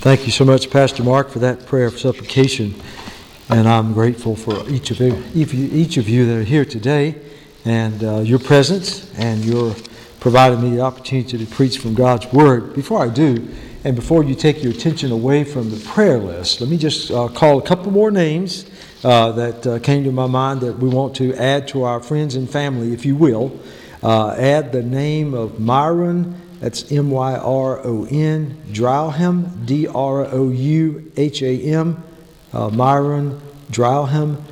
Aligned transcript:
Thank 0.00 0.24
you 0.24 0.32
so 0.32 0.46
much, 0.46 0.70
Pastor 0.70 1.02
Mark, 1.02 1.28
for 1.28 1.40
that 1.40 1.66
prayer 1.66 1.84
of 1.84 2.00
supplication. 2.00 2.74
And 3.50 3.68
I'm 3.68 3.92
grateful 3.92 4.34
for 4.34 4.66
each 4.70 4.90
of 4.90 4.98
you, 4.98 5.22
each 5.34 5.98
of 5.98 6.08
you 6.08 6.24
that 6.24 6.38
are 6.38 6.42
here 6.42 6.64
today 6.64 7.16
and 7.66 8.02
uh, 8.02 8.20
your 8.20 8.38
presence 8.38 9.12
and 9.18 9.44
your 9.44 9.74
providing 10.18 10.62
me 10.62 10.70
the 10.70 10.80
opportunity 10.80 11.36
to 11.36 11.44
preach 11.44 11.76
from 11.76 11.92
God's 11.92 12.32
Word. 12.32 12.72
Before 12.74 13.04
I 13.04 13.10
do, 13.10 13.46
and 13.84 13.94
before 13.94 14.24
you 14.24 14.34
take 14.34 14.62
your 14.62 14.72
attention 14.72 15.12
away 15.12 15.44
from 15.44 15.68
the 15.68 15.76
prayer 15.80 16.16
list, 16.16 16.62
let 16.62 16.70
me 16.70 16.78
just 16.78 17.10
uh, 17.10 17.28
call 17.28 17.58
a 17.58 17.62
couple 17.62 17.92
more 17.92 18.10
names 18.10 18.70
uh, 19.04 19.32
that 19.32 19.66
uh, 19.66 19.78
came 19.80 20.04
to 20.04 20.12
my 20.12 20.26
mind 20.26 20.62
that 20.62 20.78
we 20.78 20.88
want 20.88 21.14
to 21.16 21.34
add 21.34 21.68
to 21.68 21.82
our 21.82 22.00
friends 22.00 22.36
and 22.36 22.48
family, 22.48 22.94
if 22.94 23.04
you 23.04 23.16
will. 23.16 23.60
Uh, 24.02 24.30
add 24.38 24.72
the 24.72 24.82
name 24.82 25.34
of 25.34 25.60
Myron 25.60 26.40
that's 26.60 26.92
M 26.92 27.10
Y 27.10 27.34
R 27.36 27.80
O 27.84 28.06
N, 28.10 28.62
Drouham, 28.70 29.66
D 29.66 29.86
R 29.86 30.26
O 30.26 30.50
U 30.50 31.12
H 31.16 31.42
A 31.42 31.60
M, 31.62 32.02
uh, 32.52 32.68
Myron 32.68 33.40
Drouham, 33.70 34.42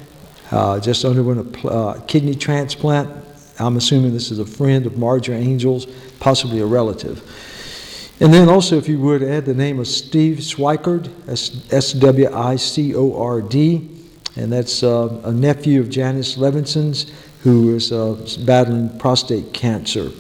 uh, 0.51 0.81
just 0.81 1.05
underwent 1.05 1.57
a 1.65 1.69
uh, 1.69 2.01
kidney 2.07 2.35
transplant. 2.35 3.11
I'm 3.61 3.77
assuming 3.77 4.13
this 4.13 4.31
is 4.31 4.39
a 4.39 4.47
friend 4.47 4.87
of 4.87 4.97
Marjorie 4.97 5.37
Angel's, 5.37 5.87
possibly 6.19 6.61
a 6.61 6.67
relative. 6.67 7.23
And 8.21 8.33
then 8.35 8.49
also, 8.49 8.77
if 8.79 8.89
you 8.89 8.99
would, 9.01 9.23
add 9.23 9.45
the 9.45 9.55
name 9.55 9.79
of 9.79 9.87
Steve 9.87 10.39
Swicord, 10.39 11.09
S 11.29 11.93
W 11.93 12.33
I 12.33 12.57
C 12.57 12.95
O 12.95 13.21
R 13.21 13.41
D, 13.43 13.89
and 14.37 14.53
that's 14.53 14.83
uh, 14.83 15.21
a 15.25 15.33
nephew 15.33 15.81
of 15.81 15.91
Janice 15.91 16.37
Levinson's 16.39 17.13
who 17.43 17.75
is 17.75 17.93
uh, 17.93 18.17
battling 18.45 18.97
prostate 18.99 19.53
cancer. 19.53 20.11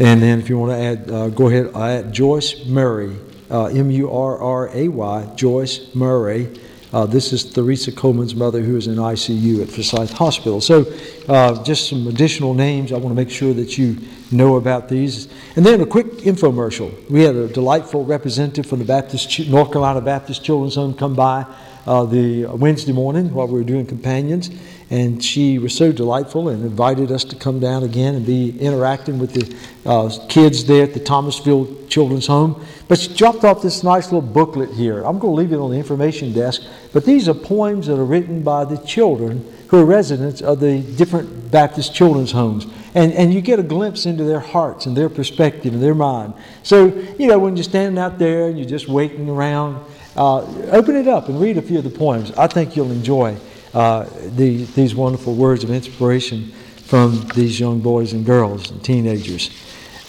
And 0.00 0.22
then 0.22 0.40
if 0.40 0.48
you 0.48 0.56
want 0.56 0.72
to 0.72 0.78
add, 0.78 1.10
uh, 1.10 1.28
go 1.28 1.48
ahead, 1.48 1.76
add 1.76 2.10
Joyce 2.10 2.64
Murray, 2.64 3.14
uh, 3.50 3.66
M 3.66 3.90
U 3.90 4.10
R 4.10 4.38
R 4.38 4.70
A 4.72 4.88
Y, 4.88 5.32
Joyce 5.36 5.94
Murray. 5.94 6.58
Uh, 6.90 7.04
this 7.04 7.34
is 7.34 7.44
Theresa 7.44 7.92
Coleman's 7.92 8.34
mother 8.34 8.62
who 8.62 8.78
is 8.78 8.86
in 8.86 8.96
ICU 8.96 9.60
at 9.60 9.68
Forsyth 9.68 10.12
Hospital. 10.12 10.62
So, 10.62 10.86
uh, 11.28 11.62
just 11.64 11.90
some 11.90 12.06
additional 12.06 12.54
names. 12.54 12.92
I 12.92 12.94
want 12.94 13.08
to 13.08 13.14
make 13.14 13.28
sure 13.28 13.52
that 13.52 13.76
you 13.76 13.98
know 14.32 14.56
about 14.56 14.88
these. 14.88 15.28
And 15.54 15.66
then 15.66 15.82
a 15.82 15.86
quick 15.86 16.06
infomercial. 16.06 16.90
We 17.10 17.22
had 17.22 17.36
a 17.36 17.48
delightful 17.48 18.06
representative 18.06 18.64
from 18.64 18.78
the 18.78 18.86
Baptist, 18.86 19.48
North 19.50 19.70
Carolina 19.70 20.00
Baptist 20.00 20.42
Children's 20.42 20.76
Home 20.76 20.94
come 20.94 21.14
by 21.14 21.44
uh, 21.86 22.06
the 22.06 22.46
Wednesday 22.46 22.92
morning 22.92 23.34
while 23.34 23.46
we 23.46 23.54
were 23.54 23.64
doing 23.64 23.84
companions. 23.84 24.48
And 24.90 25.22
she 25.24 25.58
was 25.60 25.72
so 25.72 25.92
delightful 25.92 26.48
and 26.48 26.64
invited 26.64 27.12
us 27.12 27.22
to 27.24 27.36
come 27.36 27.60
down 27.60 27.84
again 27.84 28.16
and 28.16 28.26
be 28.26 28.58
interacting 28.58 29.20
with 29.20 29.34
the 29.34 29.56
uh, 29.88 30.10
kids 30.28 30.64
there 30.64 30.82
at 30.82 30.94
the 30.94 31.00
Thomasville 31.00 31.86
Children's 31.86 32.26
Home. 32.26 32.60
But 32.88 32.98
she 32.98 33.14
dropped 33.14 33.44
off 33.44 33.62
this 33.62 33.84
nice 33.84 34.06
little 34.06 34.28
booklet 34.28 34.70
here. 34.70 35.04
I'm 35.04 35.20
going 35.20 35.32
to 35.32 35.40
leave 35.40 35.52
it 35.52 35.62
on 35.62 35.70
the 35.70 35.76
information 35.76 36.32
desk. 36.32 36.62
But 36.92 37.04
these 37.04 37.28
are 37.28 37.34
poems 37.34 37.86
that 37.86 38.00
are 38.00 38.04
written 38.04 38.42
by 38.42 38.64
the 38.64 38.78
children 38.78 39.48
who 39.68 39.78
are 39.78 39.84
residents 39.84 40.42
of 40.42 40.58
the 40.58 40.80
different 40.80 41.52
Baptist 41.52 41.94
children's 41.94 42.32
homes. 42.32 42.66
And, 42.96 43.12
and 43.12 43.32
you 43.32 43.40
get 43.40 43.60
a 43.60 43.62
glimpse 43.62 44.06
into 44.06 44.24
their 44.24 44.40
hearts 44.40 44.86
and 44.86 44.96
their 44.96 45.08
perspective 45.08 45.72
and 45.72 45.80
their 45.80 45.94
mind. 45.94 46.34
So, 46.64 46.86
you 47.16 47.28
know, 47.28 47.38
when 47.38 47.56
you're 47.56 47.62
standing 47.62 47.96
out 47.96 48.18
there 48.18 48.48
and 48.48 48.58
you're 48.58 48.68
just 48.68 48.88
waiting 48.88 49.28
around, 49.28 49.84
uh, 50.16 50.40
open 50.72 50.96
it 50.96 51.06
up 51.06 51.28
and 51.28 51.40
read 51.40 51.58
a 51.58 51.62
few 51.62 51.78
of 51.78 51.84
the 51.84 51.90
poems. 51.90 52.32
I 52.32 52.48
think 52.48 52.74
you'll 52.74 52.90
enjoy 52.90 53.36
uh, 53.74 54.06
the, 54.36 54.64
these 54.64 54.94
wonderful 54.94 55.34
words 55.34 55.64
of 55.64 55.70
inspiration 55.70 56.52
from 56.76 57.26
these 57.34 57.60
young 57.60 57.80
boys 57.80 58.12
and 58.12 58.26
girls 58.26 58.70
and 58.70 58.82
teenagers. 58.84 59.50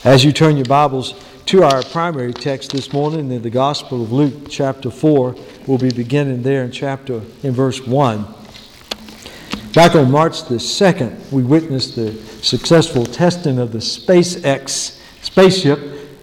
As 0.04 0.26
you 0.26 0.32
turn 0.32 0.58
your 0.58 0.66
Bibles 0.66 1.14
to 1.46 1.64
our 1.64 1.84
primary 1.84 2.34
text 2.34 2.72
this 2.72 2.92
morning 2.92 3.32
in 3.32 3.42
the 3.42 3.50
Gospel 3.50 4.02
of 4.04 4.12
Luke, 4.12 4.50
chapter 4.50 4.90
4, 4.90 5.36
we'll 5.68 5.78
be 5.78 5.92
beginning 5.92 6.42
there 6.42 6.64
in 6.64 6.72
chapter 6.72 7.22
in 7.44 7.52
verse 7.52 7.86
1. 7.86 8.26
Back 9.74 9.96
on 9.96 10.12
March 10.12 10.46
the 10.46 10.56
2nd, 10.56 11.32
we 11.32 11.44
witnessed 11.44 11.96
the 11.96 12.14
successful 12.42 13.06
testing 13.06 13.60
of 13.60 13.72
the 13.72 13.78
SpaceX 13.78 15.00
spaceship. 15.22 15.80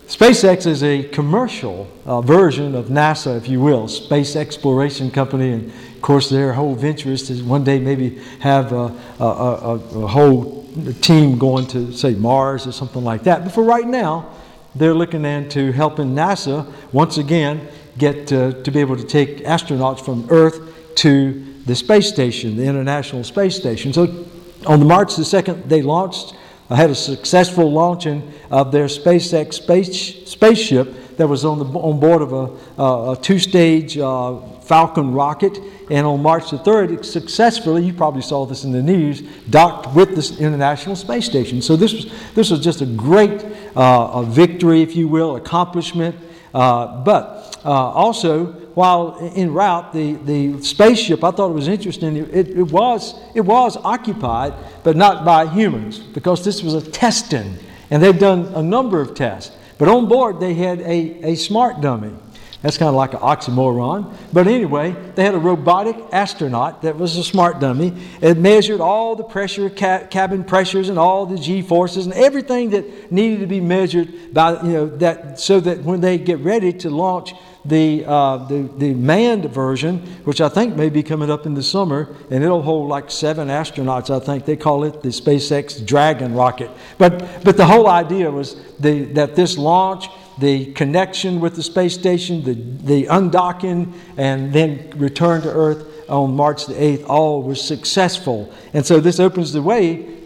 SpaceX 0.07 0.67
is 0.67 0.83
a 0.83 1.05
commercial 1.05 1.89
uh, 2.05 2.21
version 2.21 2.75
of 2.75 2.87
NASA, 2.87 3.37
if 3.37 3.49
you 3.49 3.61
will, 3.61 3.87
Space 3.89 4.37
Exploration 4.37 5.11
Company, 5.11 5.53
and 5.53 5.73
of 5.99 6.03
course, 6.03 6.31
their 6.31 6.53
whole 6.53 6.77
venture 6.77 7.11
is 7.11 7.27
to 7.27 7.43
one 7.43 7.65
day 7.65 7.81
maybe 7.81 8.21
have 8.39 8.73
a, 8.73 8.95
a, 9.19 9.25
a, 9.25 9.75
a 9.75 10.07
whole 10.07 10.65
team 11.01 11.39
going 11.39 11.67
to, 11.67 11.93
say, 11.93 12.15
Mars 12.15 12.69
or 12.69 12.73
something 12.73 13.03
like 13.03 13.25
that. 13.25 13.43
But 13.43 13.51
for 13.51 13.65
right 13.65 13.85
now, 13.85 14.33
they're 14.77 14.95
looking 14.95 15.25
into 15.25 15.73
helping 15.73 16.15
NASA 16.15 16.73
once 16.93 17.19
again 17.19 17.67
get 17.97 18.29
to, 18.29 18.53
be 18.71 18.79
able 18.79 18.97
to 18.97 19.03
take 19.03 19.39
astronauts 19.39 20.05
from 20.05 20.29
Earth 20.31 20.95
to 20.99 21.45
the 21.67 21.75
space 21.75 22.09
station, 22.09 22.57
the 22.57 22.65
International 22.65 23.25
Space 23.25 23.57
Station. 23.57 23.93
So 23.93 24.25
on 24.69 24.79
the 24.79 24.87
March 24.87 25.17
the 25.17 25.23
2nd, 25.23 25.69
they 25.69 25.83
launched, 25.83 26.37
had 26.77 26.91
a 26.91 26.95
successful 26.95 27.71
launching 27.71 28.33
of 28.51 28.73
their 28.73 28.87
SpaceX 28.87 29.55
space, 29.55 30.29
spaceship 30.29 31.17
that 31.17 31.27
was 31.27 31.45
on, 31.45 31.59
the, 31.59 31.65
on 31.65 31.99
board 31.99 32.23
of 32.23 32.33
a, 32.33 33.13
a 33.13 33.17
two 33.21 33.39
stage 33.39 33.99
uh, 33.99 34.39
Falcon 34.61 35.13
rocket. 35.13 35.59
And 35.91 36.07
on 36.07 36.23
March 36.23 36.51
the 36.51 36.59
3rd, 36.59 36.99
it 36.99 37.05
successfully, 37.07 37.85
you 37.85 37.95
probably 37.95 38.21
saw 38.21 38.45
this 38.45 38.65
in 38.65 38.73
the 38.73 38.83
news, 38.83 39.23
docked 39.49 39.95
with 39.95 40.15
the 40.15 40.45
International 40.45 40.95
Space 40.95 41.25
Station. 41.25 41.63
So 41.63 41.77
this 41.77 41.95
was, 41.95 42.13
this 42.35 42.51
was 42.51 42.61
just 42.61 42.83
a 42.83 42.87
great 42.87 43.43
uh, 43.75 44.11
a 44.13 44.25
victory, 44.25 44.83
if 44.83 44.95
you 44.95 45.09
will, 45.09 45.37
accomplishment. 45.37 46.15
Uh, 46.53 47.03
but 47.03 47.59
uh, 47.65 47.71
also, 47.71 48.53
while 48.79 49.19
en 49.35 49.53
route, 49.53 49.93
the, 49.93 50.13
the 50.13 50.63
spaceship, 50.63 51.25
I 51.25 51.33
thought 51.33 51.51
it 51.51 51.55
was 51.55 51.67
interesting, 51.67 52.17
it, 52.17 52.51
it, 52.51 52.63
was, 52.63 53.19
it 53.35 53.41
was 53.41 53.77
occupied, 53.77 54.55
but 54.85 54.97
not 54.97 55.25
by 55.25 55.47
humans, 55.47 55.99
because 55.99 56.45
this 56.45 56.63
was 56.63 56.75
a 56.75 56.89
testing. 56.89 57.59
And 57.91 58.01
they've 58.01 58.17
done 58.17 58.55
a 58.55 58.63
number 58.63 59.01
of 59.01 59.17
tests. 59.17 59.57
But 59.79 59.89
on 59.89 60.07
board, 60.07 60.39
they 60.39 60.55
had 60.55 60.81
a, 60.83 61.33
a 61.33 61.35
smart 61.35 61.81
dummy. 61.81 62.15
That's 62.63 62.79
kind 62.79 62.89
of 62.89 62.95
like 62.95 63.15
an 63.15 63.19
oxymoron. 63.19 64.17
But 64.33 64.47
anyway, 64.47 64.95
they 65.17 65.25
had 65.25 65.35
a 65.35 65.39
robotic 65.41 65.97
astronaut 66.13 66.83
that 66.83 66.97
was 66.97 67.17
a 67.17 67.25
smart 67.25 67.59
dummy. 67.59 67.95
It 68.21 68.39
measured 68.39 68.81
all 68.81 69.17
the 69.17 69.25
pressure, 69.25 69.71
ca- 69.71 70.07
cabin 70.07 70.45
pressures, 70.45 70.89
and 70.89 71.01
all 71.01 71.27
the 71.27 71.39
G 71.39 71.63
forces, 71.63 72.07
and 72.07 72.15
everything 72.15 72.71
that 72.71 73.11
needed 73.11 73.41
to 73.41 73.47
be 73.49 73.61
measured 73.61 74.33
by 74.33 74.61
you 74.63 74.73
know 74.73 74.87
that 74.99 75.41
so 75.41 75.59
that 75.61 75.83
when 75.83 76.01
they 76.01 76.19
get 76.19 76.39
ready 76.39 76.73
to 76.75 76.91
launch 76.91 77.33
the, 77.65 78.05
uh, 78.07 78.39
the, 78.47 78.63
the 78.79 78.95
manned 78.95 79.47
version, 79.47 79.99
which 80.25 80.41
I 80.41 80.49
think 80.49 80.77
may 80.77 80.89
be 80.89 81.03
coming 81.03 81.31
up 81.31 81.47
in 81.47 81.55
the 81.55 81.63
summer, 81.63 82.15
and 82.31 82.43
it'll 82.43 82.63
hold 82.63 82.89
like 82.89 83.11
seven 83.11 83.49
astronauts, 83.49 84.11
I 84.15 84.25
think. 84.25 84.45
They 84.45 84.57
call 84.57 84.85
it 84.85 85.03
the 85.03 85.09
SpaceX 85.09 85.85
Dragon 85.85 86.35
rocket. 86.35 86.71
But, 86.99 87.45
but 87.45 87.57
the 87.57 87.67
whole 87.67 87.89
idea 87.89 88.31
was 88.31 88.57
the, 88.79 89.05
that 89.13 89.35
this 89.35 89.59
launch 89.59 90.09
the 90.39 90.73
connection 90.73 91.41
with 91.41 91.57
the 91.57 91.63
space 91.63 91.95
station, 91.95 92.45
the, 92.45 92.55
the 92.55 93.07
undocking, 93.07 93.93
and 94.17 94.53
then 94.53 94.93
return 94.97 95.43
to 95.43 95.49
Earth 95.51 96.09
on 96.09 96.35
March 96.35 96.67
the 96.67 96.75
8th, 96.75 97.09
all 97.09 97.43
was 97.43 97.61
successful. 97.61 98.53
And 98.73 98.87
so 98.87 99.01
this 99.01 99.19
opens 99.19 99.53
the 99.53 99.63
way 99.63 100.18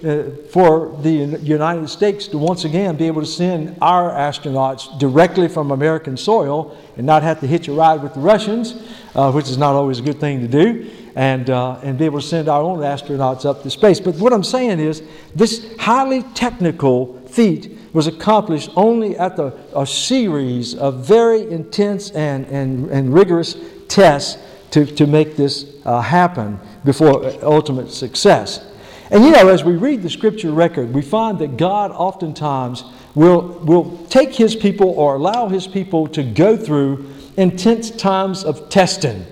for 0.50 0.98
the 1.02 1.38
United 1.42 1.88
States 1.88 2.26
to 2.28 2.36
once 2.38 2.64
again 2.64 2.96
be 2.96 3.06
able 3.06 3.20
to 3.20 3.26
send 3.26 3.76
our 3.80 4.10
astronauts 4.10 4.98
directly 4.98 5.46
from 5.46 5.70
American 5.70 6.16
soil 6.16 6.76
and 6.96 7.06
not 7.06 7.22
have 7.22 7.38
to 7.38 7.46
hitch 7.46 7.68
a 7.68 7.72
ride 7.72 8.02
with 8.02 8.14
the 8.14 8.20
Russians, 8.20 8.74
uh, 9.14 9.30
which 9.30 9.48
is 9.48 9.56
not 9.56 9.76
always 9.76 10.00
a 10.00 10.02
good 10.02 10.18
thing 10.18 10.40
to 10.40 10.48
do. 10.48 10.90
And, 11.14 11.50
uh, 11.50 11.78
and 11.82 11.98
be 11.98 12.06
able 12.06 12.22
to 12.22 12.26
send 12.26 12.48
our 12.48 12.62
own 12.62 12.78
astronauts 12.78 13.44
up 13.44 13.62
to 13.64 13.70
space. 13.70 14.00
But 14.00 14.14
what 14.14 14.32
I'm 14.32 14.42
saying 14.42 14.80
is, 14.80 15.02
this 15.34 15.76
highly 15.78 16.22
technical 16.34 17.20
feat 17.28 17.78
was 17.92 18.06
accomplished 18.06 18.70
only 18.76 19.18
after 19.18 19.52
a 19.76 19.86
series 19.86 20.74
of 20.74 21.06
very 21.06 21.42
intense 21.50 22.10
and, 22.12 22.46
and, 22.46 22.90
and 22.90 23.12
rigorous 23.12 23.56
tests 23.88 24.42
to, 24.70 24.86
to 24.86 25.06
make 25.06 25.36
this 25.36 25.74
uh, 25.84 26.00
happen 26.00 26.58
before 26.84 27.24
ultimate 27.42 27.90
success. 27.90 28.71
And 29.12 29.24
you 29.24 29.30
know, 29.30 29.48
as 29.48 29.62
we 29.62 29.76
read 29.76 30.02
the 30.02 30.08
scripture 30.08 30.52
record, 30.52 30.94
we 30.94 31.02
find 31.02 31.38
that 31.40 31.58
God 31.58 31.90
oftentimes 31.90 32.82
will, 33.14 33.42
will 33.42 34.06
take 34.06 34.34
his 34.34 34.56
people 34.56 34.88
or 34.88 35.16
allow 35.16 35.48
his 35.48 35.66
people 35.66 36.08
to 36.08 36.22
go 36.22 36.56
through 36.56 37.12
intense 37.36 37.90
times 37.90 38.42
of 38.42 38.70
testing. 38.70 39.26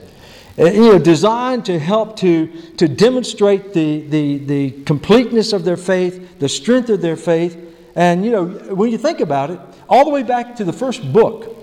Uh, 0.59 0.67
you 0.67 0.93
know, 0.93 0.99
designed 0.99 1.65
to 1.65 1.79
help 1.79 2.19
to, 2.19 2.49
to 2.77 2.89
demonstrate 2.89 3.73
the, 3.73 4.03
the, 4.09 4.39
the 4.39 4.71
completeness 4.85 5.55
of 5.55 5.65
their 5.65 5.79
faith, 5.79 6.39
the 6.39 6.49
strength 6.49 6.91
of 6.91 7.01
their 7.01 7.17
faith, 7.17 7.57
and 7.95 8.23
you 8.23 8.31
know, 8.31 8.45
when 8.75 8.91
you 8.91 8.99
think 8.99 9.21
about 9.21 9.51
it, 9.51 9.59
all 9.89 10.05
the 10.05 10.11
way 10.11 10.23
back 10.23 10.57
to 10.57 10.65
the 10.65 10.75
first 10.75 11.11
book 11.11 11.57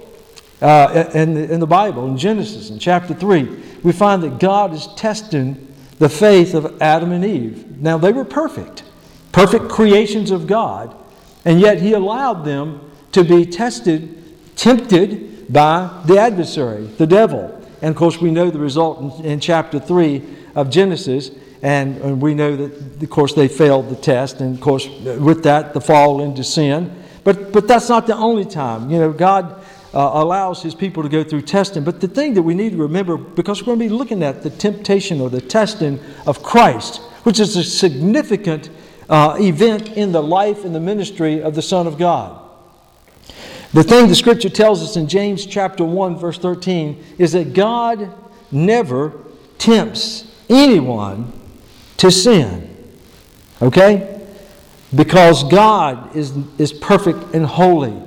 uh, 0.59 1.11
in, 1.13 1.35
the, 1.35 1.53
in 1.53 1.59
the 1.59 1.67
Bible, 1.67 2.07
in 2.07 2.17
Genesis, 2.17 2.71
in 2.71 2.79
chapter 2.79 3.13
3, 3.13 3.43
we 3.83 3.91
find 3.91 4.23
that 4.23 4.39
God 4.39 4.73
is 4.73 4.87
testing 4.95 5.66
the 5.97 6.09
faith 6.09 6.53
of 6.53 6.81
Adam 6.81 7.11
and 7.11 7.25
Eve. 7.25 7.79
Now, 7.79 7.97
they 7.97 8.11
were 8.11 8.25
perfect, 8.25 8.83
perfect 9.31 9.69
creations 9.69 10.31
of 10.31 10.47
God, 10.47 10.95
and 11.45 11.59
yet 11.59 11.81
He 11.81 11.93
allowed 11.93 12.45
them 12.45 12.91
to 13.13 13.23
be 13.23 13.45
tested, 13.45 14.23
tempted 14.55 15.51
by 15.51 16.03
the 16.05 16.19
adversary, 16.19 16.85
the 16.85 17.07
devil. 17.07 17.53
And 17.81 17.91
of 17.91 17.95
course, 17.95 18.19
we 18.19 18.31
know 18.31 18.49
the 18.49 18.59
result 18.59 19.19
in, 19.19 19.25
in 19.25 19.39
chapter 19.39 19.79
3 19.79 20.23
of 20.55 20.69
Genesis. 20.69 21.31
And, 21.61 21.97
and, 21.97 22.21
we 22.21 22.35
know 22.35 22.55
that, 22.55 23.03
of 23.03 23.09
course, 23.09 23.33
they 23.33 23.47
failed 23.47 23.89
the 23.89 23.95
test. 23.95 24.41
And 24.41 24.55
of 24.55 24.61
course, 24.61 24.87
with 24.87 25.43
that, 25.43 25.73
the 25.73 25.81
fall 25.81 26.21
into 26.21 26.43
sin. 26.43 27.03
But, 27.23 27.51
but 27.51 27.67
that's 27.67 27.89
not 27.89 28.07
the 28.07 28.15
only 28.15 28.45
time. 28.45 28.89
You 28.91 28.99
know, 28.99 29.11
God 29.11 29.63
uh, 29.97 30.11
allows 30.13 30.61
his 30.61 30.75
people 30.75 31.01
to 31.01 31.09
go 31.09 31.23
through 31.23 31.41
testing. 31.41 31.83
But 31.83 31.99
the 32.01 32.07
thing 32.07 32.35
that 32.35 32.43
we 32.43 32.53
need 32.53 32.73
to 32.73 32.77
remember, 32.77 33.17
because 33.17 33.63
we're 33.63 33.75
going 33.75 33.79
to 33.79 33.85
be 33.85 33.89
looking 33.89 34.21
at 34.21 34.43
the 34.43 34.51
temptation 34.51 35.19
or 35.19 35.27
the 35.31 35.41
testing 35.41 35.99
of 36.27 36.43
Christ, 36.43 37.01
which 37.23 37.39
is 37.39 37.55
a 37.55 37.63
significant 37.63 38.69
uh, 39.09 39.37
event 39.39 39.97
in 39.97 40.11
the 40.11 40.21
life 40.21 40.65
and 40.65 40.75
the 40.75 40.79
ministry 40.79 41.41
of 41.41 41.55
the 41.55 41.63
Son 41.63 41.87
of 41.87 41.97
God. 41.97 42.39
The 43.73 43.81
thing 43.81 44.07
the 44.07 44.13
scripture 44.13 44.49
tells 44.49 44.83
us 44.83 44.97
in 44.97 45.07
James 45.07 45.47
chapter 45.47 45.83
1, 45.83 46.17
verse 46.17 46.37
13, 46.37 47.03
is 47.17 47.31
that 47.31 47.55
God 47.55 48.13
never 48.51 49.13
tempts 49.57 50.31
anyone 50.47 51.33
to 51.97 52.11
sin. 52.11 52.71
Okay? 53.63 54.23
Because 54.93 55.43
God 55.45 56.15
is, 56.15 56.37
is 56.59 56.71
perfect 56.71 57.33
and 57.33 57.47
holy. 57.47 58.06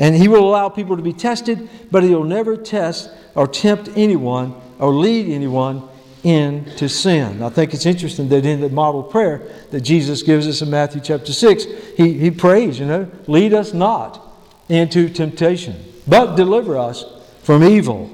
And 0.00 0.16
He 0.16 0.26
will 0.26 0.48
allow 0.48 0.68
people 0.68 0.96
to 0.96 1.02
be 1.02 1.12
tested, 1.12 1.68
but 1.92 2.02
He'll 2.02 2.24
never 2.24 2.56
test 2.56 3.10
or 3.36 3.46
tempt 3.46 3.90
anyone 3.94 4.60
or 4.80 4.92
lead 4.92 5.30
anyone 5.30 5.88
into 6.24 6.88
sin. 6.88 7.42
I 7.42 7.50
think 7.50 7.72
it's 7.72 7.86
interesting 7.86 8.28
that 8.30 8.44
in 8.44 8.60
the 8.60 8.70
model 8.70 9.02
prayer 9.02 9.42
that 9.70 9.82
Jesus 9.82 10.22
gives 10.22 10.48
us 10.48 10.62
in 10.62 10.70
Matthew 10.70 11.00
chapter 11.00 11.32
6, 11.32 11.64
He, 11.96 12.14
he 12.14 12.30
prays, 12.30 12.80
you 12.80 12.86
know, 12.86 13.10
lead 13.26 13.54
us 13.54 13.72
not 13.72 14.26
into 14.68 15.08
temptation, 15.08 15.76
but 16.08 16.34
deliver 16.34 16.78
us 16.78 17.04
from 17.42 17.62
evil. 17.62 18.10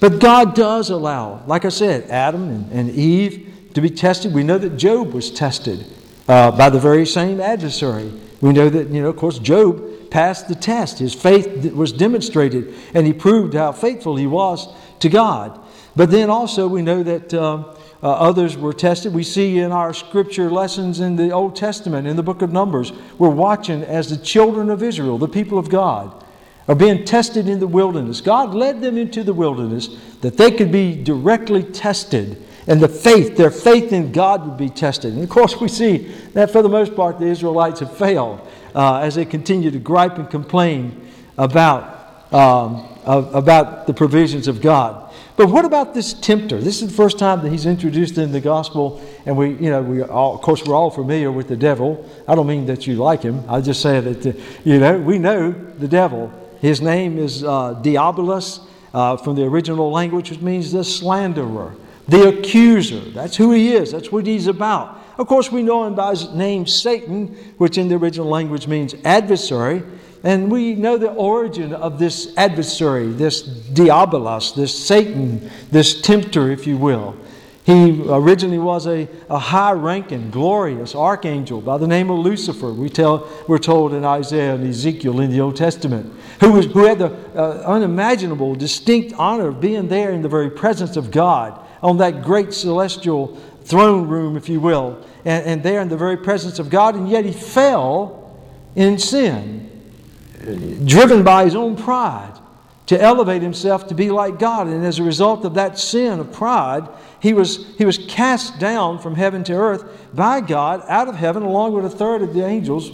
But 0.00 0.20
God 0.20 0.54
does 0.54 0.90
allow, 0.90 1.44
like 1.46 1.64
I 1.64 1.70
said, 1.70 2.08
Adam 2.10 2.48
and, 2.48 2.72
and 2.72 2.90
Eve 2.90 3.70
to 3.74 3.80
be 3.80 3.90
tested. 3.90 4.32
We 4.32 4.44
know 4.44 4.58
that 4.58 4.76
Job 4.76 5.12
was 5.12 5.30
tested 5.30 5.84
uh, 6.28 6.52
by 6.52 6.70
the 6.70 6.78
very 6.78 7.04
same 7.04 7.40
adversary. 7.40 8.12
We 8.40 8.52
know 8.52 8.68
that, 8.68 8.88
you 8.88 9.02
know, 9.02 9.08
of 9.08 9.16
course, 9.16 9.38
Job 9.38 9.87
passed 10.10 10.48
the 10.48 10.54
test. 10.54 10.98
His 10.98 11.14
faith 11.14 11.72
was 11.72 11.92
demonstrated, 11.92 12.74
and 12.94 13.06
he 13.06 13.12
proved 13.12 13.54
how 13.54 13.72
faithful 13.72 14.16
he 14.16 14.26
was 14.26 14.68
to 15.00 15.08
God. 15.08 15.60
But 15.96 16.10
then 16.10 16.30
also, 16.30 16.68
we 16.68 16.82
know 16.82 17.02
that 17.02 17.34
uh, 17.34 17.74
uh, 18.02 18.12
others 18.12 18.56
were 18.56 18.72
tested. 18.72 19.12
We 19.12 19.24
see 19.24 19.58
in 19.58 19.72
our 19.72 19.92
scripture 19.92 20.50
lessons 20.50 21.00
in 21.00 21.16
the 21.16 21.30
Old 21.30 21.56
Testament, 21.56 22.06
in 22.06 22.16
the 22.16 22.22
book 22.22 22.42
of 22.42 22.52
Numbers, 22.52 22.92
we're 23.18 23.28
watching 23.28 23.82
as 23.82 24.08
the 24.08 24.16
children 24.16 24.70
of 24.70 24.82
Israel, 24.82 25.18
the 25.18 25.28
people 25.28 25.58
of 25.58 25.68
God, 25.68 26.24
are 26.68 26.74
being 26.74 27.04
tested 27.04 27.48
in 27.48 27.60
the 27.60 27.66
wilderness. 27.66 28.20
God 28.20 28.54
led 28.54 28.80
them 28.80 28.98
into 28.98 29.24
the 29.24 29.32
wilderness 29.32 29.88
that 30.20 30.36
they 30.36 30.50
could 30.50 30.70
be 30.70 31.02
directly 31.02 31.62
tested 31.62 32.44
and 32.68 32.80
the 32.80 32.88
faith, 32.88 33.36
their 33.36 33.50
faith 33.50 33.92
in 33.92 34.12
God 34.12 34.46
would 34.46 34.58
be 34.58 34.68
tested. 34.68 35.14
And 35.14 35.24
of 35.24 35.30
course, 35.30 35.60
we 35.60 35.68
see 35.68 36.14
that 36.34 36.50
for 36.50 36.62
the 36.62 36.68
most 36.68 36.94
part, 36.94 37.18
the 37.18 37.26
Israelites 37.26 37.80
have 37.80 37.96
failed 37.96 38.46
uh, 38.74 38.98
as 38.98 39.16
they 39.16 39.24
continue 39.24 39.70
to 39.70 39.78
gripe 39.78 40.18
and 40.18 40.30
complain 40.30 41.10
about, 41.38 42.32
um, 42.32 42.86
about 43.04 43.86
the 43.86 43.94
provisions 43.94 44.46
of 44.48 44.60
God. 44.60 45.12
But 45.36 45.50
what 45.50 45.64
about 45.64 45.94
this 45.94 46.12
tempter? 46.12 46.60
This 46.60 46.82
is 46.82 46.88
the 46.88 46.94
first 46.94 47.18
time 47.18 47.42
that 47.42 47.50
he's 47.50 47.64
introduced 47.64 48.18
in 48.18 48.32
the 48.32 48.40
gospel, 48.40 49.00
and 49.24 49.36
we, 49.36 49.50
you 49.50 49.70
know, 49.70 49.80
we 49.80 50.02
all, 50.02 50.34
of 50.34 50.42
course, 50.42 50.64
we're 50.64 50.74
all 50.74 50.90
familiar 50.90 51.30
with 51.30 51.46
the 51.46 51.56
devil. 51.56 52.10
I 52.26 52.34
don't 52.34 52.48
mean 52.48 52.66
that 52.66 52.86
you 52.86 52.96
like 52.96 53.22
him. 53.22 53.44
I 53.48 53.60
just 53.60 53.80
say 53.80 54.00
that, 54.00 54.26
uh, 54.26 54.38
you 54.64 54.78
know, 54.78 54.98
we 54.98 55.18
know 55.18 55.52
the 55.52 55.88
devil. 55.88 56.32
His 56.60 56.82
name 56.82 57.18
is 57.18 57.44
uh, 57.44 57.80
Diabolus 57.82 58.66
uh, 58.92 59.16
from 59.16 59.36
the 59.36 59.44
original 59.44 59.92
language, 59.92 60.30
which 60.30 60.40
means 60.40 60.72
the 60.72 60.82
slanderer, 60.82 61.74
the 62.08 62.28
accuser. 62.28 63.00
That's 63.10 63.36
who 63.36 63.52
he 63.52 63.74
is. 63.74 63.92
That's 63.92 64.10
what 64.10 64.26
he's 64.26 64.46
about. 64.46 64.98
Of 65.18 65.26
course, 65.26 65.52
we 65.52 65.62
know 65.62 65.84
him 65.84 65.94
by 65.94 66.10
his 66.10 66.30
name 66.30 66.66
Satan, 66.66 67.36
which 67.58 67.76
in 67.76 67.88
the 67.88 67.96
original 67.96 68.28
language 68.28 68.66
means 68.66 68.94
adversary. 69.04 69.82
And 70.24 70.50
we 70.50 70.74
know 70.74 70.96
the 70.96 71.12
origin 71.12 71.72
of 71.74 71.98
this 71.98 72.36
adversary, 72.36 73.08
this 73.08 73.42
diabolos, 73.42 74.54
this 74.54 74.76
Satan, 74.86 75.50
this 75.70 76.00
tempter, 76.00 76.50
if 76.50 76.66
you 76.66 76.76
will. 76.76 77.14
He 77.64 78.02
originally 78.08 78.58
was 78.58 78.86
a, 78.86 79.06
a 79.28 79.38
high 79.38 79.72
ranking, 79.72 80.30
glorious 80.30 80.94
archangel 80.94 81.60
by 81.60 81.76
the 81.76 81.86
name 81.86 82.08
of 82.08 82.18
Lucifer, 82.18 82.72
we 82.72 82.88
tell, 82.88 83.28
we're 83.46 83.58
told 83.58 83.92
in 83.92 84.06
Isaiah 84.06 84.54
and 84.54 84.66
Ezekiel 84.66 85.20
in 85.20 85.30
the 85.30 85.40
Old 85.40 85.56
Testament, 85.56 86.10
who, 86.40 86.52
was, 86.52 86.64
who 86.64 86.86
had 86.86 86.98
the 86.98 87.14
uh, 87.36 87.62
unimaginable, 87.66 88.54
distinct 88.54 89.12
honor 89.18 89.48
of 89.48 89.60
being 89.60 89.86
there 89.86 90.12
in 90.12 90.22
the 90.22 90.30
very 90.30 90.50
presence 90.50 90.96
of 90.96 91.10
God 91.10 91.62
on 91.82 91.98
that 91.98 92.22
great 92.22 92.52
celestial 92.52 93.36
throne 93.62 94.08
room, 94.08 94.36
if 94.36 94.48
you 94.48 94.60
will, 94.60 95.04
and, 95.24 95.44
and 95.44 95.62
there 95.62 95.80
in 95.80 95.88
the 95.88 95.96
very 95.96 96.16
presence 96.16 96.58
of 96.58 96.70
God, 96.70 96.94
and 96.94 97.08
yet 97.08 97.24
he 97.24 97.32
fell 97.32 98.38
in 98.74 98.98
sin 98.98 99.64
driven 100.84 101.22
by 101.22 101.44
his 101.44 101.54
own 101.54 101.76
pride 101.76 102.32
to 102.86 103.00
elevate 103.00 103.42
himself 103.42 103.86
to 103.88 103.94
be 103.94 104.10
like 104.10 104.38
God. 104.38 104.66
And 104.66 104.84
as 104.84 104.98
a 104.98 105.02
result 105.02 105.44
of 105.44 105.54
that 105.54 105.78
sin 105.78 106.20
of 106.20 106.32
pride, 106.32 106.88
he 107.20 107.34
was, 107.34 107.66
he 107.76 107.84
was 107.84 107.98
cast 107.98 108.58
down 108.58 108.98
from 108.98 109.14
heaven 109.14 109.44
to 109.44 109.52
earth 109.52 110.14
by 110.14 110.40
God 110.40 110.82
out 110.88 111.06
of 111.06 111.14
heaven, 111.14 111.42
along 111.42 111.74
with 111.74 111.84
a 111.84 111.90
third 111.90 112.22
of 112.22 112.32
the 112.32 112.44
angels 112.44 112.90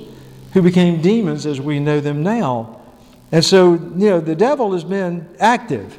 who 0.52 0.62
became 0.62 1.00
demons 1.00 1.46
as 1.46 1.60
we 1.60 1.78
know 1.78 2.00
them 2.00 2.22
now. 2.22 2.80
And 3.30 3.44
so, 3.44 3.74
you 3.74 4.10
know, 4.10 4.20
the 4.20 4.34
devil 4.34 4.72
has 4.72 4.84
been 4.84 5.28
active 5.38 5.98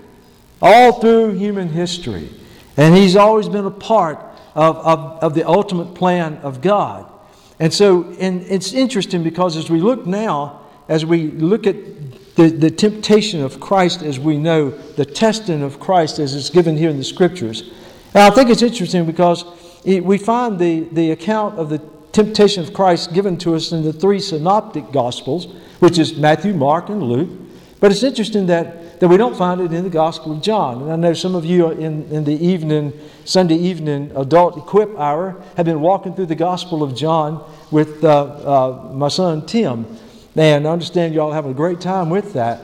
all 0.61 0.99
through 0.99 1.33
human 1.33 1.69
history. 1.69 2.29
And 2.77 2.95
he's 2.95 3.15
always 3.15 3.47
been 3.47 3.65
a 3.65 3.71
part 3.71 4.19
of, 4.53 4.77
of, 4.77 4.99
of 5.23 5.33
the 5.33 5.47
ultimate 5.47 5.93
plan 5.95 6.37
of 6.37 6.61
God. 6.61 7.11
And 7.59 7.73
so, 7.73 8.03
and 8.19 8.41
it's 8.43 8.73
interesting 8.73 9.23
because 9.23 9.55
as 9.55 9.69
we 9.69 9.79
look 9.79 10.05
now, 10.05 10.61
as 10.87 11.05
we 11.05 11.31
look 11.31 11.65
at 11.65 11.75
the, 12.35 12.49
the 12.49 12.69
temptation 12.69 13.41
of 13.41 13.59
Christ 13.59 14.01
as 14.01 14.19
we 14.19 14.37
know, 14.37 14.69
the 14.69 15.05
testing 15.05 15.61
of 15.63 15.79
Christ 15.79 16.19
as 16.19 16.35
it's 16.35 16.49
given 16.49 16.77
here 16.77 16.89
in 16.89 16.97
the 16.97 17.03
Scriptures. 17.03 17.71
And 18.13 18.23
I 18.23 18.29
think 18.29 18.49
it's 18.49 18.61
interesting 18.61 19.05
because 19.05 19.45
we 19.85 20.17
find 20.17 20.59
the, 20.59 20.81
the 20.91 21.11
account 21.11 21.57
of 21.57 21.69
the 21.69 21.81
temptation 22.11 22.63
of 22.63 22.73
Christ 22.73 23.13
given 23.13 23.37
to 23.39 23.55
us 23.55 23.71
in 23.71 23.83
the 23.83 23.93
three 23.93 24.19
synoptic 24.19 24.91
Gospels, 24.91 25.47
which 25.79 25.97
is 25.97 26.15
Matthew, 26.15 26.53
Mark, 26.53 26.89
and 26.89 27.03
Luke. 27.03 27.29
But 27.79 27.91
it's 27.91 28.03
interesting 28.03 28.47
that, 28.47 28.77
that 28.99 29.07
we 29.07 29.17
don't 29.17 29.35
find 29.35 29.61
it 29.61 29.73
in 29.73 29.83
the 29.83 29.89
Gospel 29.89 30.31
of 30.31 30.41
John. 30.41 30.83
And 30.83 30.91
I 30.91 30.95
know 30.95 31.13
some 31.13 31.35
of 31.35 31.45
you 31.45 31.71
in, 31.71 32.03
in 32.11 32.23
the 32.23 32.33
evening, 32.33 32.93
Sunday 33.25 33.55
evening 33.55 34.11
adult 34.15 34.57
equip 34.57 34.97
hour, 34.97 35.41
have 35.57 35.65
been 35.65 35.81
walking 35.81 36.13
through 36.13 36.27
the 36.27 36.35
Gospel 36.35 36.83
of 36.83 36.95
John 36.95 37.43
with 37.71 38.03
uh, 38.03 38.23
uh, 38.23 38.91
my 38.93 39.07
son 39.07 39.45
Tim. 39.45 39.85
And 40.35 40.67
I 40.67 40.71
understand 40.71 41.13
y'all 41.13 41.31
having 41.31 41.51
a 41.51 41.55
great 41.55 41.81
time 41.81 42.09
with 42.09 42.33
that. 42.33 42.61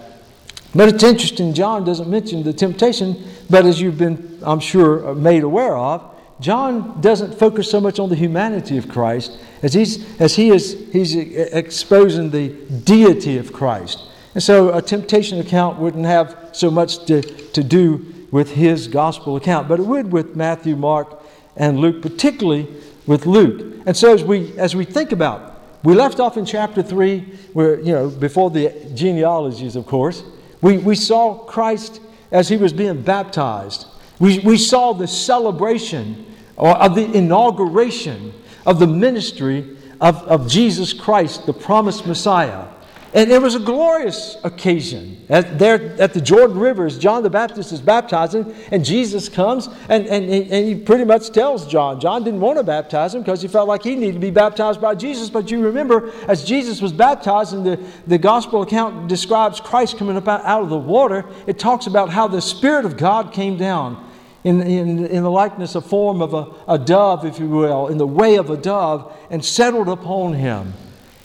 But 0.74 0.94
it's 0.94 1.04
interesting, 1.04 1.54
John 1.54 1.84
doesn't 1.84 2.10
mention 2.10 2.44
the 2.44 2.54
temptation, 2.54 3.22
but 3.50 3.66
as 3.66 3.82
you've 3.82 3.98
been, 3.98 4.40
I'm 4.42 4.62
sure, 4.62 5.14
made 5.16 5.44
aware 5.44 5.76
of, 5.76 6.12
John 6.40 7.02
doesn't 7.02 7.38
focus 7.38 7.70
so 7.70 7.80
much 7.80 8.00
on 8.00 8.10
the 8.10 8.16
humanity 8.16 8.78
of 8.78 8.88
Christ 8.88 9.38
as, 9.62 9.74
he's, 9.74 10.20
as 10.20 10.36
he 10.36 10.50
is 10.50 10.90
he's 10.92 11.16
exposing 11.16 12.32
the 12.32 12.50
deity 12.84 13.38
of 13.38 13.54
Christ. 13.54 14.02
And 14.34 14.42
so 14.42 14.74
a 14.74 14.82
temptation 14.82 15.40
account 15.40 15.78
wouldn't 15.78 16.06
have 16.06 16.50
so 16.54 16.72
much 16.72 17.06
to, 17.06 17.22
to 17.22 17.64
do 17.64 18.06
with 18.32 18.52
his 18.52 18.88
gospel 18.88 19.36
account, 19.36 19.68
but 19.68 19.80
it 19.80 19.86
would 19.86 20.12
with 20.12 20.36
Matthew, 20.36 20.76
Mark, 20.76 21.22
and 21.58 21.80
Luke, 21.80 22.02
particularly 22.02 22.68
with 23.06 23.26
Luke. 23.26 23.84
And 23.86 23.96
so 23.96 24.14
as 24.14 24.24
we, 24.24 24.58
as 24.58 24.76
we 24.76 24.86
think 24.86 25.12
about 25.12 25.52
we 25.84 25.96
left 25.96 26.20
off 26.20 26.38
in 26.38 26.46
chapter 26.46 26.84
3, 26.84 27.20
where, 27.54 27.80
you 27.80 27.92
know, 27.92 28.10
before 28.10 28.52
the 28.52 28.70
genealogies, 28.94 29.76
of 29.76 29.88
course. 29.88 30.24
We, 30.62 30.78
we 30.78 30.96
saw 30.96 31.40
Christ 31.40 32.00
as 32.32 32.48
he 32.48 32.58
was 32.58 32.72
being 32.72 33.02
baptized. 33.02 33.88
We, 34.20 34.40
we 34.40 34.58
saw 34.58 34.94
the 34.94 35.08
celebration 35.08 36.26
or 36.56 36.78
of 36.78 36.94
the 36.94 37.12
inauguration 37.18 38.34
of 38.68 38.78
the 38.78 38.86
ministry 38.86 39.76
of, 40.00 40.18
of 40.24 40.48
Jesus 40.48 40.94
Christ, 40.94 41.48
the 41.48 41.54
promised 41.54 42.06
Messiah. 42.06 42.68
And 43.14 43.30
it 43.30 43.42
was 43.42 43.56
a 43.56 43.60
glorious 43.60 44.38
occasion. 44.46 45.26
At, 45.28 45.60
there 45.60 46.02
at 46.02 46.14
the 46.14 46.22
Jordan 46.22 46.58
River, 46.58 46.86
as 46.86 46.98
John 46.98 47.24
the 47.24 47.30
Baptist 47.30 47.74
is 47.74 47.82
baptizing, 47.82 48.56
and 48.72 48.86
Jesus 48.86 49.28
comes, 49.28 49.68
and, 49.90 50.08
and, 50.08 50.30
and 50.30 50.68
he 50.68 50.76
pretty 50.76 51.04
much 51.04 51.32
tells 51.32 51.68
John. 51.68 52.00
John 52.00 52.24
didn't 52.24 52.40
want 52.40 52.58
to 52.58 52.64
baptize 52.64 53.14
him 53.14 53.22
because 53.22 53.42
he 53.42 53.50
felt 53.50 53.68
like 53.68 53.84
he 53.84 53.96
needed 53.96 54.14
to 54.14 54.20
be 54.20 54.32
baptized 54.32 54.80
by 54.80 54.96
Jesus. 54.96 55.30
But 55.30 55.52
you 55.52 55.62
remember, 55.62 56.14
as 56.30 56.46
Jesus 56.46 56.82
was 56.82 56.94
baptized, 56.94 57.54
and 57.54 57.66
the, 57.66 57.80
the 58.08 58.18
gospel 58.18 58.62
account 58.62 59.10
describes 59.10 59.60
Christ 59.60 59.98
coming 59.98 60.16
up 60.16 60.30
out 60.30 60.62
of 60.62 60.70
the 60.70 60.78
water, 60.78 61.26
it 61.48 61.60
talks 61.60 61.88
about 61.88 62.10
how 62.10 62.30
the 62.30 62.42
Spirit 62.42 62.86
of 62.86 62.96
God 62.96 63.34
came 63.34 63.58
down 63.58 64.10
in, 64.46 64.62
in, 64.62 65.06
in 65.06 65.24
the 65.24 65.32
likeness 65.32 65.76
of 65.76 65.86
form 65.86 66.22
of 66.22 66.34
a, 66.34 66.48
a 66.68 66.80
dove, 66.80 67.26
if 67.26 67.40
you 67.40 67.50
will, 67.50 67.88
in 67.88 67.98
the 67.98 68.08
way 68.08 68.38
of 68.38 68.50
a 68.50 68.58
dove, 68.58 69.14
and 69.30 69.44
settled 69.44 69.90
upon 69.90 70.34
him. 70.34 70.74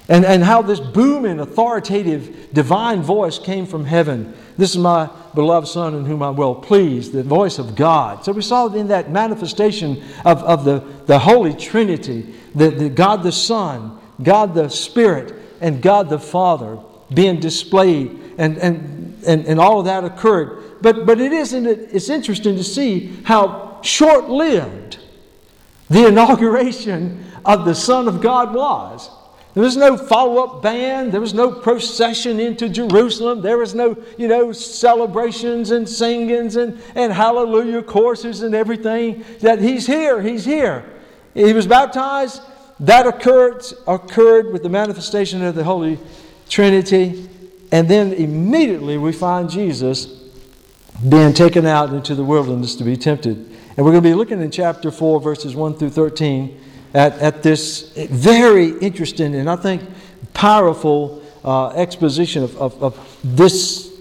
And, 0.09 0.25
and 0.25 0.45
how 0.45 0.63
this 0.63 0.79
booming, 0.79 1.41
authoritative, 1.41 2.53
divine 2.53 3.03
voice 3.03 3.39
came 3.39 3.67
from 3.67 3.85
heaven. 3.85 4.35
This 4.57 4.71
is 4.71 4.79
my 4.79 5.11
beloved 5.35 5.67
Son 5.67 5.95
in 5.95 6.05
whom 6.05 6.23
I'm 6.23 6.37
well 6.37 6.55
pleased, 6.55 7.13
the 7.13 7.23
voice 7.23 7.59
of 7.59 7.75
God. 7.75 8.25
So 8.25 8.33
we 8.33 8.43
saw 8.43 8.69
in 8.69 8.89
that 8.89 9.11
manifestation 9.11 10.03
of, 10.25 10.43
of 10.45 10.65
the, 10.65 10.79
the 11.07 11.19
Holy 11.19 11.55
Trinity, 11.55 12.35
the, 12.55 12.71
the 12.71 12.89
God 12.89 13.23
the 13.23 13.33
Son, 13.33 13.99
God 14.23 14.55
the 14.55 14.69
Spirit, 14.69 15.35
and 15.61 15.83
God 15.83 16.09
the 16.09 16.21
Father 16.21 16.79
being 17.13 17.41
displayed, 17.41 18.35
and, 18.39 18.59
and, 18.59 19.23
and, 19.27 19.47
and 19.47 19.61
all 19.61 19.81
of 19.81 19.87
that 19.87 20.05
occurred. 20.05 20.83
But, 20.83 21.05
but 21.05 21.21
it 21.21 21.33
isn't 21.33 21.67
it, 21.67 21.89
it's 21.93 22.09
interesting 22.09 22.57
to 22.57 22.65
see 22.65 23.17
how 23.25 23.81
short 23.83 24.29
lived 24.29 24.99
the 25.89 26.07
inauguration 26.07 27.25
of 27.45 27.65
the 27.65 27.75
Son 27.75 28.09
of 28.09 28.21
God 28.21 28.55
was. 28.55 29.11
There 29.57 29.65
was 29.65 29.79
no 29.79 29.97
follow 29.97 30.45
up 30.45 30.61
band. 30.61 31.13
There 31.13 31.21
was 31.23 31.33
no 31.33 31.51
procession 31.51 32.39
into 32.39 32.69
Jerusalem. 32.69 33.41
There 33.41 33.57
was 33.57 33.75
no, 33.75 33.97
you 34.19 34.29
know, 34.29 34.53
celebrations 34.53 35.71
and 35.71 35.89
singings 35.89 36.57
and, 36.57 36.79
and 36.95 37.11
hallelujah 37.11 37.83
courses 37.83 38.43
and 38.43 38.55
everything. 38.55 39.25
That 39.41 39.63
he's 39.63 39.87
here, 39.87 40.21
he's 40.21 40.45
here. 40.45 40.85
He 41.33 41.55
was 41.55 41.67
baptized. 41.67 42.43
That 42.81 43.07
occurred, 43.07 43.65
occurred 43.89 44.53
with 44.53 44.63
the 44.63 44.69
manifestation 44.69 45.43
of 45.43 45.55
the 45.55 45.65
Holy 45.65 45.99
Trinity. 46.51 47.27
And 47.73 47.89
then 47.89 48.13
immediately 48.13 48.99
we 48.99 49.13
find 49.13 49.49
Jesus 49.49 50.05
being 51.09 51.33
taken 51.33 51.65
out 51.65 51.95
into 51.95 52.15
the 52.15 52.25
wilderness 52.25 52.75
to 52.75 52.85
be 52.85 52.99
tempted. 52.99 53.39
And 53.39 53.87
we're 53.87 53.93
going 53.93 54.03
to 54.03 54.11
be 54.11 54.15
looking 54.15 54.43
in 54.43 54.51
chapter 54.51 54.91
4, 54.91 55.19
verses 55.19 55.57
1 55.57 55.79
through 55.79 55.91
13 55.91 56.61
at, 56.95 57.13
at 57.19 57.43
this 57.43 57.93
very 57.95 58.79
interesting 58.79 59.35
and 59.35 59.49
I 59.49 59.57
think 59.57 59.83
powerful 60.35 61.23
uh, 61.45 61.69
exposition 61.71 62.43
of, 62.43 62.57
of, 62.57 62.83
of 62.83 63.19
this 63.23 63.93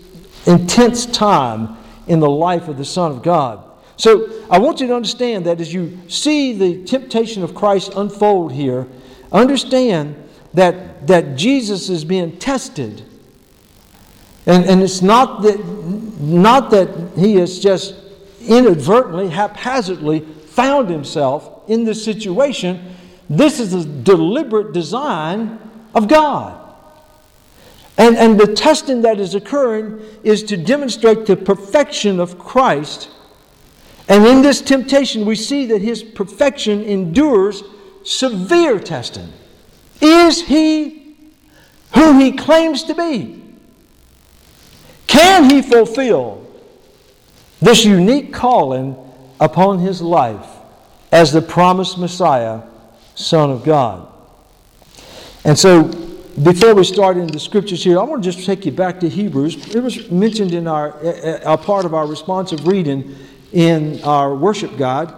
intense 0.48 1.06
time 1.06 1.78
in 2.08 2.20
the 2.20 2.30
life 2.30 2.68
of 2.68 2.78
the 2.78 2.86
Son 2.86 3.12
of 3.12 3.24
God. 3.24 3.64
So 3.98 4.44
I 4.50 4.60
want 4.60 4.82
you 4.82 4.88
to 4.88 4.96
understand 4.96 5.46
that 5.46 5.62
as 5.62 5.74
you 5.74 5.98
see 6.10 6.54
the 6.54 6.84
temptation 6.84 7.44
of 7.44 7.56
Christ 7.56 7.94
unfold 7.96 8.52
here, 8.52 8.88
understand 9.32 10.16
that, 10.54 11.08
that 11.08 11.36
Jesus 11.36 11.90
is 11.90 12.04
being 12.04 12.38
tested. 12.38 13.04
And, 14.46 14.66
and 14.66 14.84
it's 14.84 15.02
not 15.02 15.42
that, 15.44 15.66
not 16.20 16.72
that 16.72 17.12
he 17.18 17.36
has 17.36 17.60
just 17.60 17.96
inadvertently, 18.42 19.30
haphazardly 19.30 20.20
found 20.20 20.90
himself 20.90 21.55
in 21.68 21.84
this 21.84 22.04
situation, 22.04 22.96
this 23.30 23.60
is 23.60 23.74
a 23.74 23.86
deliberate 23.86 24.74
design 24.74 25.60
of 25.94 26.08
God. 26.08 26.62
And, 27.98 28.18
and 28.18 28.40
the 28.40 28.54
testing 28.54 29.02
that 29.04 29.20
is 29.20 29.36
occurring 29.36 30.02
is 30.24 30.44
to 30.44 30.58
demonstrate 30.58 31.26
the 31.26 31.38
perfection 31.38 32.20
of 32.20 32.38
Christ. 32.38 33.10
And 34.08 34.26
in 34.26 34.42
this 34.42 34.62
temptation, 34.62 35.26
we 35.26 35.36
see 35.36 35.66
that 35.68 35.82
his 35.82 36.04
perfection 36.04 36.84
endures 36.84 37.64
severe 38.04 38.80
testing. 38.80 39.32
Is 40.02 40.46
he 40.46 41.16
who 41.96 42.20
he 42.20 42.34
claims 42.34 42.84
to 42.84 42.94
be? 42.94 43.42
Can 45.08 45.50
he 45.50 45.62
fulfill 45.62 46.46
this 47.62 47.86
unique 47.86 48.34
calling 48.34 48.98
upon 49.40 49.80
his 49.80 50.02
life? 50.02 50.55
As 51.16 51.32
the 51.32 51.42
promised 51.42 51.98
Messiah, 51.98 52.62
Son 53.16 53.50
of 53.50 53.64
God. 53.64 54.06
And 55.46 55.58
so, 55.58 55.84
before 56.44 56.76
we 56.76 56.84
start 56.84 57.16
in 57.16 57.28
the 57.28 57.40
scriptures 57.40 57.82
here, 57.82 57.98
I 57.98 58.04
want 58.04 58.22
to 58.22 58.30
just 58.30 58.46
take 58.46 58.66
you 58.66 58.74
back 58.74 59.00
to 59.00 59.08
Hebrews. 59.08 59.74
It 59.74 59.80
was 59.80 60.12
mentioned 60.12 60.54
in 60.54 60.68
our, 60.68 61.00
a 61.46 61.58
part 61.58 61.86
of 61.86 61.94
our 61.94 62.06
responsive 62.06 62.68
reading 62.68 63.16
in 63.54 64.04
our 64.04 64.36
worship 64.36 64.78
guide. 64.78 65.14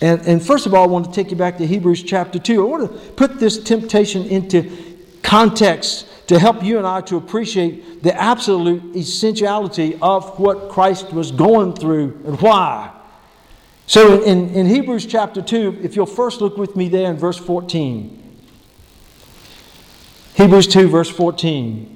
And, 0.00 0.22
and 0.22 0.42
first 0.42 0.64
of 0.64 0.72
all, 0.72 0.84
I 0.84 0.86
want 0.86 1.04
to 1.04 1.12
take 1.12 1.30
you 1.30 1.36
back 1.36 1.58
to 1.58 1.66
Hebrews 1.66 2.04
chapter 2.04 2.38
2. 2.38 2.66
I 2.66 2.70
want 2.70 2.90
to 2.90 3.12
put 3.12 3.38
this 3.38 3.62
temptation 3.62 4.24
into 4.24 4.96
context 5.22 6.08
to 6.28 6.38
help 6.38 6.64
you 6.64 6.78
and 6.78 6.86
I 6.86 7.02
to 7.02 7.18
appreciate 7.18 8.02
the 8.02 8.18
absolute 8.18 8.96
essentiality 8.96 9.98
of 10.00 10.38
what 10.38 10.70
Christ 10.70 11.12
was 11.12 11.32
going 11.32 11.74
through 11.74 12.18
and 12.24 12.40
why. 12.40 12.94
So 13.88 14.22
in, 14.22 14.50
in 14.50 14.66
Hebrews 14.66 15.06
chapter 15.06 15.40
2, 15.40 15.80
if 15.82 15.96
you'll 15.96 16.04
first 16.04 16.42
look 16.42 16.58
with 16.58 16.76
me 16.76 16.90
there 16.90 17.10
in 17.10 17.16
verse 17.16 17.38
14. 17.38 18.14
Hebrews 20.34 20.66
2, 20.66 20.88
verse 20.88 21.08
14. 21.08 21.94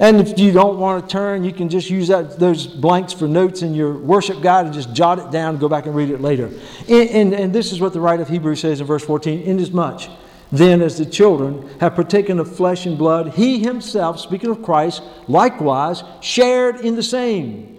And 0.00 0.20
if 0.22 0.38
you 0.38 0.52
don't 0.52 0.78
want 0.78 1.04
to 1.04 1.12
turn, 1.12 1.44
you 1.44 1.52
can 1.52 1.68
just 1.68 1.90
use 1.90 2.08
that, 2.08 2.38
those 2.38 2.66
blanks 2.66 3.12
for 3.12 3.28
notes 3.28 3.60
in 3.60 3.74
your 3.74 3.92
worship 3.92 4.40
guide 4.40 4.64
and 4.64 4.74
just 4.74 4.94
jot 4.94 5.18
it 5.18 5.30
down 5.30 5.50
and 5.50 5.60
go 5.60 5.68
back 5.68 5.84
and 5.84 5.94
read 5.94 6.08
it 6.08 6.22
later. 6.22 6.46
And, 6.88 7.10
and, 7.10 7.34
and 7.34 7.54
this 7.54 7.72
is 7.72 7.80
what 7.80 7.92
the 7.92 8.00
writer 8.00 8.22
of 8.22 8.28
Hebrews 8.30 8.60
says 8.60 8.80
in 8.80 8.86
verse 8.86 9.04
14 9.04 9.42
Inasmuch 9.42 10.10
then 10.50 10.82
as 10.82 10.98
the 10.98 11.06
children 11.06 11.68
have 11.80 11.96
partaken 11.96 12.38
of 12.38 12.54
flesh 12.54 12.86
and 12.86 12.96
blood, 12.96 13.34
he 13.34 13.58
himself, 13.58 14.20
speaking 14.20 14.50
of 14.50 14.62
Christ, 14.62 15.02
likewise 15.26 16.04
shared 16.20 16.76
in 16.76 16.94
the 16.94 17.02
same 17.02 17.73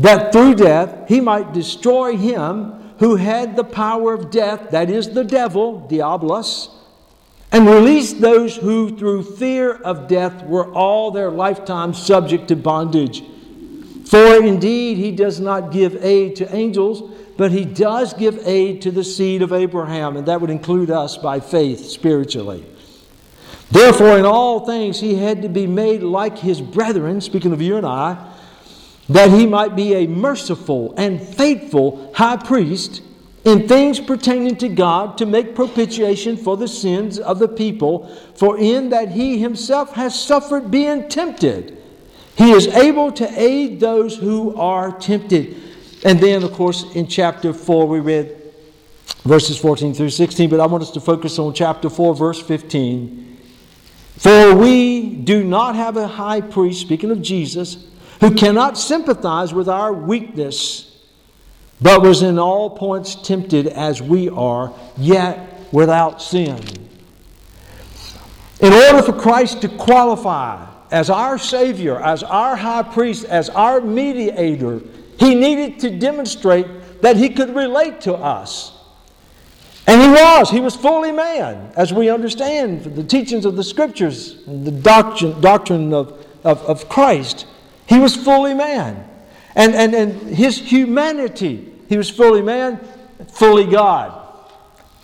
that 0.00 0.32
through 0.32 0.54
death 0.54 1.08
he 1.08 1.20
might 1.20 1.52
destroy 1.52 2.16
him 2.16 2.72
who 2.98 3.16
had 3.16 3.54
the 3.54 3.64
power 3.64 4.12
of 4.12 4.30
death, 4.30 4.70
that 4.70 4.90
is 4.90 5.10
the 5.10 5.24
devil, 5.24 5.86
Diabolos, 5.90 6.70
and 7.52 7.66
release 7.66 8.12
those 8.12 8.56
who 8.56 8.96
through 8.96 9.22
fear 9.36 9.74
of 9.74 10.08
death 10.08 10.44
were 10.44 10.72
all 10.72 11.10
their 11.10 11.30
lifetime 11.30 11.94
subject 11.94 12.48
to 12.48 12.56
bondage. 12.56 13.22
For 14.06 14.42
indeed 14.42 14.96
he 14.98 15.12
does 15.12 15.38
not 15.38 15.72
give 15.72 16.04
aid 16.04 16.36
to 16.36 16.54
angels, 16.54 17.16
but 17.36 17.52
he 17.52 17.64
does 17.64 18.12
give 18.14 18.46
aid 18.46 18.82
to 18.82 18.90
the 18.90 19.04
seed 19.04 19.42
of 19.42 19.52
Abraham, 19.52 20.16
and 20.16 20.26
that 20.26 20.40
would 20.40 20.50
include 20.50 20.90
us 20.90 21.16
by 21.16 21.40
faith 21.40 21.86
spiritually. 21.86 22.64
Therefore, 23.70 24.18
in 24.18 24.24
all 24.24 24.66
things 24.66 25.00
he 25.00 25.14
had 25.14 25.42
to 25.42 25.48
be 25.48 25.66
made 25.66 26.02
like 26.02 26.38
his 26.38 26.60
brethren, 26.60 27.20
speaking 27.20 27.52
of 27.52 27.62
you 27.62 27.76
and 27.76 27.86
I 27.86 28.29
that 29.10 29.30
he 29.30 29.44
might 29.44 29.74
be 29.74 29.94
a 29.94 30.06
merciful 30.06 30.94
and 30.96 31.20
faithful 31.20 32.12
high 32.14 32.36
priest 32.36 33.02
in 33.44 33.66
things 33.66 33.98
pertaining 33.98 34.54
to 34.54 34.68
God 34.68 35.18
to 35.18 35.26
make 35.26 35.56
propitiation 35.56 36.36
for 36.36 36.56
the 36.56 36.68
sins 36.68 37.18
of 37.18 37.40
the 37.40 37.48
people, 37.48 38.14
for 38.36 38.56
in 38.56 38.90
that 38.90 39.08
he 39.10 39.38
himself 39.38 39.94
has 39.94 40.18
suffered 40.18 40.70
being 40.70 41.08
tempted, 41.08 41.76
he 42.36 42.52
is 42.52 42.68
able 42.68 43.10
to 43.12 43.28
aid 43.40 43.80
those 43.80 44.16
who 44.16 44.54
are 44.54 44.96
tempted. 44.98 45.56
And 46.04 46.20
then, 46.20 46.44
of 46.44 46.52
course, 46.52 46.84
in 46.94 47.08
chapter 47.08 47.52
4, 47.52 47.88
we 47.88 47.98
read 47.98 48.40
verses 49.24 49.58
14 49.58 49.92
through 49.92 50.10
16, 50.10 50.48
but 50.48 50.60
I 50.60 50.66
want 50.66 50.84
us 50.84 50.90
to 50.92 51.00
focus 51.00 51.38
on 51.38 51.52
chapter 51.52 51.90
4, 51.90 52.14
verse 52.14 52.40
15. 52.40 53.38
For 54.18 54.54
we 54.54 55.10
do 55.10 55.42
not 55.42 55.74
have 55.74 55.96
a 55.96 56.06
high 56.06 56.42
priest, 56.42 56.80
speaking 56.80 57.10
of 57.10 57.20
Jesus, 57.20 57.89
who 58.20 58.34
cannot 58.34 58.78
sympathize 58.78 59.52
with 59.52 59.68
our 59.68 59.92
weakness, 59.92 60.98
but 61.80 62.02
was 62.02 62.22
in 62.22 62.38
all 62.38 62.70
points 62.70 63.14
tempted 63.14 63.66
as 63.66 64.02
we 64.02 64.28
are, 64.28 64.72
yet 64.96 65.72
without 65.72 66.20
sin. 66.20 66.60
In 68.60 68.72
order 68.72 69.02
for 69.02 69.14
Christ 69.14 69.62
to 69.62 69.68
qualify 69.68 70.66
as 70.90 71.08
our 71.08 71.38
Savior, 71.38 72.00
as 72.00 72.22
our 72.22 72.56
high 72.56 72.82
priest, 72.82 73.24
as 73.24 73.48
our 73.50 73.80
mediator, 73.80 74.82
he 75.18 75.34
needed 75.34 75.80
to 75.80 75.98
demonstrate 75.98 76.66
that 77.00 77.16
he 77.16 77.30
could 77.30 77.54
relate 77.54 78.02
to 78.02 78.14
us. 78.14 78.72
And 79.86 80.02
he 80.02 80.08
was. 80.08 80.50
He 80.50 80.60
was 80.60 80.76
fully 80.76 81.10
man, 81.10 81.72
as 81.74 81.92
we 81.92 82.10
understand 82.10 82.82
from 82.82 82.94
the 82.94 83.04
teachings 83.04 83.44
of 83.44 83.56
the 83.56 83.64
Scriptures, 83.64 84.44
the 84.46 84.70
doctrine, 84.70 85.40
doctrine 85.40 85.94
of, 85.94 86.26
of, 86.44 86.60
of 86.62 86.88
Christ. 86.88 87.46
He 87.90 87.98
was 87.98 88.14
fully 88.14 88.54
man. 88.54 89.04
And, 89.56 89.74
and, 89.74 89.94
and 89.94 90.12
his 90.28 90.56
humanity, 90.56 91.74
he 91.88 91.96
was 91.96 92.08
fully 92.08 92.40
man, 92.40 92.78
fully 93.32 93.66
God. 93.66 94.16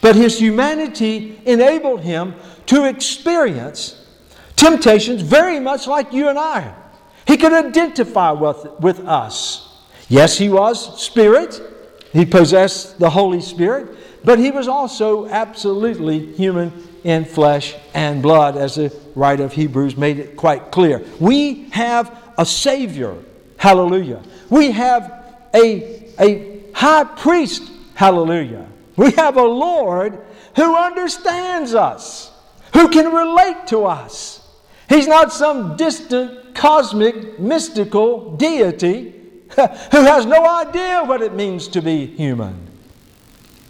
But 0.00 0.14
his 0.14 0.38
humanity 0.38 1.40
enabled 1.45 2.02
him 2.02 2.37
to 2.66 2.85
experience 2.85 4.07
temptations 4.55 5.21
very 5.21 5.59
much 5.59 5.88
like 5.88 6.12
you 6.12 6.28
and 6.28 6.38
I. 6.38 6.73
He 7.26 7.37
could 7.37 7.52
identify 7.52 8.31
with, 8.31 8.64
with 8.78 9.00
us. 9.00 9.83
Yes, 10.09 10.38
he 10.38 10.49
was 10.49 11.02
spirit, 11.02 11.61
he 12.12 12.25
possessed 12.25 13.00
the 13.00 13.11
Holy 13.11 13.40
Spirit, 13.40 13.99
but 14.25 14.38
he 14.38 14.52
was 14.52 14.69
also 14.69 15.26
absolutely 15.26 16.33
human 16.35 16.73
in 17.02 17.25
flesh 17.25 17.75
and 17.95 18.23
blood, 18.23 18.57
as 18.57 18.76
the 18.76 18.97
writer 19.16 19.43
of 19.43 19.52
Hebrews 19.52 19.97
made 19.97 20.21
it 20.21 20.37
quite 20.37 20.71
clear. 20.71 21.05
We 21.19 21.69
have 21.71 22.25
a 22.38 22.47
Savior. 22.47 23.16
Hallelujah. 23.57 24.23
We 24.50 24.71
have 24.73 25.25
a, 25.55 26.12
a 26.21 26.62
high 26.73 27.05
priest. 27.05 27.71
Hallelujah. 27.95 28.66
We 28.97 29.12
have 29.12 29.37
a 29.37 29.43
Lord 29.43 30.19
who 30.57 30.75
understands 30.75 31.75
us, 31.75 32.33
who 32.73 32.88
can 32.88 33.12
relate 33.12 33.66
to 33.69 33.85
us. 33.85 34.47
He's 34.88 35.07
not 35.07 35.33
some 35.33 35.76
distant, 35.76 36.55
cosmic, 36.55 37.38
mystical 37.38 38.37
deity 38.37 39.14
who 39.57 40.02
has 40.02 40.26
no 40.26 40.45
idea 40.49 41.02
what 41.05 41.23
it 41.23 41.35
means 41.35 41.69
to 41.69 41.83
be 41.83 42.07
human. 42.07 42.66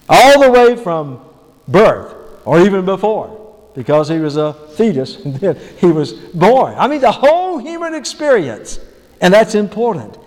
All 0.09 0.41
the 0.41 0.51
way 0.51 0.77
from 0.77 1.21
birth, 1.67 2.15
or 2.45 2.61
even 2.61 2.85
before, 2.85 3.46
because 3.77 4.09
he 4.09 4.19
was 4.19 4.37
a 4.37 4.55
fetus 4.55 5.17
and 5.25 5.37
then 5.37 5.57
he 5.79 5.87
was 5.87 6.13
born. 6.13 6.75
I 6.77 6.89
mean, 6.89 7.01
the 7.01 7.13
whole 7.13 7.59
human 7.59 7.95
experience. 7.95 8.81
And 9.21 9.33
that's 9.33 9.55
important 9.55 10.19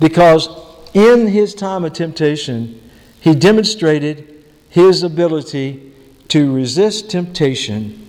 because 0.00 0.48
in 0.92 1.28
his 1.28 1.54
time 1.54 1.84
of 1.84 1.92
temptation, 1.92 2.80
he 3.20 3.34
demonstrated 3.34 4.44
his 4.68 5.02
ability 5.02 5.92
to 6.28 6.52
resist 6.52 7.10
temptation 7.10 8.00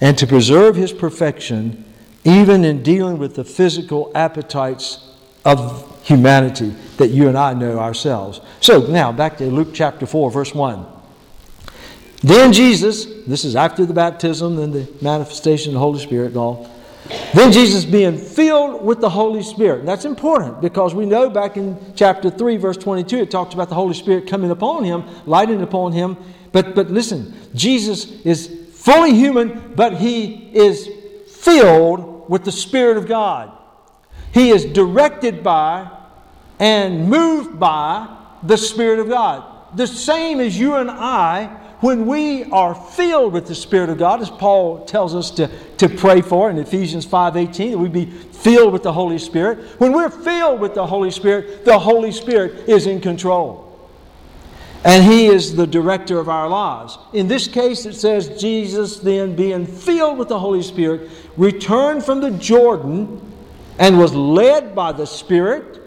and 0.00 0.16
to 0.16 0.26
preserve 0.26 0.76
his 0.76 0.92
perfection 0.92 1.84
even 2.24 2.64
in 2.64 2.82
dealing 2.82 3.18
with 3.18 3.34
the 3.34 3.44
physical 3.44 4.10
appetites 4.14 5.14
of 5.44 6.00
humanity 6.04 6.74
that 6.96 7.08
you 7.08 7.28
and 7.28 7.36
I 7.36 7.52
know 7.52 7.78
ourselves. 7.78 8.40
So 8.60 8.86
now 8.86 9.12
back 9.12 9.36
to 9.38 9.44
Luke 9.44 9.74
chapter 9.74 10.06
4, 10.06 10.30
verse 10.30 10.54
1. 10.54 10.93
Then 12.24 12.54
Jesus, 12.54 13.04
this 13.26 13.44
is 13.44 13.54
after 13.54 13.84
the 13.84 13.92
baptism 13.92 14.58
and 14.58 14.72
the 14.72 14.88
manifestation 15.02 15.72
of 15.72 15.74
the 15.74 15.80
Holy 15.80 16.00
Spirit 16.00 16.28
and 16.28 16.38
all. 16.38 16.70
Then 17.34 17.52
Jesus 17.52 17.84
being 17.84 18.16
filled 18.16 18.82
with 18.82 19.02
the 19.02 19.10
Holy 19.10 19.42
Spirit. 19.42 19.80
And 19.80 19.88
that's 19.88 20.06
important 20.06 20.62
because 20.62 20.94
we 20.94 21.04
know 21.04 21.28
back 21.28 21.58
in 21.58 21.76
chapter 21.94 22.30
3, 22.30 22.56
verse 22.56 22.78
22, 22.78 23.18
it 23.18 23.30
talks 23.30 23.52
about 23.52 23.68
the 23.68 23.74
Holy 23.74 23.92
Spirit 23.92 24.26
coming 24.26 24.50
upon 24.50 24.84
him, 24.84 25.04
lighting 25.26 25.60
upon 25.60 25.92
him. 25.92 26.16
But, 26.50 26.74
but 26.74 26.90
listen, 26.90 27.34
Jesus 27.54 28.10
is 28.22 28.70
fully 28.72 29.12
human, 29.12 29.74
but 29.76 29.98
he 29.98 30.50
is 30.54 30.88
filled 31.28 32.30
with 32.30 32.44
the 32.44 32.52
Spirit 32.52 32.96
of 32.96 33.06
God. 33.06 33.52
He 34.32 34.48
is 34.48 34.64
directed 34.64 35.42
by 35.42 35.90
and 36.58 37.10
moved 37.10 37.60
by 37.60 38.08
the 38.42 38.56
Spirit 38.56 38.98
of 38.98 39.10
God. 39.10 39.76
The 39.76 39.86
same 39.86 40.40
as 40.40 40.58
you 40.58 40.76
and 40.76 40.90
I, 40.90 41.63
when 41.80 42.06
we 42.06 42.44
are 42.44 42.74
filled 42.74 43.32
with 43.32 43.46
the 43.46 43.54
Spirit 43.54 43.90
of 43.90 43.98
God, 43.98 44.22
as 44.22 44.30
Paul 44.30 44.84
tells 44.84 45.14
us 45.14 45.30
to, 45.32 45.50
to 45.78 45.88
pray 45.88 46.20
for 46.20 46.50
in 46.50 46.58
Ephesians 46.58 47.06
5.18, 47.06 47.72
that 47.72 47.78
we 47.78 47.88
be 47.88 48.06
filled 48.06 48.72
with 48.72 48.82
the 48.82 48.92
Holy 48.92 49.18
Spirit. 49.18 49.58
When 49.80 49.92
we're 49.92 50.10
filled 50.10 50.60
with 50.60 50.74
the 50.74 50.86
Holy 50.86 51.10
Spirit, 51.10 51.64
the 51.64 51.78
Holy 51.78 52.12
Spirit 52.12 52.68
is 52.68 52.86
in 52.86 53.00
control. 53.00 53.64
And 54.84 55.02
He 55.02 55.26
is 55.26 55.56
the 55.56 55.66
director 55.66 56.18
of 56.18 56.28
our 56.28 56.48
lives. 56.48 56.98
In 57.12 57.26
this 57.26 57.48
case, 57.48 57.86
it 57.86 57.94
says, 57.94 58.40
Jesus 58.40 58.98
then, 58.98 59.34
being 59.34 59.66
filled 59.66 60.18
with 60.18 60.28
the 60.28 60.38
Holy 60.38 60.62
Spirit, 60.62 61.10
returned 61.36 62.04
from 62.04 62.20
the 62.20 62.30
Jordan 62.32 63.20
and 63.78 63.98
was 63.98 64.14
led 64.14 64.74
by 64.74 64.92
the 64.92 65.06
Spirit, 65.06 65.80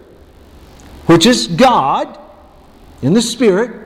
which 1.05 1.25
is 1.25 1.47
God, 1.47 2.19
in 3.01 3.13
the 3.13 3.21
Spirit, 3.21 3.76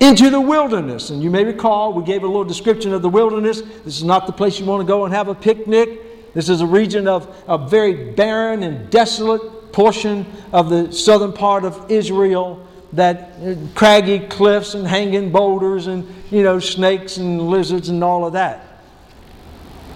into 0.00 0.30
the 0.30 0.40
wilderness. 0.40 1.10
And 1.10 1.22
you 1.22 1.30
may 1.30 1.44
recall, 1.44 1.92
we 1.92 2.04
gave 2.04 2.22
a 2.22 2.26
little 2.26 2.44
description 2.44 2.92
of 2.92 3.02
the 3.02 3.08
wilderness. 3.08 3.60
This 3.60 3.96
is 3.96 4.04
not 4.04 4.26
the 4.26 4.32
place 4.32 4.58
you 4.58 4.66
want 4.66 4.80
to 4.80 4.86
go 4.86 5.04
and 5.04 5.14
have 5.14 5.28
a 5.28 5.34
picnic. 5.34 6.34
This 6.34 6.48
is 6.48 6.60
a 6.60 6.66
region 6.66 7.08
of 7.08 7.34
a 7.48 7.58
very 7.58 8.12
barren 8.12 8.62
and 8.62 8.90
desolate 8.90 9.72
portion 9.72 10.26
of 10.52 10.70
the 10.70 10.92
southern 10.92 11.32
part 11.32 11.64
of 11.64 11.90
Israel 11.90 12.66
that 12.92 13.32
uh, 13.42 13.54
craggy 13.74 14.20
cliffs 14.20 14.74
and 14.74 14.86
hanging 14.86 15.30
boulders 15.30 15.88
and 15.88 16.06
you 16.30 16.42
know 16.42 16.58
snakes 16.58 17.18
and 17.18 17.48
lizards 17.48 17.88
and 17.90 18.02
all 18.02 18.24
of 18.24 18.32
that. 18.32 18.64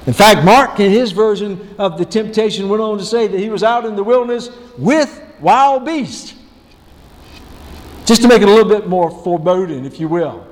In 0.07 0.13
fact, 0.13 0.45
Mark, 0.45 0.81
in 0.81 0.91
his 0.91 1.13
version 1.13 1.75
of 1.79 1.97
the 1.97 2.05
temptation, 2.05 2.69
went 2.69 2.83
on 2.83 2.99
to 2.99 3.05
say 3.05 3.29
that 3.29 3.39
he 3.39 3.49
was 3.49 3.63
out 3.63 3.85
in 3.85 3.95
the 3.95 4.03
wilderness 4.03 4.51
with 4.77 5.23
wild 5.41 5.87
beasts. 5.87 6.35
Just 8.13 8.21
to 8.21 8.29
make 8.29 8.43
it 8.43 8.49
a 8.49 8.53
little 8.53 8.69
bit 8.69 8.89
more 8.89 9.11
foreboding, 9.11 9.87
if 9.87 9.99
you 9.99 10.07
will. 10.07 10.47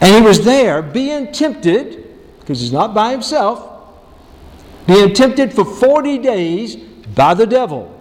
And 0.00 0.14
he 0.14 0.22
was 0.22 0.46
there 0.46 0.80
being 0.80 1.30
tempted, 1.30 2.08
because 2.38 2.58
he's 2.58 2.72
not 2.72 2.94
by 2.94 3.10
himself, 3.10 3.84
being 4.86 5.12
tempted 5.12 5.52
for 5.52 5.66
40 5.66 6.16
days 6.16 6.74
by 6.74 7.34
the 7.34 7.46
devil. 7.46 7.94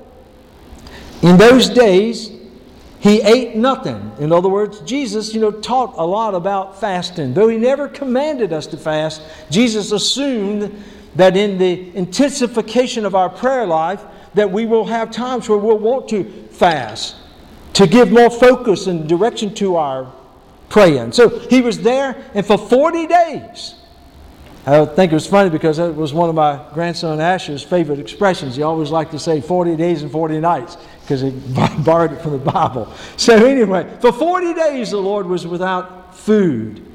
In 1.22 1.36
those 1.36 1.68
days, 1.68 2.32
he 3.02 3.22
ate 3.22 3.54
nothing. 3.54 4.14
In 4.20 4.32
other 4.32 4.48
words, 4.48 4.80
Jesus, 4.80 5.34
you 5.34 5.42
know, 5.42 5.52
taught 5.52 5.96
a 5.98 6.06
lot 6.06 6.36
about 6.36 6.80
fasting. 6.80 7.34
Though 7.34 7.50
he 7.50 7.58
never 7.58 7.90
commanded 7.90 8.54
us 8.54 8.66
to 8.68 8.78
fast, 8.78 9.22
Jesus 9.50 9.92
assumed 9.92 10.82
that 11.18 11.36
in 11.36 11.58
the 11.58 11.94
intensification 11.98 13.06
of 13.06 13.14
our 13.14 13.28
prayer 13.28 13.66
life, 13.66 14.06
that 14.36 14.50
we 14.50 14.66
will 14.66 14.86
have 14.86 15.12
times 15.12 15.50
where 15.50 15.58
we'll 15.58 15.80
want 15.80 16.08
to 16.08 16.24
fast 16.60 17.16
to 17.74 17.88
give 17.88 18.12
more 18.12 18.30
focus 18.30 18.88
and 18.88 19.08
direction 19.08 19.54
to 19.56 19.78
our 19.78 20.12
praying. 20.68 21.14
So 21.14 21.40
he 21.40 21.62
was 21.62 21.82
there, 21.82 22.24
and 22.34 22.46
for 22.46 22.58
40 22.58 23.08
days, 23.08 23.76
I 24.66 24.86
think 24.86 25.12
it 25.12 25.16
was 25.16 25.26
funny 25.26 25.50
because 25.50 25.78
that 25.78 25.96
was 25.96 26.14
one 26.14 26.30
of 26.30 26.36
my 26.36 26.64
grandson 26.74 27.20
Asher's 27.20 27.64
favorite 27.64 27.98
expressions. 27.98 28.56
He 28.56 28.62
always 28.62 28.92
liked 28.92 29.12
to 29.12 29.20
say 29.20 29.42
40 29.42 29.76
days 29.76 30.04
and 30.04 30.12
40 30.12 30.40
nights 30.40 30.78
because 31.02 31.22
he 31.22 31.32
borrowed 31.84 32.12
it 32.12 32.22
from 32.22 32.34
the 32.34 32.52
Bible. 32.52 32.94
So, 33.18 33.34
anyway, 33.46 33.90
for 34.00 34.12
40 34.12 34.54
days 34.54 34.92
the 34.92 34.98
Lord 34.98 35.26
was 35.26 35.48
without 35.48 36.16
food. 36.16 36.86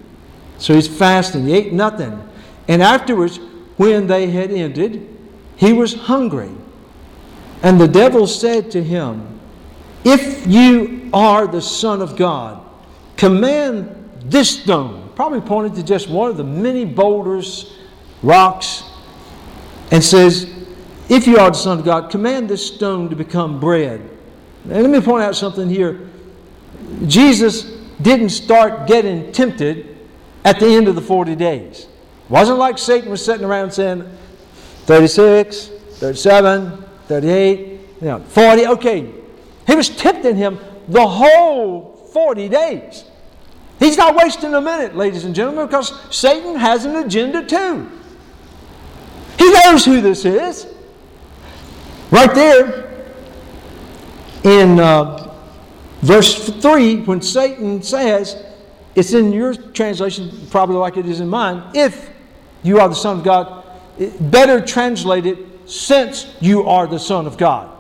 So 0.59 0.75
he's 0.75 0.87
fasting. 0.87 1.47
He 1.47 1.55
ate 1.55 1.73
nothing. 1.73 2.23
And 2.69 2.83
afterwards, 2.83 3.41
when 3.77 4.07
they 4.07 4.29
had 4.29 4.53
ended, 4.53 5.09
he 5.57 5.73
was 5.73 5.95
hungry. 5.95 6.51
And 7.63 7.81
the 7.81 7.89
devil 7.89 8.27
said 8.27 8.71
to 8.73 8.83
him, 8.85 9.41
If 10.05 10.47
you 10.47 11.09
are 11.13 11.47
the 11.47 11.63
Son 11.63 12.03
of 12.03 12.17
God, 12.17 12.65
command 13.17 14.21
this 14.25 14.61
stone. 14.63 15.11
Probably 15.15 15.41
pointed 15.41 15.75
to 15.77 15.83
just 15.83 16.11
one 16.11 16.31
of 16.31 16.37
the 16.37 16.45
many 16.45 16.85
boulders, 16.85 17.73
rocks, 18.23 18.85
and 19.91 20.03
says, 20.03 20.51
if 21.09 21.27
you 21.27 21.39
are 21.39 21.51
the 21.51 21.57
Son 21.57 21.79
of 21.79 21.85
God, 21.85 22.11
command 22.11 22.51
this 22.51 22.67
stone 22.67 23.09
to 23.11 23.17
become 23.17 23.61
bread. 23.61 24.01
And 24.65 24.73
let 24.73 24.91
me 24.91 25.01
point 25.01 25.23
out 25.23 25.37
something 25.37 25.69
here. 25.69 26.09
Jesus 27.07 27.63
didn't 28.03 28.31
start 28.31 28.87
getting 28.87 29.33
tempted 29.33 29.97
at 30.45 30.61
the 30.61 30.67
end 30.67 30.89
of 30.89 30.95
the 30.95 31.03
40 31.03 31.35
days. 31.37 31.81
It 32.25 32.31
wasn't 32.31 32.59
like 32.59 32.79
Satan 32.79 33.11
was 33.11 33.25
sitting 33.25 33.45
around 33.45 33.71
saying, 33.71 34.05
36, 34.85 35.69
37, 35.69 36.85
38, 37.07 37.59
you 37.69 37.81
know, 38.03 38.21
40. 38.21 38.67
Okay. 38.67 39.24
He 39.67 39.75
was 39.75 39.89
tempting 39.89 40.37
him 40.37 40.59
the 40.89 41.07
whole 41.07 42.09
40 42.13 42.49
days. 42.49 43.05
He's 43.79 43.97
not 43.97 44.15
wasting 44.15 44.55
a 44.55 44.61
minute, 44.61 44.97
ladies 44.97 45.25
and 45.25 45.35
gentlemen, 45.35 45.67
because 45.67 45.93
Satan 46.15 46.57
has 46.57 46.85
an 46.85 46.97
agenda 46.97 47.45
too. 47.45 47.91
He 49.39 49.53
knows 49.53 49.85
who 49.85 50.01
this 50.01 50.25
is. 50.25 50.67
Right 52.11 52.33
there 52.35 53.07
in 54.45 54.79
uh, 54.79 55.35
verse 56.03 56.49
3, 56.49 57.03
when 57.03 57.21
Satan 57.21 57.83
says, 57.83 58.43
it's 58.95 59.13
in 59.13 59.33
your 59.33 59.55
translation, 59.55 60.31
probably 60.51 60.77
like 60.77 60.97
it 60.97 61.07
is 61.07 61.21
in 61.21 61.29
mine, 61.29 61.65
if 61.75 62.11
you 62.63 62.79
are 62.79 62.89
the 62.89 62.95
Son 62.95 63.19
of 63.19 63.25
God, 63.25 63.65
better 64.21 64.61
translated, 64.61 65.51
since 65.67 66.33
you 66.41 66.65
are 66.65 66.87
the 66.87 66.99
Son 66.99 67.27
of 67.27 67.37
God. 67.37 67.77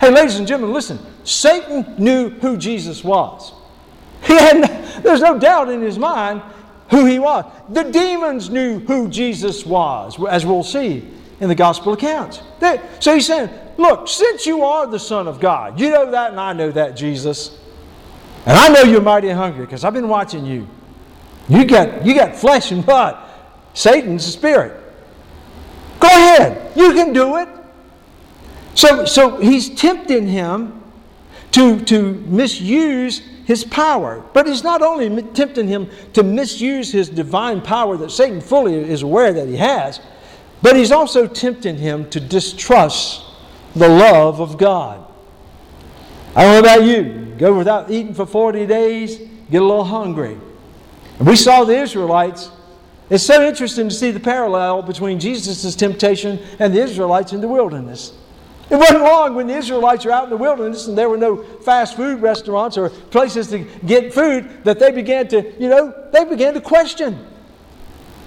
Hey, 0.00 0.10
ladies 0.10 0.36
and 0.36 0.46
gentlemen, 0.46 0.74
listen. 0.74 0.98
Satan 1.24 1.94
knew 1.98 2.30
who 2.30 2.56
Jesus 2.56 3.04
was. 3.04 3.52
He 4.24 4.34
had, 4.34 4.62
there's 5.02 5.20
no 5.20 5.36
doubt 5.36 5.68
in 5.68 5.80
his 5.80 5.98
mind 5.98 6.42
who 6.90 7.06
he 7.06 7.18
was. 7.18 7.44
The 7.70 7.82
demons 7.82 8.50
knew 8.50 8.78
who 8.78 9.08
Jesus 9.08 9.66
was, 9.66 10.16
as 10.30 10.46
we'll 10.46 10.62
see 10.62 11.08
in 11.40 11.48
the 11.48 11.56
gospel 11.56 11.94
accounts. 11.94 12.40
They, 12.60 12.80
so 13.00 13.14
he's 13.14 13.26
saying, 13.26 13.50
Look, 13.78 14.06
since 14.06 14.46
you 14.46 14.62
are 14.62 14.86
the 14.86 14.98
Son 14.98 15.26
of 15.26 15.40
God, 15.40 15.80
you 15.80 15.90
know 15.90 16.10
that 16.10 16.30
and 16.30 16.38
I 16.38 16.52
know 16.52 16.70
that, 16.70 16.94
Jesus. 16.94 17.58
And 18.46 18.56
I 18.56 18.68
know 18.68 18.82
you're 18.82 19.00
mighty 19.00 19.30
hungry 19.30 19.64
because 19.64 19.84
I've 19.84 19.94
been 19.94 20.08
watching 20.08 20.44
you. 20.44 20.68
You 21.48 21.64
got, 21.64 22.04
you 22.04 22.14
got 22.14 22.36
flesh 22.36 22.70
and 22.70 22.84
blood. 22.84 23.16
Satan's 23.74 24.26
a 24.26 24.30
spirit. 24.30 24.80
Go 25.98 26.08
ahead. 26.08 26.76
You 26.76 26.92
can 26.92 27.12
do 27.12 27.36
it. 27.38 27.48
So, 28.74 29.04
so 29.04 29.38
he's 29.38 29.70
tempting 29.70 30.26
him 30.26 30.81
to, 31.52 31.80
to 31.84 32.14
misuse 32.26 33.18
his 33.44 33.64
power. 33.64 34.24
But 34.32 34.46
he's 34.46 34.64
not 34.64 34.82
only 34.82 35.22
tempting 35.22 35.68
him 35.68 35.88
to 36.14 36.22
misuse 36.22 36.92
his 36.92 37.08
divine 37.08 37.60
power 37.60 37.96
that 37.98 38.10
Satan 38.10 38.40
fully 38.40 38.74
is 38.74 39.02
aware 39.02 39.32
that 39.32 39.48
he 39.48 39.56
has, 39.56 40.00
but 40.60 40.76
he's 40.76 40.92
also 40.92 41.26
tempting 41.26 41.76
him 41.76 42.08
to 42.10 42.20
distrust 42.20 43.22
the 43.74 43.88
love 43.88 44.40
of 44.40 44.58
God. 44.58 45.06
I 46.34 46.44
don't 46.44 46.52
know 46.52 46.70
about 46.70 46.84
you. 46.84 47.34
Go 47.36 47.56
without 47.56 47.90
eating 47.90 48.14
for 48.14 48.26
40 48.26 48.66
days, 48.66 49.18
get 49.50 49.60
a 49.60 49.64
little 49.64 49.84
hungry. 49.84 50.38
And 51.18 51.26
we 51.26 51.36
saw 51.36 51.64
the 51.64 51.76
Israelites 51.76 52.50
It's 53.10 53.24
so 53.24 53.46
interesting 53.46 53.90
to 53.90 53.94
see 53.94 54.10
the 54.10 54.20
parallel 54.20 54.80
between 54.82 55.20
Jesus' 55.20 55.76
temptation 55.76 56.38
and 56.58 56.72
the 56.72 56.80
Israelites 56.80 57.34
in 57.34 57.42
the 57.42 57.48
wilderness. 57.48 58.14
It 58.72 58.76
wasn't 58.76 59.02
long 59.02 59.34
when 59.34 59.48
the 59.48 59.54
Israelites 59.54 60.06
were 60.06 60.12
out 60.12 60.24
in 60.24 60.30
the 60.30 60.36
wilderness 60.38 60.86
and 60.86 60.96
there 60.96 61.10
were 61.10 61.18
no 61.18 61.42
fast 61.42 61.94
food 61.94 62.22
restaurants 62.22 62.78
or 62.78 62.88
places 62.88 63.48
to 63.48 63.58
get 63.84 64.14
food 64.14 64.64
that 64.64 64.78
they 64.78 64.90
began 64.90 65.28
to, 65.28 65.52
you 65.60 65.68
know, 65.68 65.94
they 66.10 66.24
began 66.24 66.54
to 66.54 66.60
question. 66.62 67.22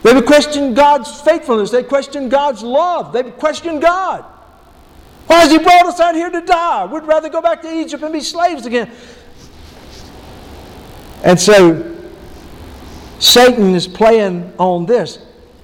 They 0.03 0.13
would 0.13 0.27
question 0.27 0.75
God's 0.75 1.19
faithfulness. 1.21 1.71
They 1.71 1.81
questioned 1.81 2.29
God's 2.29 2.61
love. 2.61 3.11
They 3.11 3.23
would 3.23 3.37
question 3.37 3.79
God. 3.79 4.23
Why 5.25 5.39
has 5.39 5.51
He 5.51 5.57
brought 5.57 5.87
us 5.87 5.99
out 5.99 6.13
here 6.13 6.29
to 6.29 6.41
die? 6.41 6.85
We'd 6.85 7.05
rather 7.05 7.27
go 7.27 7.41
back 7.41 7.63
to 7.63 7.73
Egypt 7.75 8.03
and 8.03 8.13
be 8.13 8.21
slaves 8.21 8.67
again. 8.67 8.91
And 11.23 11.39
so 11.39 11.91
Satan 13.17 13.73
is 13.73 13.87
playing 13.87 14.53
on 14.59 14.85
this. 14.85 15.17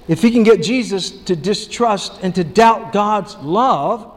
If 0.07 0.23
he 0.23 0.31
can 0.31 0.41
get 0.41 0.63
Jesus 0.63 1.11
to 1.11 1.35
distrust 1.35 2.17
and 2.23 2.33
to 2.33 2.43
doubt 2.43 2.93
God's 2.93 3.35
love, 3.35 4.10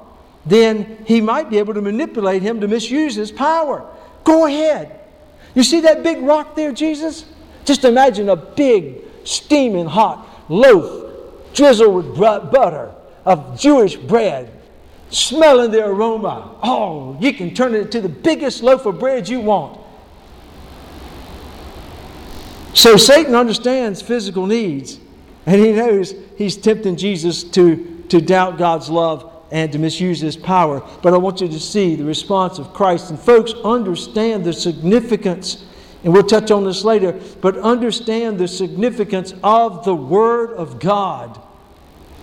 then 0.47 0.99
he 1.07 1.21
might 1.21 1.49
be 1.51 1.59
able 1.59 1.75
to 1.75 1.81
manipulate 1.81 2.43
him 2.43 2.61
to 2.61 2.69
misuse 2.69 3.15
his 3.15 3.33
power. 3.33 3.89
Go 4.25 4.47
ahead. 4.47 5.01
You 5.55 5.63
see 5.63 5.81
that 5.81 6.03
big 6.03 6.23
rock 6.23 6.55
there, 6.55 6.73
Jesus? 6.73 7.25
Just 7.65 7.85
imagine 7.85 8.29
a 8.29 8.37
big, 8.37 8.99
steaming 9.25 9.87
hot 9.87 10.29
loaf 10.49 11.03
drizzled 11.55 11.95
with 11.95 12.19
butter 12.19 12.93
of 13.25 13.59
Jewish 13.59 13.97
bread, 13.97 14.53
smelling 15.11 15.71
the 15.71 15.87
aroma. 15.87 16.57
Oh, 16.63 17.17
you 17.21 17.33
can 17.33 17.55
turn 17.55 17.75
it 17.75 17.83
into 17.83 18.01
the 18.01 18.09
biggest 18.09 18.63
loaf 18.63 18.85
of 18.87 18.99
bread 18.99 19.29
you 19.29 19.41
want. 19.41 19.81
So 22.75 22.97
Satan 22.97 23.35
understands 23.35 24.03
physical 24.03 24.47
needs, 24.47 24.99
and 25.47 25.61
he 25.61 25.73
knows 25.73 26.13
he's 26.37 26.57
tempting 26.57 26.97
Jesus 26.97 27.45
to, 27.45 28.05
to 28.09 28.21
doubt 28.21 28.59
God's 28.59 28.91
love 28.91 29.31
and 29.55 29.71
to 29.71 29.79
misuse 29.79 30.21
his 30.21 30.37
power. 30.37 30.83
But 31.01 31.15
I 31.15 31.17
want 31.17 31.41
you 31.41 31.47
to 31.47 31.61
see 31.61 31.95
the 31.95 32.05
response 32.05 32.59
of 32.59 32.75
Christ. 32.75 33.11
And 33.11 33.19
folks, 33.19 33.55
understand 33.65 34.45
the 34.45 34.53
significance, 34.53 35.65
and 36.03 36.13
we'll 36.13 36.25
touch 36.25 36.51
on 36.51 36.65
this 36.65 36.83
later, 36.83 37.13
but 37.41 37.57
understand 37.59 38.37
the 38.37 38.49
significance 38.49 39.33
of 39.45 39.85
the 39.85 39.95
Word 39.95 40.55
of 40.55 40.81
God 40.81 41.41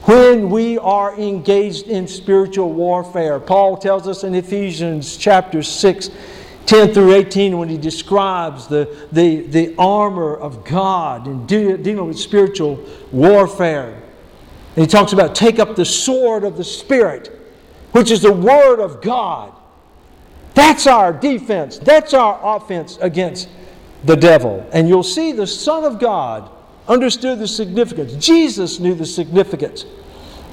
when 0.03 0.49
we 0.49 0.77
are 0.79 1.17
engaged 1.17 1.87
in 1.87 2.05
spiritual 2.05 2.73
warfare. 2.73 3.39
Paul 3.39 3.77
tells 3.77 4.09
us 4.09 4.25
in 4.25 4.35
Ephesians 4.35 5.15
chapter 5.15 5.63
6 5.63 6.09
10 6.65 6.93
through 6.93 7.13
18 7.13 7.57
when 7.57 7.69
he 7.69 7.77
describes 7.77 8.67
the, 8.67 9.07
the, 9.11 9.41
the 9.47 9.73
armor 9.77 10.35
of 10.35 10.65
God 10.65 11.27
and 11.27 11.47
dealing 11.47 12.07
with 12.07 12.19
spiritual 12.19 12.85
warfare. 13.11 14.00
And 14.75 14.85
he 14.85 14.87
talks 14.87 15.13
about 15.13 15.35
take 15.35 15.59
up 15.59 15.75
the 15.75 15.85
sword 15.85 16.43
of 16.43 16.57
the 16.57 16.63
Spirit, 16.63 17.27
which 17.91 18.11
is 18.11 18.21
the 18.21 18.31
Word 18.31 18.79
of 18.79 19.01
God. 19.01 19.53
That's 20.53 20.87
our 20.87 21.11
defense. 21.13 21.77
That's 21.77 22.13
our 22.13 22.39
offense 22.43 22.97
against 23.01 23.49
the 24.03 24.15
devil. 24.15 24.67
And 24.73 24.87
you'll 24.87 25.03
see 25.03 25.31
the 25.31 25.47
Son 25.47 25.83
of 25.83 25.99
God 25.99 26.49
understood 26.87 27.39
the 27.39 27.47
significance. 27.47 28.13
Jesus 28.13 28.79
knew 28.79 28.95
the 28.95 29.05
significance 29.05 29.85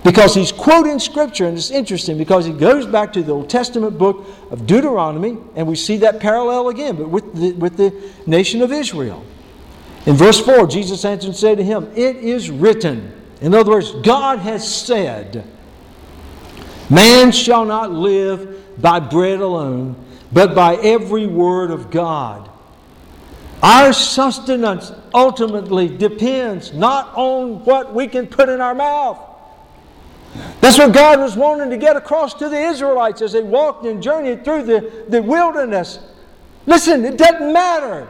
because 0.04 0.34
he's 0.34 0.52
quoting 0.52 0.98
Scripture, 0.98 1.46
and 1.46 1.56
it's 1.56 1.70
interesting 1.70 2.18
because 2.18 2.46
he 2.46 2.52
goes 2.52 2.86
back 2.86 3.12
to 3.12 3.22
the 3.22 3.32
Old 3.32 3.50
Testament 3.50 3.98
book 3.98 4.26
of 4.50 4.66
Deuteronomy, 4.66 5.38
and 5.56 5.66
we 5.66 5.74
see 5.74 5.96
that 5.98 6.20
parallel 6.20 6.68
again, 6.68 6.96
but 6.96 7.08
with 7.08 7.34
the, 7.34 7.52
with 7.52 7.76
the 7.76 7.92
nation 8.26 8.62
of 8.62 8.72
Israel. 8.72 9.24
In 10.06 10.14
verse 10.14 10.40
4, 10.40 10.66
Jesus 10.68 11.04
answered 11.04 11.28
and 11.28 11.36
said 11.36 11.58
to 11.58 11.64
him, 11.64 11.90
It 11.96 12.16
is 12.16 12.50
written. 12.50 13.12
In 13.40 13.54
other 13.54 13.70
words, 13.70 13.92
God 14.02 14.40
has 14.40 14.68
said, 14.68 15.44
Man 16.90 17.32
shall 17.32 17.64
not 17.64 17.92
live 17.92 18.80
by 18.80 19.00
bread 19.00 19.40
alone, 19.40 19.96
but 20.32 20.54
by 20.54 20.76
every 20.76 21.26
word 21.26 21.70
of 21.70 21.90
God. 21.90 22.50
Our 23.62 23.92
sustenance 23.92 24.92
ultimately 25.12 25.88
depends 25.88 26.72
not 26.72 27.12
on 27.14 27.64
what 27.64 27.94
we 27.94 28.06
can 28.06 28.26
put 28.26 28.48
in 28.48 28.60
our 28.60 28.74
mouth 28.74 29.18
that's 30.60 30.78
what 30.78 30.92
God 30.92 31.20
was 31.20 31.36
wanting 31.36 31.70
to 31.70 31.76
get 31.76 31.96
across 31.96 32.34
to 32.34 32.48
the 32.48 32.60
Israelites 32.60 33.22
as 33.22 33.32
they 33.32 33.42
walked 33.42 33.86
and 33.86 34.02
journeyed 34.02 34.44
through 34.44 34.64
the, 34.64 35.04
the 35.08 35.22
wilderness. 35.22 36.00
Listen, 36.66 37.04
it 37.04 37.16
doesn't 37.16 37.52
matter 37.52 38.08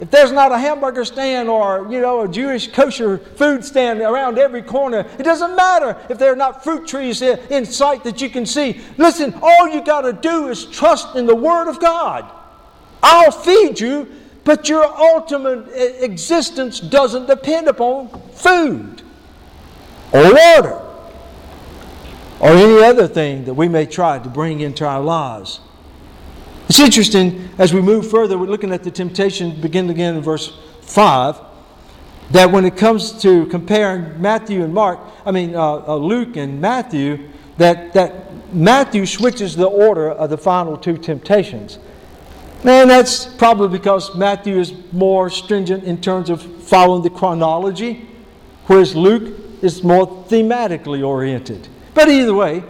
if 0.00 0.10
there's 0.10 0.30
not 0.30 0.52
a 0.52 0.58
hamburger 0.58 1.04
stand 1.04 1.48
or, 1.48 1.88
you 1.90 2.00
know, 2.00 2.22
a 2.22 2.28
Jewish 2.28 2.70
kosher 2.70 3.18
food 3.18 3.64
stand 3.64 4.00
around 4.00 4.38
every 4.38 4.62
corner. 4.62 5.04
It 5.18 5.24
doesn't 5.24 5.56
matter 5.56 5.96
if 6.08 6.18
there 6.18 6.32
are 6.32 6.36
not 6.36 6.62
fruit 6.62 6.86
trees 6.86 7.20
in 7.20 7.66
sight 7.66 8.04
that 8.04 8.20
you 8.20 8.30
can 8.30 8.46
see. 8.46 8.80
Listen, 8.96 9.34
all 9.42 9.68
you 9.68 9.84
got 9.84 10.02
to 10.02 10.12
do 10.12 10.48
is 10.48 10.66
trust 10.66 11.16
in 11.16 11.26
the 11.26 11.34
Word 11.34 11.68
of 11.68 11.80
God. 11.80 12.30
I'll 13.02 13.32
feed 13.32 13.80
you, 13.80 14.08
but 14.44 14.68
your 14.68 14.84
ultimate 14.84 15.68
uh, 15.68 16.04
existence 16.04 16.78
doesn't 16.78 17.26
depend 17.26 17.66
upon 17.66 18.08
food 18.32 19.02
or 20.12 20.32
water 20.32 20.80
or 22.40 22.50
any 22.50 22.82
other 22.84 23.08
thing 23.08 23.44
that 23.44 23.54
we 23.54 23.68
may 23.68 23.84
try 23.84 24.18
to 24.18 24.28
bring 24.28 24.60
into 24.60 24.86
our 24.86 25.00
lives. 25.00 25.60
It's 26.68 26.80
interesting 26.80 27.48
as 27.56 27.72
we 27.72 27.80
move 27.80 28.10
further, 28.10 28.36
we're 28.36 28.46
looking 28.46 28.72
at 28.72 28.84
the 28.84 28.90
temptation, 28.90 29.58
begin 29.58 29.88
again 29.88 30.16
in 30.16 30.22
verse 30.22 30.54
5, 30.82 31.40
that 32.30 32.50
when 32.50 32.66
it 32.66 32.76
comes 32.76 33.22
to 33.22 33.46
comparing 33.46 34.20
Matthew 34.20 34.62
and 34.62 34.74
Mark, 34.74 35.00
I 35.24 35.30
mean 35.30 35.54
uh, 35.54 35.86
uh, 35.86 35.96
Luke 35.96 36.36
and 36.36 36.60
Matthew, 36.60 37.30
that, 37.56 37.94
that 37.94 38.52
Matthew 38.54 39.06
switches 39.06 39.56
the 39.56 39.66
order 39.66 40.10
of 40.10 40.28
the 40.28 40.36
final 40.36 40.76
two 40.76 40.98
temptations. 40.98 41.78
And 42.64 42.90
that's 42.90 43.24
probably 43.24 43.68
because 43.68 44.14
Matthew 44.14 44.58
is 44.58 44.74
more 44.92 45.30
stringent 45.30 45.84
in 45.84 46.02
terms 46.02 46.28
of 46.28 46.42
following 46.64 47.02
the 47.02 47.08
chronology, 47.08 48.06
whereas 48.66 48.94
Luke 48.94 49.38
is 49.62 49.82
more 49.82 50.06
thematically 50.24 51.06
oriented. 51.06 51.66
But 51.94 52.10
either 52.10 52.34
way, 52.34 52.62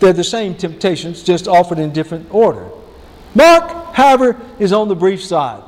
they're 0.00 0.14
the 0.14 0.24
same 0.24 0.54
temptations, 0.54 1.22
just 1.22 1.46
offered 1.46 1.78
in 1.78 1.92
different 1.92 2.32
order. 2.32 2.70
Mark, 3.34 3.94
however, 3.94 4.40
is 4.58 4.72
on 4.72 4.88
the 4.88 4.96
brief 4.96 5.22
side. 5.22 5.62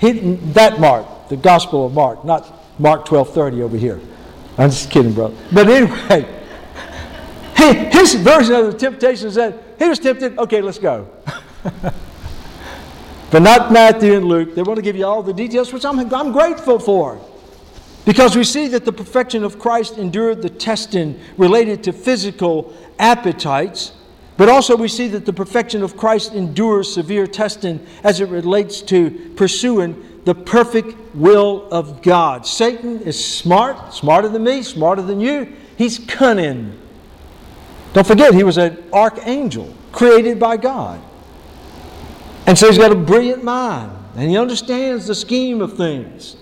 That 0.00 0.80
Mark, 0.80 1.28
the 1.28 1.36
Gospel 1.36 1.86
of 1.86 1.94
Mark, 1.94 2.24
not 2.24 2.78
Mark 2.78 3.06
12:30 3.06 3.62
over 3.62 3.76
here. 3.76 4.00
I'm 4.56 4.70
just 4.70 4.90
kidding, 4.90 5.12
brother. 5.12 5.34
But 5.52 5.68
anyway, 5.68 6.26
his 7.92 8.14
version 8.14 8.54
of 8.54 8.72
the 8.72 8.78
temptation 8.78 9.30
said 9.30 9.62
he 9.78 9.88
was 9.88 9.98
tempted. 9.98 10.38
Okay, 10.38 10.60
let's 10.60 10.78
go. 10.78 11.08
but 13.30 13.42
not 13.42 13.72
Matthew 13.72 14.14
and 14.14 14.26
Luke. 14.26 14.54
They 14.54 14.62
want 14.62 14.76
to 14.76 14.82
give 14.82 14.96
you 14.96 15.06
all 15.06 15.22
the 15.22 15.32
details, 15.32 15.72
which 15.72 15.84
I'm, 15.84 15.98
I'm 16.12 16.32
grateful 16.32 16.78
for. 16.78 17.20
Because 18.04 18.36
we 18.36 18.44
see 18.44 18.68
that 18.68 18.84
the 18.84 18.92
perfection 18.92 19.44
of 19.44 19.58
Christ 19.58 19.98
endured 19.98 20.40
the 20.40 20.48
testing 20.48 21.20
related 21.36 21.84
to 21.84 21.92
physical 21.92 22.72
appetites, 22.98 23.92
but 24.38 24.48
also 24.48 24.76
we 24.76 24.86
see 24.86 25.08
that 25.08 25.26
the 25.26 25.32
perfection 25.32 25.82
of 25.82 25.96
Christ 25.96 26.32
endures 26.32 26.90
severe 26.90 27.26
testing 27.26 27.84
as 28.04 28.20
it 28.20 28.28
relates 28.28 28.80
to 28.82 29.32
pursuing 29.34 30.22
the 30.24 30.34
perfect 30.34 30.94
will 31.12 31.68
of 31.72 32.02
God. 32.02 32.46
Satan 32.46 33.00
is 33.00 33.22
smart, 33.22 33.92
smarter 33.92 34.28
than 34.28 34.44
me, 34.44 34.62
smarter 34.62 35.02
than 35.02 35.20
you. 35.20 35.52
He's 35.76 35.98
cunning. 35.98 36.80
Don't 37.94 38.06
forget, 38.06 38.32
he 38.32 38.44
was 38.44 38.58
an 38.58 38.78
archangel 38.92 39.74
created 39.90 40.38
by 40.38 40.56
God. 40.56 41.00
And 42.46 42.56
so 42.56 42.68
he's 42.68 42.78
got 42.78 42.92
a 42.92 42.96
brilliant 42.96 43.42
mind, 43.42 43.90
and 44.14 44.30
he 44.30 44.38
understands 44.38 45.08
the 45.08 45.16
scheme 45.16 45.60
of 45.60 45.76
things. 45.76 46.36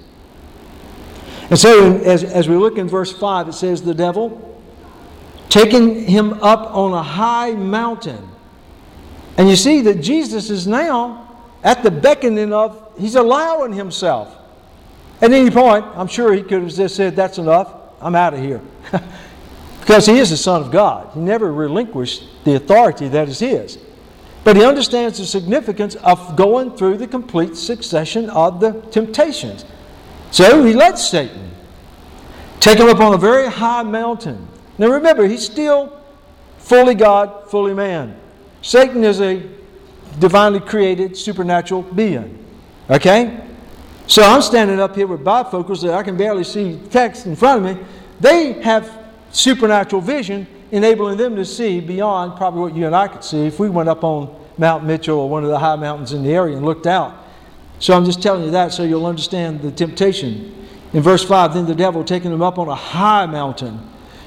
And 1.49 1.59
so, 1.59 1.97
as, 1.99 2.25
as 2.25 2.47
we 2.47 2.57
look 2.57 2.77
in 2.77 2.89
verse 2.89 3.17
5, 3.17 3.49
it 3.49 3.53
says, 3.55 3.83
The 3.83 3.95
devil, 3.95 4.56
taking 5.49 6.05
him 6.05 6.35
up 6.35 6.75
on 6.75 6.93
a 6.93 7.03
high 7.03 7.53
mountain. 7.53 8.29
And 9.37 9.49
you 9.49 9.57
see 9.57 9.81
that 9.83 10.01
Jesus 10.01 10.51
is 10.51 10.67
now 10.67 11.41
at 11.63 11.83
the 11.83 11.91
beckoning 11.91 12.53
of, 12.53 12.93
he's 12.99 13.17
allowing 13.17 13.73
himself. 13.73 14.37
At 15.21 15.33
any 15.33 15.51
point, 15.51 15.85
I'm 15.95 16.09
sure 16.09 16.33
he 16.33 16.43
could 16.43 16.63
have 16.63 16.75
just 16.75 16.97
said, 16.97 17.17
That's 17.17 17.39
enough, 17.39 17.73
I'm 18.01 18.15
out 18.15 18.35
of 18.35 18.41
here. 18.41 18.61
because 19.81 20.05
he 20.05 20.19
is 20.19 20.31
the 20.31 20.37
Son 20.37 20.63
of 20.63 20.73
God. 20.73 21.13
He 21.15 21.21
never 21.21 21.53
relinquished 21.53 22.25
the 22.45 22.57
authority 22.57 23.09
that 23.09 23.29
is 23.29 23.39
his. 23.39 23.79
But 24.43 24.57
he 24.57 24.65
understands 24.65 25.19
the 25.19 25.27
significance 25.27 25.95
of 25.97 26.37
going 26.37 26.77
through 26.77 26.99
the 26.99 27.07
complete 27.07 27.57
succession 27.57 28.29
of 28.31 28.61
the 28.61 28.81
temptations. 28.91 29.65
So 30.31 30.65
he 30.65 30.73
lets 30.73 31.09
Satan 31.09 31.51
take 32.61 32.79
him 32.79 32.89
up 32.89 33.01
on 33.01 33.15
a 33.15 33.17
very 33.17 33.49
high 33.49 33.83
mountain. 33.83 34.49
Now 34.79 34.89
remember, 34.89 35.27
he's 35.27 35.45
still 35.45 36.03
fully 36.59 36.95
God, 36.95 37.51
fully 37.51 37.75
man. 37.75 38.19
Satan 38.63 39.05
is 39.05 39.21
a 39.21 39.43
divinely 40.19 40.61
created 40.61 41.17
supernatural 41.17 41.83
being. 41.83 42.45
Okay? 42.91 43.41
So 44.07 44.23
I'm 44.23 44.43
standing 44.43 44.79
up 44.81 44.95
here 44.95 45.07
with 45.07 45.25
bifocals 45.25 45.83
that 45.83 45.95
I 45.95 46.03
can 46.03 46.17
barely 46.17 46.45
see 46.45 46.81
text 46.91 47.27
in 47.27 47.35
front 47.37 47.67
of 47.67 47.77
me. 47.77 47.85
They 48.21 48.55
have 48.63 49.07
supernatural 49.31 50.01
vision, 50.01 50.47
enabling 50.71 51.19
them 51.19 51.37
to 51.37 51.45
see 51.45 51.81
beyond 51.81 52.37
probably 52.37 52.61
what 52.61 52.77
you 52.77 52.87
and 52.87 52.95
I 52.95 53.09
could 53.09 53.25
see 53.25 53.47
if 53.47 53.59
we 53.59 53.69
went 53.69 53.89
up 53.89 54.05
on 54.05 54.35
Mount 54.59 54.85
Mitchell 54.85 55.19
or 55.19 55.29
one 55.29 55.45
of 55.45 55.51
the 55.51 55.59
high 55.59 55.77
mountains 55.77 56.13
in 56.13 56.23
the 56.23 56.33
area 56.33 56.57
and 56.57 56.65
looked 56.65 56.87
out. 56.87 57.25
So 57.79 57.95
I'm 57.95 58.05
just 58.05 58.23
telling 58.23 58.45
you 58.45 58.51
that 58.53 58.73
so 58.73 58.85
you'll 58.85 59.07
understand 59.07 59.61
the 59.61 59.71
temptation. 59.71 60.67
In 60.93 61.03
verse 61.03 61.25
5, 61.25 61.55
then 61.55 61.67
the 61.67 61.75
devil, 61.75 62.05
taking 62.05 62.33
him 62.33 62.43
up 62.43 62.59
on 62.59 62.69
a 62.69 62.75
high 62.75 63.27
mountain, 63.27 63.81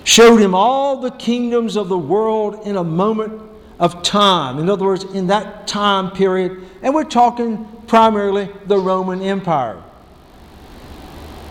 showed 0.10 0.38
him 0.38 0.56
all 0.56 0.98
the 0.98 1.12
kingdoms 1.12 1.78
of 1.78 1.88
the 1.88 1.98
world 1.98 2.66
in 2.66 2.78
a 2.78 2.84
moment 2.84 3.40
of 3.78 4.02
time. 4.02 4.58
In 4.58 4.68
other 4.68 4.84
words, 4.84 5.04
in 5.04 5.28
that 5.28 5.68
time 5.68 6.10
period, 6.10 6.64
and 6.82 6.96
we're 6.96 7.04
talking 7.04 7.64
primarily 7.86 8.50
the 8.66 8.78
Roman 8.78 9.22
Empire. 9.22 9.84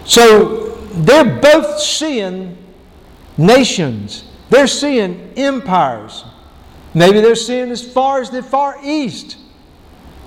So 0.04 0.70
they're 0.92 1.38
both 1.40 1.78
seeing 1.80 2.58
nations, 3.36 4.24
they're 4.50 4.66
seeing 4.66 5.32
empires. 5.36 6.24
Maybe 6.94 7.20
they're 7.20 7.36
seeing 7.36 7.70
as 7.70 7.86
far 7.86 8.20
as 8.20 8.28
the 8.30 8.42
Far 8.42 8.80
East 8.82 9.36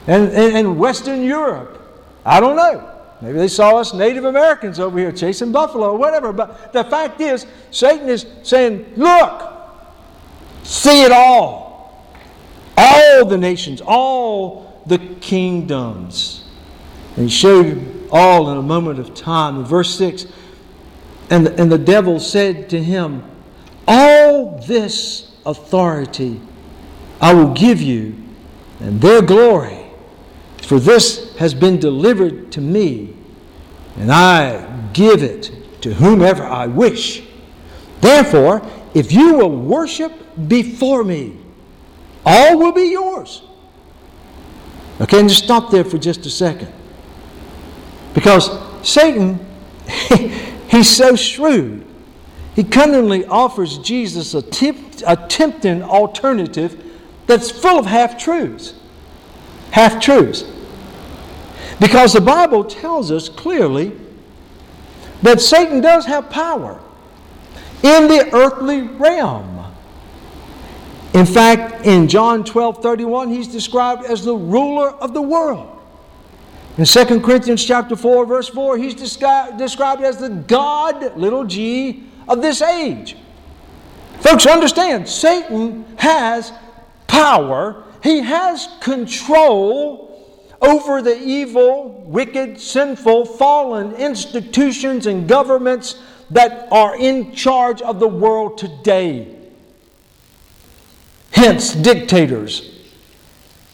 and, 0.07 0.29
and, 0.29 0.55
and 0.55 0.79
Western 0.79 1.21
Europe. 1.21 1.81
I 2.23 2.39
don't 2.39 2.55
know. 2.55 2.90
Maybe 3.21 3.37
they 3.37 3.47
saw 3.47 3.77
us 3.77 3.93
Native 3.93 4.25
Americans 4.25 4.79
over 4.79 4.97
here 4.97 5.11
chasing 5.11 5.51
buffalo 5.51 5.91
or 5.91 5.97
whatever. 5.97 6.33
But 6.33 6.73
the 6.73 6.83
fact 6.83 7.21
is, 7.21 7.45
Satan 7.69 8.09
is 8.09 8.25
saying, 8.41 8.93
Look, 8.95 9.51
see 10.63 11.03
it 11.03 11.11
all. 11.11 12.07
All 12.77 13.25
the 13.25 13.37
nations, 13.37 13.81
all 13.85 14.83
the 14.87 14.97
kingdoms. 14.97 16.45
And 17.15 17.25
he 17.25 17.29
showed 17.29 17.65
him 17.65 18.07
all 18.11 18.49
in 18.49 18.57
a 18.57 18.63
moment 18.63 18.99
of 18.99 19.13
time. 19.13 19.57
In 19.57 19.65
verse 19.65 19.95
6, 19.97 20.25
and 21.29 21.47
and 21.47 21.71
the 21.71 21.77
devil 21.77 22.19
said 22.19 22.69
to 22.71 22.83
him, 22.83 23.23
All 23.87 24.59
this 24.67 25.31
authority 25.45 26.41
I 27.21 27.35
will 27.35 27.53
give 27.53 27.81
you, 27.81 28.15
and 28.79 28.99
their 28.99 29.21
glory, 29.21 29.80
for 30.61 30.79
this 30.79 31.35
has 31.37 31.53
been 31.53 31.79
delivered 31.79 32.51
to 32.53 32.61
me, 32.61 33.15
and 33.97 34.11
I 34.11 34.89
give 34.93 35.23
it 35.23 35.51
to 35.81 35.93
whomever 35.93 36.43
I 36.43 36.67
wish. 36.67 37.23
Therefore, 37.99 38.61
if 38.93 39.11
you 39.11 39.35
will 39.35 39.55
worship 39.55 40.13
before 40.47 41.03
me, 41.03 41.37
all 42.25 42.57
will 42.57 42.71
be 42.71 42.91
yours. 42.91 43.41
Okay, 44.99 45.19
and 45.19 45.29
just 45.29 45.43
stop 45.43 45.71
there 45.71 45.83
for 45.83 45.97
just 45.97 46.25
a 46.25 46.29
second. 46.29 46.71
Because 48.13 48.49
Satan, 48.87 49.39
He's 50.71 50.89
so 50.89 51.15
shrewd. 51.15 51.85
He 52.55 52.63
cunningly 52.63 53.25
offers 53.25 53.77
Jesus 53.77 54.33
a, 54.33 54.41
tempt, 54.41 55.03
a 55.05 55.15
tempting 55.15 55.83
alternative 55.83 56.81
that's 57.27 57.49
full 57.49 57.79
of 57.79 57.85
half 57.85 58.17
truths. 58.17 58.73
Half 59.71 60.01
truths. 60.01 60.43
Because 61.79 62.13
the 62.13 62.21
Bible 62.21 62.63
tells 62.63 63.11
us 63.11 63.27
clearly 63.27 63.91
that 65.21 65.41
Satan 65.41 65.81
does 65.81 66.05
have 66.05 66.29
power 66.29 66.79
in 67.83 68.07
the 68.07 68.29
earthly 68.33 68.81
realm. 68.81 69.65
In 71.13 71.25
fact, 71.25 71.85
in 71.85 72.07
John 72.07 72.43
12 72.43 72.81
31, 72.81 73.29
he's 73.29 73.47
described 73.47 74.05
as 74.05 74.23
the 74.23 74.35
ruler 74.35 74.91
of 74.91 75.13
the 75.13 75.21
world. 75.21 75.79
In 76.77 76.85
2 76.85 77.19
Corinthians 77.19 77.65
chapter 77.65 77.95
4, 77.95 78.25
verse 78.25 78.47
4, 78.47 78.77
he's 78.77 78.95
described, 78.95 79.57
described 79.57 80.01
as 80.03 80.17
the 80.17 80.29
God, 80.29 81.17
little 81.17 81.43
g, 81.43 82.05
of 82.29 82.41
this 82.41 82.61
age. 82.61 83.17
Folks, 84.21 84.45
understand, 84.45 85.09
Satan 85.09 85.83
has 85.97 86.53
power, 87.07 87.83
he 88.03 88.21
has 88.21 88.67
control 88.81 90.07
over 90.61 91.01
the 91.01 91.17
evil, 91.17 92.03
wicked, 92.05 92.59
sinful, 92.59 93.25
fallen 93.25 93.93
institutions 93.93 95.07
and 95.07 95.27
governments 95.27 96.01
that 96.29 96.67
are 96.71 96.95
in 96.95 97.33
charge 97.33 97.81
of 97.81 97.99
the 97.99 98.07
world 98.07 98.57
today. 98.57 99.35
Hence, 101.31 101.73
dictators 101.73 102.79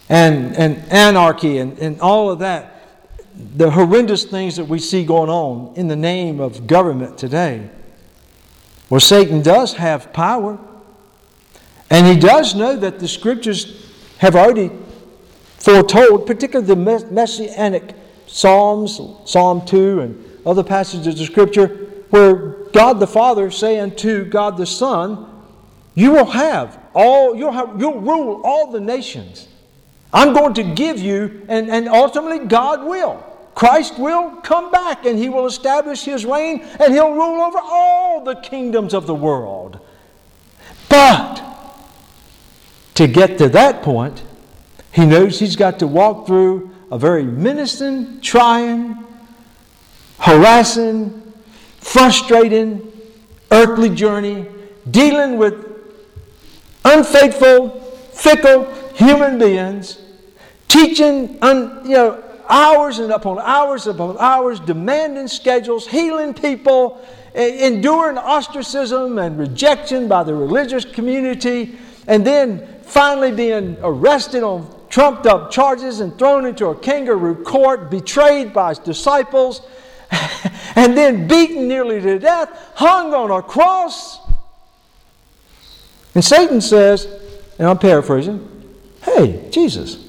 and, 0.10 0.56
and 0.56 0.78
anarchy 0.92 1.58
and, 1.58 1.78
and 1.80 2.00
all 2.00 2.30
of 2.30 2.40
that 2.40 2.78
the 3.38 3.70
horrendous 3.70 4.24
things 4.24 4.56
that 4.56 4.66
we 4.66 4.80
see 4.80 5.06
going 5.06 5.30
on 5.30 5.74
in 5.76 5.88
the 5.88 5.96
name 5.96 6.40
of 6.40 6.66
government 6.66 7.18
today. 7.18 7.70
Well, 8.90 9.00
Satan 9.00 9.42
does 9.42 9.74
have 9.74 10.12
power. 10.14 10.58
And 11.90 12.06
he 12.06 12.18
does 12.18 12.56
know 12.56 12.76
that 12.76 13.00
the 13.00 13.08
scriptures 13.08 13.87
have 14.20 14.36
already 14.36 14.72
foretold, 15.58 16.26
particularly 16.26 16.68
the 16.68 17.06
messianic 17.12 17.96
Psalms, 18.28 19.00
Psalm 19.26 19.66
2, 19.66 20.02
and 20.02 20.26
other 20.46 20.64
passages 20.64 21.20
of 21.20 21.28
scripture, 21.28 21.68
where 22.10 22.36
God 22.72 23.00
the 23.00 23.08
Father 23.08 23.50
saying 23.52 23.96
to 23.98 24.26
God 24.26 24.58
the 24.58 24.66
Son, 24.66 25.44
You 25.96 26.12
will 26.12 26.26
have 26.26 26.80
all, 26.94 27.36
you'll, 27.36 27.52
have, 27.52 27.80
you'll 27.80 28.02
rule 28.02 28.42
all 28.44 28.72
the 28.72 28.80
nations. 28.80 29.48
I'm 30.14 30.34
going 30.34 30.54
to 30.56 30.64
give 30.64 31.00
you, 31.00 31.46
and, 31.48 31.70
and 31.70 31.88
ultimately 31.88 32.48
God 32.48 32.86
will. 32.86 33.24
Christ 33.56 33.98
will 33.98 34.36
come 34.42 34.70
back 34.72 35.06
and 35.08 35.18
he 35.18 35.30
will 35.30 35.48
establish 35.48 36.04
his 36.04 36.26
reign 36.26 36.62
and 36.80 36.94
he'll 36.94 37.14
rule 37.14 37.42
over 37.42 37.58
all 37.60 38.24
the 38.24 38.36
kingdoms 38.36 38.94
of 38.94 39.08
the 39.08 39.16
world. 39.16 39.80
But 40.90 41.57
to 42.98 43.08
get 43.08 43.38
to 43.38 43.48
that 43.48 43.84
point, 43.84 44.24
he 44.92 45.06
knows 45.06 45.40
he's 45.40 45.56
got 45.56 45.78
to 45.78 45.86
walk 45.86 46.26
through 46.26 46.72
a 46.92 46.98
very 46.98 47.24
menacing, 47.24 48.20
trying, 48.22 49.06
harassing, 50.18 51.22
frustrating 51.80 52.92
earthly 53.52 53.92
journey, 53.92 54.48
dealing 54.90 55.38
with 55.38 55.54
unfaithful, 56.86 57.82
fickle 58.14 58.74
human 58.96 59.38
beings, 59.38 60.02
teaching 60.68 61.38
un, 61.44 61.82
you 61.84 61.92
know, 61.92 62.24
hours 62.50 62.98
and 62.98 63.12
upon 63.12 63.38
hours 63.38 63.86
upon 63.86 64.18
hours, 64.18 64.60
demanding 64.62 65.28
schedules, 65.28 65.86
healing 65.86 66.34
people, 66.34 67.00
enduring 67.36 68.18
ostracism 68.18 69.20
and 69.20 69.38
rejection 69.38 70.08
by 70.08 70.24
the 70.24 70.34
religious 70.34 70.84
community, 70.84 71.78
and 72.08 72.26
then 72.26 72.68
finally 72.88 73.32
being 73.32 73.78
arrested 73.82 74.44
on 74.44 74.78
trumped 74.90 75.28
up 75.28 75.52
charges 75.52 76.00
and 76.00 76.18
thrown 76.18 76.46
into 76.46 76.68
a 76.68 76.76
kangaroo 76.76 77.44
court, 77.44 77.92
betrayed 77.92 78.54
by 78.54 78.70
his 78.70 78.80
disciples, 78.80 79.62
and 80.76 80.98
then 80.98 81.28
beaten 81.28 81.68
nearly 81.68 82.00
to 82.02 82.18
death, 82.18 82.72
hung 82.76 83.14
on 83.14 83.32
a 83.32 83.42
cross. 83.42 84.20
And 86.16 86.24
Satan 86.24 86.62
says, 86.62 87.06
and 87.60 87.68
I'm 87.68 87.78
paraphrasing, 87.78 88.50
hey, 89.04 89.50
Jesus, 89.52 90.06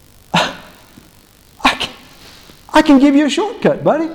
I 0.34 0.60
can 2.82 2.98
give 2.98 3.14
you 3.14 3.24
a 3.26 3.30
shortcut, 3.30 3.82
buddy. 3.82 4.08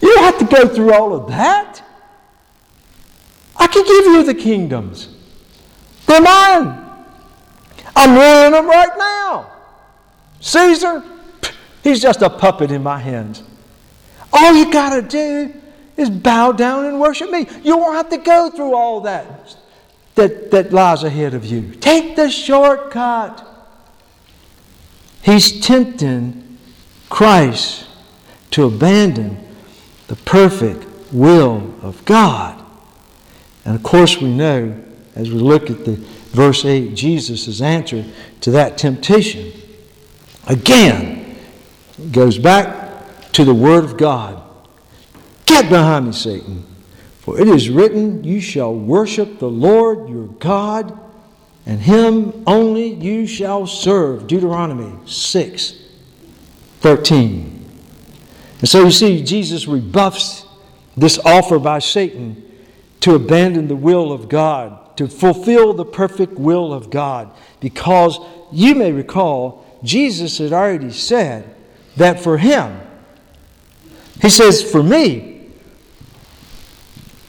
You 0.00 0.14
don't 0.14 0.24
have 0.24 0.38
to 0.38 0.44
go 0.44 0.68
through 0.68 0.92
all 0.92 1.14
of 1.14 1.28
that. 1.28 1.80
I 3.56 3.68
can 3.68 3.84
give 3.84 4.06
you 4.06 4.24
the 4.24 4.34
kingdoms. 4.34 5.11
They're 6.06 6.20
mine. 6.20 6.78
I'm 7.94 8.14
ruling 8.16 8.52
them 8.52 8.66
right 8.66 8.96
now. 8.98 9.50
Caesar, 10.40 11.02
he's 11.82 12.00
just 12.00 12.22
a 12.22 12.30
puppet 12.30 12.70
in 12.70 12.82
my 12.82 12.98
hands. 12.98 13.42
All 14.32 14.54
you 14.54 14.72
got 14.72 14.94
to 14.94 15.02
do 15.02 15.54
is 15.96 16.08
bow 16.10 16.52
down 16.52 16.86
and 16.86 17.00
worship 17.00 17.30
me. 17.30 17.46
You 17.62 17.76
won't 17.76 17.96
have 17.96 18.08
to 18.10 18.18
go 18.18 18.50
through 18.50 18.74
all 18.74 19.02
that 19.02 19.56
that, 20.14 20.50
that 20.50 20.72
lies 20.72 21.04
ahead 21.04 21.34
of 21.34 21.44
you. 21.44 21.74
Take 21.76 22.16
the 22.16 22.30
shortcut. 22.30 23.48
He's 25.22 25.60
tempting 25.60 26.58
Christ 27.08 27.86
to 28.50 28.64
abandon 28.64 29.38
the 30.08 30.16
perfect 30.16 30.86
will 31.12 31.74
of 31.80 32.04
God. 32.04 32.62
And 33.64 33.76
of 33.76 33.82
course, 33.82 34.20
we 34.20 34.34
know 34.34 34.82
as 35.14 35.30
we 35.30 35.38
look 35.38 35.70
at 35.70 35.84
the 35.84 35.96
verse 36.32 36.64
8, 36.64 36.94
Jesus' 36.94 37.60
answer 37.60 38.04
to 38.40 38.50
that 38.52 38.78
temptation. 38.78 39.52
Again, 40.46 41.36
goes 42.10 42.38
back 42.38 43.30
to 43.32 43.44
the 43.44 43.54
Word 43.54 43.84
of 43.84 43.96
God. 43.96 44.42
Get 45.46 45.68
behind 45.68 46.06
me, 46.06 46.12
Satan. 46.12 46.66
For 47.20 47.38
it 47.38 47.46
is 47.46 47.70
written, 47.70 48.24
You 48.24 48.40
shall 48.40 48.74
worship 48.74 49.38
the 49.38 49.50
Lord 49.50 50.08
your 50.08 50.26
God, 50.26 50.98
and 51.66 51.80
him 51.80 52.42
only 52.46 52.94
you 52.94 53.26
shall 53.26 53.66
serve. 53.66 54.26
Deuteronomy 54.26 54.98
6 55.06 55.78
13. 56.80 57.68
And 58.58 58.68
so 58.68 58.84
you 58.84 58.90
see, 58.90 59.22
Jesus 59.22 59.68
rebuffs 59.68 60.46
this 60.96 61.18
offer 61.24 61.58
by 61.58 61.78
Satan 61.78 62.42
to 63.00 63.14
abandon 63.14 63.68
the 63.68 63.76
will 63.76 64.12
of 64.12 64.28
God, 64.28 64.81
to 64.96 65.08
fulfill 65.08 65.72
the 65.72 65.84
perfect 65.84 66.34
will 66.34 66.72
of 66.72 66.90
God, 66.90 67.30
because 67.60 68.18
you 68.50 68.74
may 68.74 68.92
recall 68.92 69.64
Jesus 69.82 70.38
had 70.38 70.52
already 70.52 70.92
said 70.92 71.54
that 71.96 72.20
for 72.20 72.38
him, 72.38 72.80
he 74.20 74.30
says, 74.30 74.62
For 74.62 74.82
me, 74.82 75.50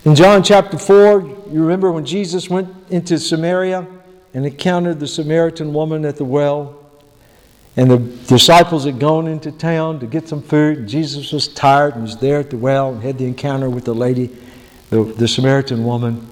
in 0.05 0.15
John 0.15 0.43
chapter 0.43 0.77
4, 0.77 1.21
you 1.21 1.61
remember 1.61 1.91
when 1.91 2.05
Jesus 2.05 2.49
went 2.49 2.69
into 2.89 3.17
Samaria 3.17 3.87
and 4.33 4.45
encountered 4.45 4.99
the 4.99 5.07
Samaritan 5.07 5.73
woman 5.73 6.05
at 6.05 6.17
the 6.17 6.25
well? 6.25 6.79
And 7.75 7.89
the 7.89 7.97
disciples 8.27 8.85
had 8.85 8.99
gone 8.99 9.27
into 9.27 9.51
town 9.51 9.99
to 10.01 10.05
get 10.05 10.27
some 10.27 10.43
food, 10.43 10.77
and 10.79 10.89
Jesus 10.89 11.31
was 11.31 11.47
tired 11.47 11.95
and 11.95 12.03
was 12.03 12.17
there 12.17 12.39
at 12.39 12.51
the 12.51 12.57
well 12.57 12.91
and 12.93 13.01
had 13.01 13.17
the 13.17 13.25
encounter 13.25 13.69
with 13.69 13.85
the 13.85 13.95
lady, 13.95 14.29
the, 14.91 15.03
the 15.03 15.27
Samaritan 15.27 15.83
woman. 15.83 16.27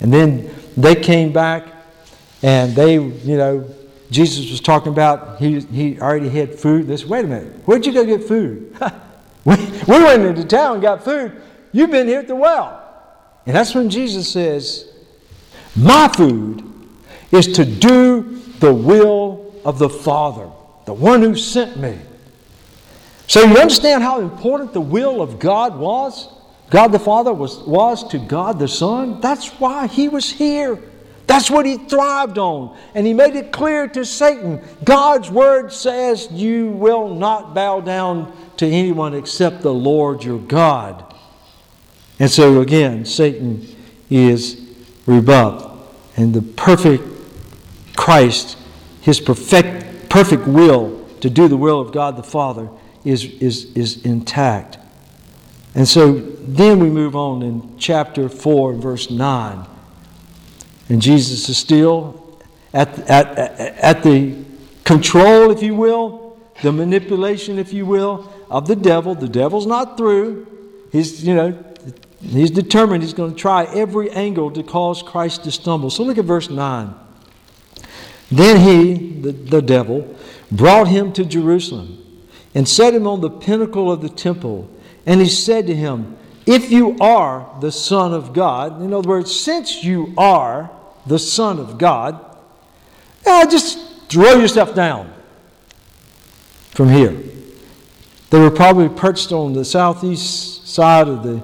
And 0.00 0.12
then 0.12 0.54
they 0.76 0.94
came 0.94 1.32
back 1.32 1.66
and 2.42 2.74
they, 2.74 2.94
you 2.94 3.36
know, 3.36 3.68
Jesus 4.10 4.50
was 4.50 4.60
talking 4.60 4.92
about 4.92 5.38
he, 5.38 5.60
he 5.60 6.00
already 6.00 6.28
had 6.28 6.54
food. 6.54 6.86
This 6.86 7.04
wait 7.04 7.24
a 7.24 7.28
minute, 7.28 7.52
where'd 7.64 7.86
you 7.86 7.92
go 7.92 8.04
get 8.04 8.24
food? 8.24 8.76
we, 9.44 9.56
we 9.56 10.02
went 10.02 10.22
into 10.22 10.44
town 10.44 10.74
and 10.74 10.82
got 10.82 11.04
food. 11.04 11.40
You've 11.72 11.90
been 11.90 12.06
here 12.06 12.20
at 12.20 12.28
the 12.28 12.36
well. 12.36 12.80
And 13.46 13.56
that's 13.56 13.74
when 13.74 13.90
Jesus 13.90 14.30
says, 14.30 14.92
My 15.74 16.08
food 16.08 16.70
is 17.32 17.52
to 17.54 17.64
do 17.64 18.40
the 18.60 18.72
will 18.72 19.52
of 19.64 19.78
the 19.78 19.88
Father 19.88 20.48
the 20.84 20.92
one 20.92 21.22
who 21.22 21.34
sent 21.34 21.76
me. 21.76 21.98
So 23.26 23.42
you 23.42 23.56
understand 23.56 24.02
how 24.02 24.20
important 24.20 24.72
the 24.72 24.80
will 24.80 25.22
of 25.22 25.38
God 25.38 25.78
was? 25.78 26.28
God 26.74 26.90
the 26.90 26.98
Father 26.98 27.32
was, 27.32 27.58
was 27.58 28.02
to 28.08 28.18
God 28.18 28.58
the 28.58 28.66
Son. 28.66 29.20
That's 29.20 29.48
why 29.60 29.86
he 29.86 30.08
was 30.08 30.32
here. 30.32 30.82
That's 31.28 31.48
what 31.48 31.66
he 31.66 31.78
thrived 31.78 32.36
on. 32.36 32.76
And 32.96 33.06
he 33.06 33.14
made 33.14 33.36
it 33.36 33.52
clear 33.52 33.86
to 33.86 34.04
Satan 34.04 34.60
God's 34.82 35.30
word 35.30 35.72
says 35.72 36.26
you 36.32 36.70
will 36.70 37.14
not 37.14 37.54
bow 37.54 37.80
down 37.80 38.36
to 38.56 38.66
anyone 38.66 39.14
except 39.14 39.62
the 39.62 39.72
Lord 39.72 40.24
your 40.24 40.40
God. 40.40 41.14
And 42.18 42.28
so 42.28 42.60
again, 42.60 43.04
Satan 43.04 43.64
is 44.10 44.60
rebuffed. 45.06 45.70
And 46.16 46.34
the 46.34 46.42
perfect 46.42 47.04
Christ, 47.94 48.58
his 49.00 49.20
perfect 49.20 50.10
perfect 50.10 50.48
will 50.48 51.08
to 51.20 51.30
do 51.30 51.46
the 51.46 51.56
will 51.56 51.80
of 51.80 51.92
God 51.92 52.16
the 52.16 52.24
Father 52.24 52.68
is, 53.04 53.26
is, 53.34 53.66
is 53.76 54.04
intact. 54.04 54.78
And 55.76 55.86
so 55.86 56.33
then 56.46 56.78
we 56.80 56.90
move 56.90 57.16
on 57.16 57.42
in 57.42 57.78
chapter 57.78 58.28
4, 58.28 58.74
verse 58.74 59.10
9. 59.10 59.66
And 60.88 61.00
Jesus 61.00 61.48
is 61.48 61.56
still 61.56 62.40
at, 62.72 62.98
at, 63.08 63.38
at 63.38 64.02
the 64.02 64.44
control, 64.84 65.50
if 65.50 65.62
you 65.62 65.74
will, 65.74 66.38
the 66.62 66.72
manipulation, 66.72 67.58
if 67.58 67.72
you 67.72 67.86
will, 67.86 68.32
of 68.50 68.66
the 68.66 68.76
devil. 68.76 69.14
The 69.14 69.28
devil's 69.28 69.66
not 69.66 69.96
through. 69.96 70.46
He's, 70.92 71.24
you 71.24 71.34
know, 71.34 71.64
he's 72.20 72.50
determined 72.50 73.02
he's 73.02 73.14
going 73.14 73.32
to 73.32 73.38
try 73.38 73.64
every 73.64 74.10
angle 74.10 74.50
to 74.52 74.62
cause 74.62 75.02
Christ 75.02 75.44
to 75.44 75.52
stumble. 75.52 75.90
So 75.90 76.04
look 76.04 76.18
at 76.18 76.24
verse 76.24 76.50
9. 76.50 76.94
Then 78.30 78.60
he, 78.60 79.20
the, 79.20 79.32
the 79.32 79.62
devil, 79.62 80.16
brought 80.50 80.88
him 80.88 81.12
to 81.14 81.24
Jerusalem 81.24 82.00
and 82.54 82.68
set 82.68 82.94
him 82.94 83.06
on 83.06 83.20
the 83.20 83.30
pinnacle 83.30 83.90
of 83.90 84.00
the 84.00 84.08
temple. 84.08 84.70
And 85.06 85.20
he 85.20 85.28
said 85.28 85.66
to 85.66 85.74
him, 85.74 86.16
If 86.46 86.70
you 86.70 86.96
are 87.00 87.56
the 87.60 87.72
Son 87.72 88.12
of 88.12 88.32
God, 88.32 88.82
in 88.82 88.92
other 88.92 89.08
words, 89.08 89.34
since 89.34 89.82
you 89.82 90.12
are 90.16 90.70
the 91.06 91.18
Son 91.18 91.58
of 91.58 91.78
God, 91.78 92.18
eh, 93.24 93.46
just 93.48 93.78
throw 94.08 94.34
yourself 94.34 94.74
down 94.74 95.12
from 96.70 96.90
here. 96.90 97.16
They 98.30 98.38
were 98.38 98.50
probably 98.50 98.88
perched 98.88 99.32
on 99.32 99.52
the 99.52 99.64
southeast 99.64 100.66
side 100.68 101.08
of 101.08 101.22
the 101.22 101.42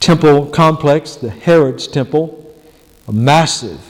temple 0.00 0.46
complex, 0.46 1.16
the 1.16 1.30
Herod's 1.30 1.86
temple, 1.86 2.54
a 3.08 3.12
massive 3.12 3.80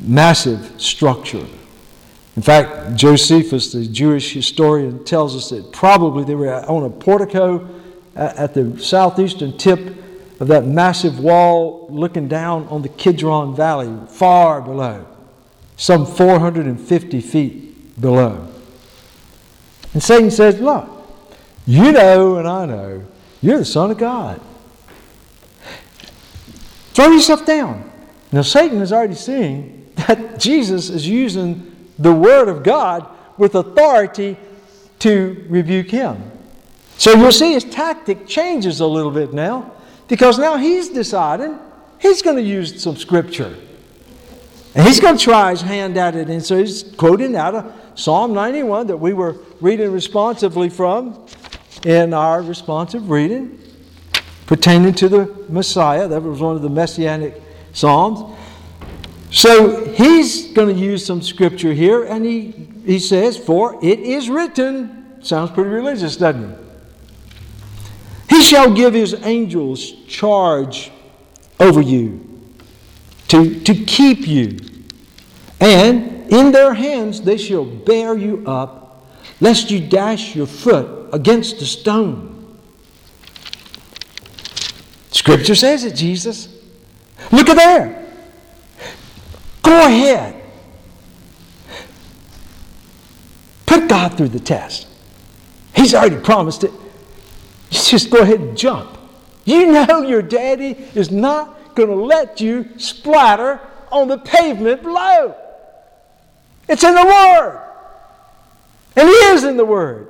massive 0.00 0.80
structure. 0.80 1.46
In 2.36 2.42
fact, 2.42 2.96
Josephus, 2.96 3.72
the 3.72 3.86
Jewish 3.86 4.32
historian, 4.32 5.04
tells 5.04 5.36
us 5.36 5.50
that 5.50 5.72
probably 5.72 6.24
they 6.24 6.34
were 6.34 6.54
on 6.66 6.84
a 6.84 6.90
portico 6.90 7.68
at 8.14 8.54
the 8.54 8.78
southeastern 8.78 9.56
tip 9.56 9.96
of 10.40 10.48
that 10.48 10.64
massive 10.64 11.20
wall 11.20 11.86
looking 11.90 12.28
down 12.28 12.66
on 12.68 12.82
the 12.82 12.88
Kidron 12.88 13.54
Valley, 13.54 14.06
far 14.08 14.60
below, 14.60 15.06
some 15.76 16.06
450 16.06 17.20
feet 17.20 18.00
below. 18.00 18.48
And 19.92 20.02
Satan 20.02 20.30
says, 20.30 20.60
Look, 20.60 20.88
you 21.66 21.92
know 21.92 22.36
and 22.36 22.48
I 22.48 22.66
know 22.66 23.06
you're 23.42 23.58
the 23.58 23.64
Son 23.64 23.90
of 23.90 23.98
God. 23.98 24.40
Throw 26.92 27.10
yourself 27.10 27.46
down. 27.46 27.90
Now, 28.32 28.42
Satan 28.42 28.80
is 28.80 28.92
already 28.92 29.14
seeing 29.14 29.90
that 29.94 30.38
Jesus 30.38 30.90
is 30.90 31.06
using 31.06 31.90
the 31.98 32.14
Word 32.14 32.48
of 32.48 32.62
God 32.62 33.06
with 33.38 33.54
authority 33.54 34.36
to 35.00 35.46
rebuke 35.48 35.90
him. 35.90 36.30
So 37.00 37.14
you'll 37.14 37.32
see 37.32 37.54
his 37.54 37.64
tactic 37.64 38.26
changes 38.26 38.80
a 38.80 38.86
little 38.86 39.10
bit 39.10 39.32
now 39.32 39.72
because 40.06 40.38
now 40.38 40.58
he's 40.58 40.90
deciding 40.90 41.58
he's 41.98 42.20
going 42.20 42.36
to 42.36 42.42
use 42.42 42.82
some 42.82 42.94
Scripture. 42.94 43.56
And 44.74 44.86
he's 44.86 45.00
going 45.00 45.16
to 45.16 45.24
try 45.24 45.48
his 45.48 45.62
hand 45.62 45.96
at 45.96 46.14
it. 46.14 46.28
And 46.28 46.44
so 46.44 46.58
he's 46.58 46.82
quoting 46.82 47.36
out 47.36 47.54
of 47.54 47.72
Psalm 47.94 48.34
91 48.34 48.88
that 48.88 48.98
we 48.98 49.14
were 49.14 49.38
reading 49.62 49.90
responsively 49.90 50.68
from 50.68 51.26
in 51.86 52.12
our 52.12 52.42
responsive 52.42 53.08
reading 53.08 53.58
pertaining 54.44 54.92
to 54.96 55.08
the 55.08 55.46
Messiah. 55.48 56.06
That 56.06 56.22
was 56.22 56.42
one 56.42 56.54
of 56.54 56.60
the 56.60 56.68
messianic 56.68 57.40
Psalms. 57.72 58.38
So 59.30 59.86
he's 59.86 60.52
going 60.52 60.76
to 60.76 60.78
use 60.78 61.06
some 61.06 61.22
scripture 61.22 61.72
here, 61.72 62.04
and 62.04 62.26
he, 62.26 62.68
he 62.84 62.98
says, 62.98 63.38
For 63.38 63.82
it 63.82 64.00
is 64.00 64.28
written. 64.28 65.22
Sounds 65.22 65.50
pretty 65.50 65.70
religious, 65.70 66.18
doesn't 66.18 66.44
it? 66.44 66.69
He 68.40 68.46
shall 68.46 68.72
give 68.72 68.94
his 68.94 69.12
angels 69.22 69.92
charge 70.06 70.90
over 71.60 71.82
you 71.82 72.26
to, 73.28 73.60
to 73.60 73.74
keep 73.84 74.26
you, 74.26 74.56
and 75.60 76.26
in 76.32 76.50
their 76.50 76.72
hands 76.72 77.20
they 77.20 77.36
shall 77.36 77.66
bear 77.66 78.16
you 78.16 78.42
up, 78.46 79.04
lest 79.42 79.70
you 79.70 79.86
dash 79.86 80.34
your 80.34 80.46
foot 80.46 81.10
against 81.12 81.60
a 81.60 81.66
stone. 81.66 82.58
Scripture 85.10 85.54
says 85.54 85.84
it, 85.84 85.94
Jesus. 85.94 86.48
Look 87.30 87.50
at 87.50 87.56
there. 87.56 88.10
Go 89.60 89.86
ahead. 89.86 90.42
Put 93.66 93.86
God 93.86 94.16
through 94.16 94.30
the 94.30 94.40
test. 94.40 94.86
He's 95.74 95.94
already 95.94 96.16
promised 96.16 96.64
it. 96.64 96.72
Just 97.70 98.10
go 98.10 98.18
ahead 98.18 98.40
and 98.40 98.56
jump. 98.56 98.98
You 99.44 99.66
know 99.72 100.02
your 100.02 100.22
daddy 100.22 100.72
is 100.94 101.10
not 101.10 101.74
going 101.74 101.88
to 101.88 101.94
let 101.94 102.40
you 102.40 102.68
splatter 102.78 103.60
on 103.90 104.08
the 104.08 104.18
pavement 104.18 104.82
below. 104.82 105.34
It's 106.68 106.84
in 106.84 106.94
the 106.94 107.04
Word. 107.04 107.66
And 108.96 109.08
He 109.08 109.14
is 109.14 109.44
in 109.44 109.56
the 109.56 109.64
Word. 109.64 110.08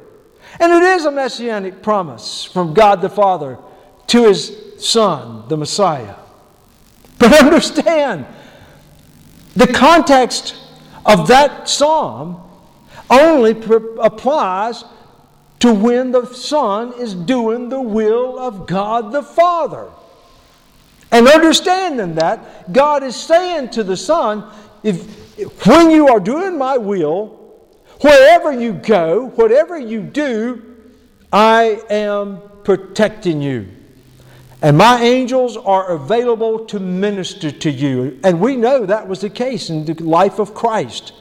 And 0.59 0.73
it 0.73 0.83
is 0.83 1.05
a 1.05 1.11
messianic 1.11 1.83
promise 1.83 2.45
from 2.45 2.75
God 2.75 3.01
the 3.01 3.09
Father 3.09 3.59
to 4.09 4.25
His 4.25 4.57
Son, 4.79 5.49
the 5.49 5.57
Messiah. 5.57 6.17
But 7.19 7.33
understand, 7.43 8.27
the 9.55 9.67
context 9.67 10.57
of 11.05 11.29
that 11.29 11.69
psalm 11.69 12.43
only 13.11 13.51
applies 14.01 14.85
to 15.61 15.73
when 15.73 16.11
the 16.11 16.27
Son 16.27 16.93
is 16.95 17.15
doing 17.15 17.69
the 17.69 17.81
will 17.81 18.39
of 18.39 18.67
God 18.67 19.13
the 19.13 19.23
Father. 19.23 19.89
And 21.13 21.29
understanding 21.29 22.15
that, 22.17 22.73
God 22.73 23.03
is 23.03 23.17
saying 23.17 23.71
to 23.71 23.85
the 23.85 23.97
Son, 23.97 24.45
if, 24.83 25.37
when 25.67 25.91
you 25.91 26.09
are 26.09 26.21
doing 26.21 26.57
my 26.57 26.79
will, 26.79 27.39
wherever 28.01 28.53
you 28.53 28.73
go, 28.73 29.29
whatever 29.31 29.79
you 29.79 30.03
do, 30.03 30.77
I 31.33 31.81
am 31.91 32.41
protecting 32.65 33.43
you. 33.43 33.69
And 34.63 34.77
my 34.77 35.03
angels 35.03 35.57
are 35.57 35.91
available 35.91 36.67
to 36.67 36.79
minister 36.79 37.51
to 37.51 37.71
you. 37.71 38.21
And 38.25 38.41
we 38.41 38.57
know 38.57 38.85
that 38.87 39.09
was 39.09 39.21
the 39.21 39.31
case 39.31 39.71
in 39.71 39.85
the 39.85 39.95
life 40.03 40.39
of 40.39 40.55
Christ. 40.55 41.13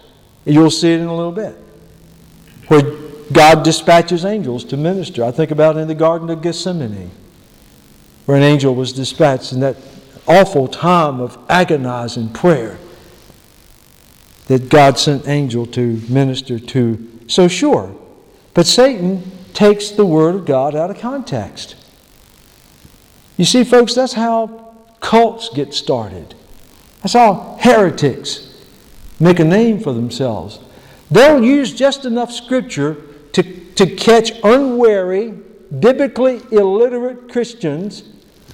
You'll 0.45 0.71
see 0.71 0.93
it 0.93 0.99
in 0.99 1.07
a 1.07 1.15
little 1.15 1.31
bit. 1.31 1.55
Where 2.67 2.81
God 3.31 3.63
dispatches 3.63 4.25
angels 4.25 4.63
to 4.65 4.77
minister. 4.77 5.23
I 5.23 5.31
think 5.31 5.51
about 5.51 5.77
in 5.77 5.87
the 5.87 5.95
Garden 5.95 6.29
of 6.29 6.41
Gethsemane, 6.41 7.11
where 8.25 8.37
an 8.37 8.43
angel 8.43 8.73
was 8.73 8.91
dispatched 8.91 9.53
in 9.53 9.59
that 9.59 9.77
awful 10.27 10.67
time 10.67 11.19
of 11.19 11.37
agonizing 11.49 12.29
prayer 12.29 12.77
that 14.47 14.69
God 14.69 14.97
sent 14.97 15.27
angel 15.27 15.65
to 15.67 16.01
minister 16.09 16.59
to. 16.59 17.07
So 17.27 17.47
sure. 17.47 17.95
But 18.53 18.65
Satan 18.65 19.31
takes 19.53 19.91
the 19.91 20.05
word 20.05 20.35
of 20.35 20.45
God 20.45 20.75
out 20.75 20.89
of 20.89 20.97
context. 20.97 21.75
You 23.37 23.45
see, 23.45 23.63
folks, 23.63 23.93
that's 23.93 24.13
how 24.13 24.75
cults 24.99 25.49
get 25.49 25.73
started. 25.73 26.35
That's 27.01 27.13
how 27.13 27.57
heretics 27.61 28.47
make 29.19 29.39
a 29.39 29.45
name 29.45 29.79
for 29.79 29.93
themselves. 29.93 30.59
They'll 31.11 31.43
use 31.43 31.73
just 31.73 32.05
enough 32.05 32.31
scripture 32.31 32.97
to, 33.33 33.43
to 33.75 33.95
catch 33.95 34.31
unwary, 34.43 35.31
biblically 35.79 36.41
illiterate 36.51 37.31
Christians 37.31 38.03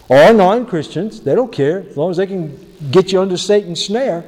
or 0.10 0.34
non 0.34 0.66
Christians. 0.66 1.22
They 1.22 1.36
don't 1.36 1.52
care 1.52 1.88
as 1.90 1.98
long 1.98 2.12
as 2.12 2.18
they 2.18 2.28
can 2.28 2.60
get 2.92 3.12
you 3.12 3.22
under 3.22 3.38
Satan's 3.38 3.84
snare. 3.84 4.26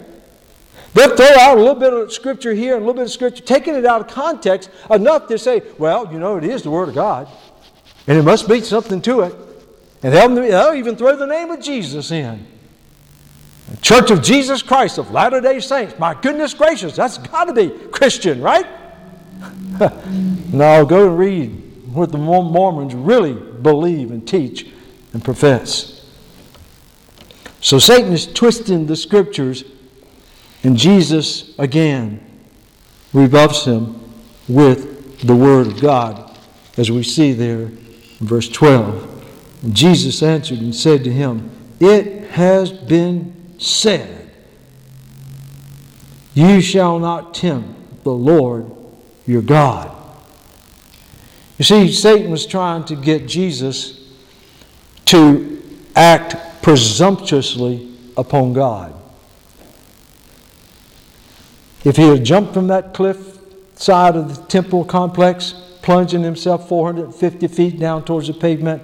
They'll 0.93 1.15
throw 1.15 1.27
out 1.39 1.57
a 1.57 1.59
little 1.59 1.75
bit 1.75 1.93
of 1.93 2.11
scripture 2.11 2.53
here 2.53 2.75
and 2.75 2.83
a 2.83 2.85
little 2.87 3.01
bit 3.01 3.05
of 3.05 3.11
scripture, 3.11 3.43
taking 3.43 3.75
it 3.75 3.85
out 3.85 4.01
of 4.01 4.07
context 4.07 4.69
enough 4.89 5.27
to 5.27 5.37
say, 5.37 5.61
well, 5.77 6.11
you 6.11 6.17
know, 6.17 6.37
it 6.37 6.43
is 6.43 6.63
the 6.63 6.71
Word 6.71 6.89
of 6.89 6.95
God, 6.95 7.27
and 8.07 8.17
it 8.17 8.23
must 8.23 8.47
be 8.47 8.61
something 8.61 9.01
to 9.03 9.21
it. 9.21 9.35
And 10.01 10.13
they'll, 10.13 10.33
they'll 10.33 10.73
even 10.73 10.95
throw 10.95 11.15
the 11.15 11.27
name 11.27 11.51
of 11.51 11.61
Jesus 11.61 12.11
in. 12.11 12.47
Church 13.81 14.11
of 14.11 14.21
Jesus 14.21 14.61
Christ 14.61 14.97
of 14.97 15.11
Latter 15.11 15.41
day 15.41 15.59
Saints. 15.59 15.99
My 15.99 16.19
goodness 16.19 16.53
gracious, 16.53 16.95
that's 16.95 17.17
got 17.17 17.45
to 17.45 17.53
be 17.53 17.69
Christian, 17.89 18.41
right? 18.41 18.65
now 20.51 20.83
go 20.83 21.07
and 21.07 21.17
read 21.17 21.49
what 21.93 22.11
the 22.11 22.17
Mormons 22.17 22.93
really 22.93 23.33
believe 23.33 24.11
and 24.11 24.27
teach 24.27 24.67
and 25.13 25.23
profess. 25.23 26.05
So 27.61 27.79
Satan 27.79 28.13
is 28.13 28.31
twisting 28.31 28.85
the 28.85 28.95
scriptures, 28.95 29.63
and 30.63 30.77
Jesus 30.77 31.57
again 31.57 32.23
rebuffs 33.13 33.65
him 33.65 33.99
with 34.47 35.21
the 35.21 35.35
Word 35.35 35.67
of 35.67 35.81
God, 35.81 36.37
as 36.77 36.91
we 36.91 37.03
see 37.03 37.33
there 37.33 37.63
in 37.63 37.77
verse 38.21 38.47
12. 38.49 39.63
And 39.63 39.75
Jesus 39.75 40.21
answered 40.21 40.59
and 40.59 40.75
said 40.75 41.03
to 41.03 41.11
him, 41.11 41.49
It 41.79 42.29
has 42.31 42.71
been 42.71 43.33
said, 43.57 44.31
You 46.35 46.61
shall 46.61 46.99
not 46.99 47.33
tempt 47.33 48.03
the 48.03 48.13
Lord 48.13 48.76
your 49.27 49.43
God. 49.43 49.93
You 51.57 51.65
see, 51.65 51.91
Satan 51.91 52.31
was 52.31 52.45
trying 52.45 52.85
to 52.85 52.95
get 52.95 53.27
Jesus 53.27 53.99
to 55.05 55.61
act 55.95 56.35
presumptuously 56.61 57.93
upon 58.15 58.53
God. 58.53 58.93
If 61.83 61.97
he 61.97 62.07
had 62.07 62.23
jumped 62.23 62.53
from 62.53 62.67
that 62.67 62.93
cliff 62.93 63.39
side 63.75 64.15
of 64.15 64.35
the 64.35 64.41
temple 64.43 64.83
complex, 64.83 65.53
plunging 65.81 66.23
himself 66.23 66.67
450 66.67 67.47
feet 67.47 67.79
down 67.79 68.03
towards 68.03 68.27
the 68.27 68.33
pavement, 68.33 68.83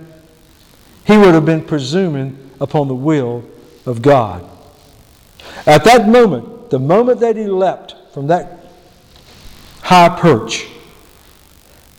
he 1.06 1.18
would 1.18 1.34
have 1.34 1.46
been 1.46 1.66
presuming 1.66 2.52
upon 2.62 2.88
the 2.88 2.96
will 2.96 3.44
of 3.86 4.02
God. 4.02 4.50
At 5.66 5.84
that 5.84 6.08
moment, 6.08 6.70
the 6.70 6.80
moment 6.80 7.20
that 7.20 7.36
he 7.36 7.46
leapt 7.46 7.96
from 8.14 8.28
that 8.28 8.63
high 9.84 10.20
perch, 10.20 10.68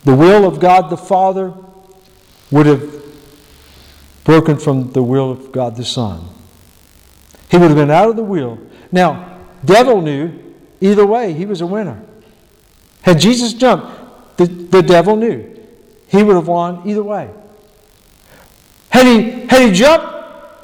the 0.04 0.14
will 0.14 0.44
of 0.44 0.58
God 0.58 0.90
the 0.90 0.96
Father 0.96 1.54
would 2.50 2.66
have 2.66 3.04
broken 4.24 4.56
from 4.56 4.92
the 4.92 5.02
will 5.02 5.30
of 5.30 5.52
God 5.52 5.76
the 5.76 5.84
Son. 5.84 6.28
He 7.50 7.56
would 7.56 7.68
have 7.68 7.76
been 7.76 7.90
out 7.90 8.08
of 8.08 8.16
the 8.16 8.24
will. 8.24 8.58
Now, 8.90 9.38
devil 9.64 10.00
knew 10.00 10.32
either 10.80 11.06
way 11.06 11.32
he 11.32 11.46
was 11.46 11.60
a 11.60 11.66
winner. 11.66 12.02
Had 13.02 13.20
Jesus 13.20 13.52
jumped, 13.52 14.36
the, 14.38 14.46
the 14.46 14.82
devil 14.82 15.16
knew 15.16 15.54
he 16.08 16.22
would 16.22 16.36
have 16.36 16.48
won 16.48 16.88
either 16.88 17.02
way. 17.02 17.30
Had 18.90 19.06
he, 19.06 19.46
had 19.46 19.62
he 19.62 19.72
jumped 19.72 20.14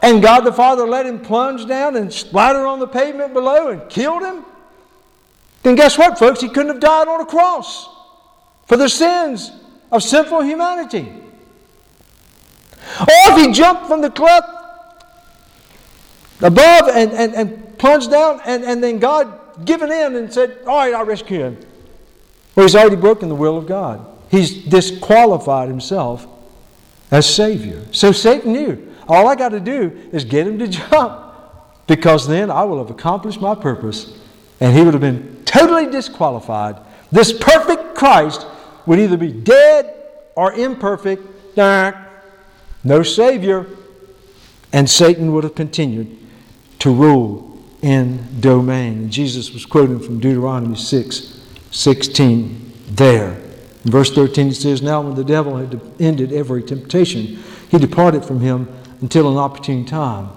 and 0.03 0.23
God 0.23 0.41
the 0.41 0.53
Father 0.53 0.87
let 0.87 1.07
him 1.07 1.21
plunge 1.21 1.67
down 1.67 1.97
and 1.97 2.13
splatter 2.13 2.65
on 2.67 2.79
the 2.79 2.87
pavement 2.87 3.35
below 3.35 3.69
and 3.69 3.89
killed 3.91 4.23
him, 4.23 4.45
then 5.63 5.75
guess 5.75 5.99
what, 5.99 6.19
folks? 6.19 6.41
He 6.41 6.49
couldn't 6.49 6.69
have 6.69 6.81
died 6.81 7.09
on 7.09 7.21
a 7.21 7.27
cross 7.27 7.89
for 8.67 8.77
the 8.77 8.89
sins 8.89 9.51
of 9.93 10.03
sinful 10.03 10.43
humanity. 10.43 11.13
Or 13.01 13.07
if 13.09 13.47
he 13.47 13.53
jumped 13.53 13.87
from 13.87 14.01
the 14.01 14.11
cliff 14.11 14.45
above 16.41 16.89
and, 16.89 17.13
and, 17.13 17.35
and 17.35 17.79
plunged 17.79 18.11
down, 18.11 18.41
and, 18.45 18.65
and 18.65 18.83
then 18.83 18.99
God 18.99 19.65
given 19.65 19.91
in 19.91 20.17
and 20.17 20.33
said, 20.33 20.59
All 20.67 20.79
right, 20.79 20.95
I'll 20.95 21.05
rescue 21.05 21.41
him. 21.41 21.59
Well, 22.55 22.67
he's 22.67 22.75
already 22.75 22.97
broken 22.97 23.29
the 23.29 23.35
will 23.35 23.57
of 23.57 23.67
God. 23.67 24.07
He's 24.31 24.65
disqualified 24.65 25.69
himself 25.69 26.27
as 27.11 27.33
Savior. 27.33 27.85
So 27.93 28.13
Satan 28.13 28.53
knew 28.53 28.95
all 29.09 29.27
I 29.27 29.35
got 29.35 29.51
to 29.51 29.61
do 29.61 30.09
is 30.13 30.25
get 30.25 30.47
him 30.47 30.59
to 30.59 30.69
jump 30.91 31.35
because 31.87 32.29
then 32.29 32.51
I 32.51 32.63
will 32.65 32.79
have 32.79 32.91
accomplished 32.91 33.41
my 33.41 33.55
purpose. 33.55 34.17
And 34.61 34.77
he 34.77 34.85
would 34.85 34.95
have 34.95 35.01
been 35.01 35.40
totally 35.51 35.87
disqualified. 35.87 36.77
This 37.11 37.33
perfect 37.33 37.97
Christ 37.97 38.47
would 38.87 39.01
either 39.01 39.17
be 39.17 39.33
dead 39.33 39.93
or 40.37 40.53
imperfect. 40.53 41.23
No 41.57 43.03
Savior. 43.03 43.67
And 44.73 44.89
Satan 44.89 45.33
would 45.33 45.43
have 45.43 45.57
continued 45.57 46.17
to 46.79 46.95
rule 46.95 47.61
in 47.83 48.41
domain. 48.41 49.11
Jesus 49.11 49.53
was 49.53 49.67
quoting 49.67 49.99
from 49.99 50.21
Deuteronomy 50.21 50.77
6 50.77 51.39
16 51.73 52.73
there. 52.89 53.33
In 53.85 53.91
verse 53.91 54.13
13 54.13 54.49
it 54.49 54.55
says, 54.55 54.83
Now 54.83 55.01
when 55.01 55.17
the 55.17 55.25
devil 55.25 55.57
had 55.57 55.81
ended 55.99 56.33
every 56.33 56.63
temptation, 56.63 57.43
he 57.69 57.79
departed 57.79 58.25
from 58.25 58.41
him 58.41 58.69
until 59.01 59.29
an 59.31 59.37
opportune 59.37 59.85
time. 59.85 60.31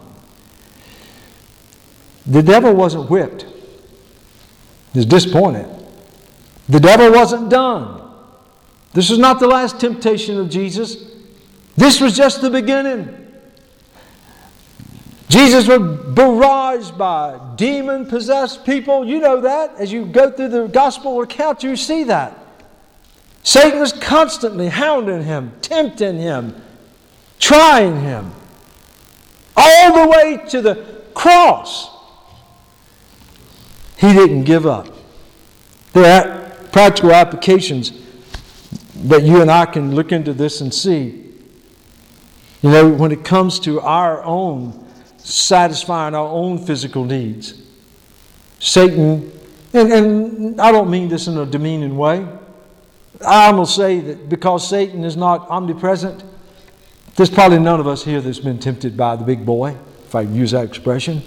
The 2.26 2.42
devil 2.42 2.74
wasn't 2.74 3.10
whipped. 3.10 3.46
Was 4.94 5.06
disappointed. 5.06 5.68
The 6.70 6.80
devil 6.80 7.12
wasn't 7.12 7.50
done. 7.50 8.02
This 8.94 9.10
was 9.10 9.20
not 9.20 9.40
the 9.40 9.48
last 9.48 9.80
temptation 9.80 10.38
of 10.38 10.50
Jesus. 10.50 11.12
This 11.76 12.00
was 12.00 12.16
just 12.16 12.42
the 12.42 12.50
beginning. 12.50 13.20
Jesus 15.30 15.68
was 15.68 15.80
barraged 15.80 16.96
by 16.96 17.40
demon 17.56 18.06
possessed 18.06 18.64
people. 18.64 19.04
You 19.04 19.20
know 19.20 19.42
that. 19.42 19.74
As 19.78 19.92
you 19.92 20.06
go 20.06 20.30
through 20.30 20.50
the 20.50 20.68
gospel 20.68 21.20
account, 21.22 21.64
you 21.64 21.76
see 21.76 22.04
that. 22.04 22.38
Satan 23.42 23.80
was 23.80 23.94
constantly 23.94 24.68
hounding 24.68 25.24
him, 25.24 25.52
tempting 25.62 26.18
him, 26.18 26.56
trying 27.40 28.00
him 28.02 28.32
all 29.56 30.06
the 30.06 30.08
way 30.08 30.38
to 30.50 30.62
the 30.62 30.76
cross. 31.14 31.93
He 34.04 34.12
didn't 34.12 34.44
give 34.44 34.66
up. 34.66 34.88
There 35.94 36.04
are 36.04 36.50
practical 36.74 37.14
applications 37.14 37.94
that 38.96 39.24
you 39.24 39.42
and 39.42 39.50
I 39.50 39.66
can 39.66 39.96
look 39.96 40.12
into 40.12 40.34
this 40.34 40.60
and 40.60 40.74
see. 40.74 41.32
You 42.62 42.70
know, 42.70 42.90
when 42.90 43.14
it 43.14 43.24
comes 43.24 43.62
to 43.62 43.80
our 43.80 44.22
own 44.26 44.86
satisfying 45.20 46.16
our 46.16 46.28
own 46.28 46.66
physical 46.66 47.06
needs, 47.06 47.62
Satan, 48.60 49.32
and, 49.74 49.94
and 49.94 50.60
I 50.60 50.74
don't 50.74 50.90
mean 50.90 51.08
this 51.08 51.28
in 51.28 51.38
a 51.38 51.46
demeaning 51.46 51.96
way, 51.96 52.28
I'm 53.26 53.56
going 53.56 53.66
to 53.66 53.72
say 53.72 54.02
that 54.02 54.28
because 54.28 54.68
Satan 54.68 55.06
is 55.06 55.16
not 55.16 55.50
omnipresent, 55.50 56.26
there's 57.16 57.30
probably 57.30 57.60
none 57.60 57.80
of 57.80 57.88
us 57.88 58.04
here 58.04 58.20
that's 58.20 58.40
been 58.40 58.60
tempted 58.60 58.98
by 58.98 59.16
the 59.16 59.24
big 59.24 59.46
boy, 59.46 59.78
if 60.04 60.14
I 60.14 60.22
use 60.22 60.52
that 60.52 60.66
expression. 60.66 61.22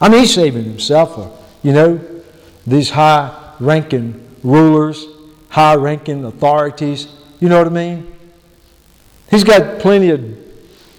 I 0.00 0.08
mean, 0.08 0.22
he's 0.22 0.34
saving 0.34 0.64
himself. 0.64 1.36
You 1.62 1.72
know, 1.72 2.22
these 2.66 2.90
high 2.90 3.54
ranking 3.60 4.26
rulers, 4.42 5.06
high 5.48 5.74
ranking 5.74 6.24
authorities. 6.24 7.08
You 7.40 7.48
know 7.48 7.58
what 7.58 7.66
I 7.66 7.70
mean? 7.70 8.12
He's 9.30 9.44
got 9.44 9.80
plenty 9.80 10.10
of 10.10 10.22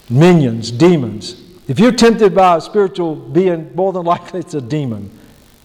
minions, 0.09 0.71
demons. 0.71 1.41
If 1.67 1.79
you're 1.79 1.91
tempted 1.91 2.35
by 2.35 2.57
a 2.57 2.61
spiritual 2.61 3.15
being, 3.15 3.73
more 3.75 3.93
than 3.93 4.05
likely 4.05 4.41
it's 4.41 4.53
a 4.53 4.61
demon. 4.61 5.17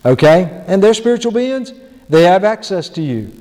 Okay? 0.05 0.65
And 0.67 0.83
they're 0.83 0.95
spiritual 0.95 1.33
beings, 1.33 1.73
they 2.09 2.23
have 2.23 2.45
access 2.45 2.89
to 2.91 3.03
you. 3.03 3.33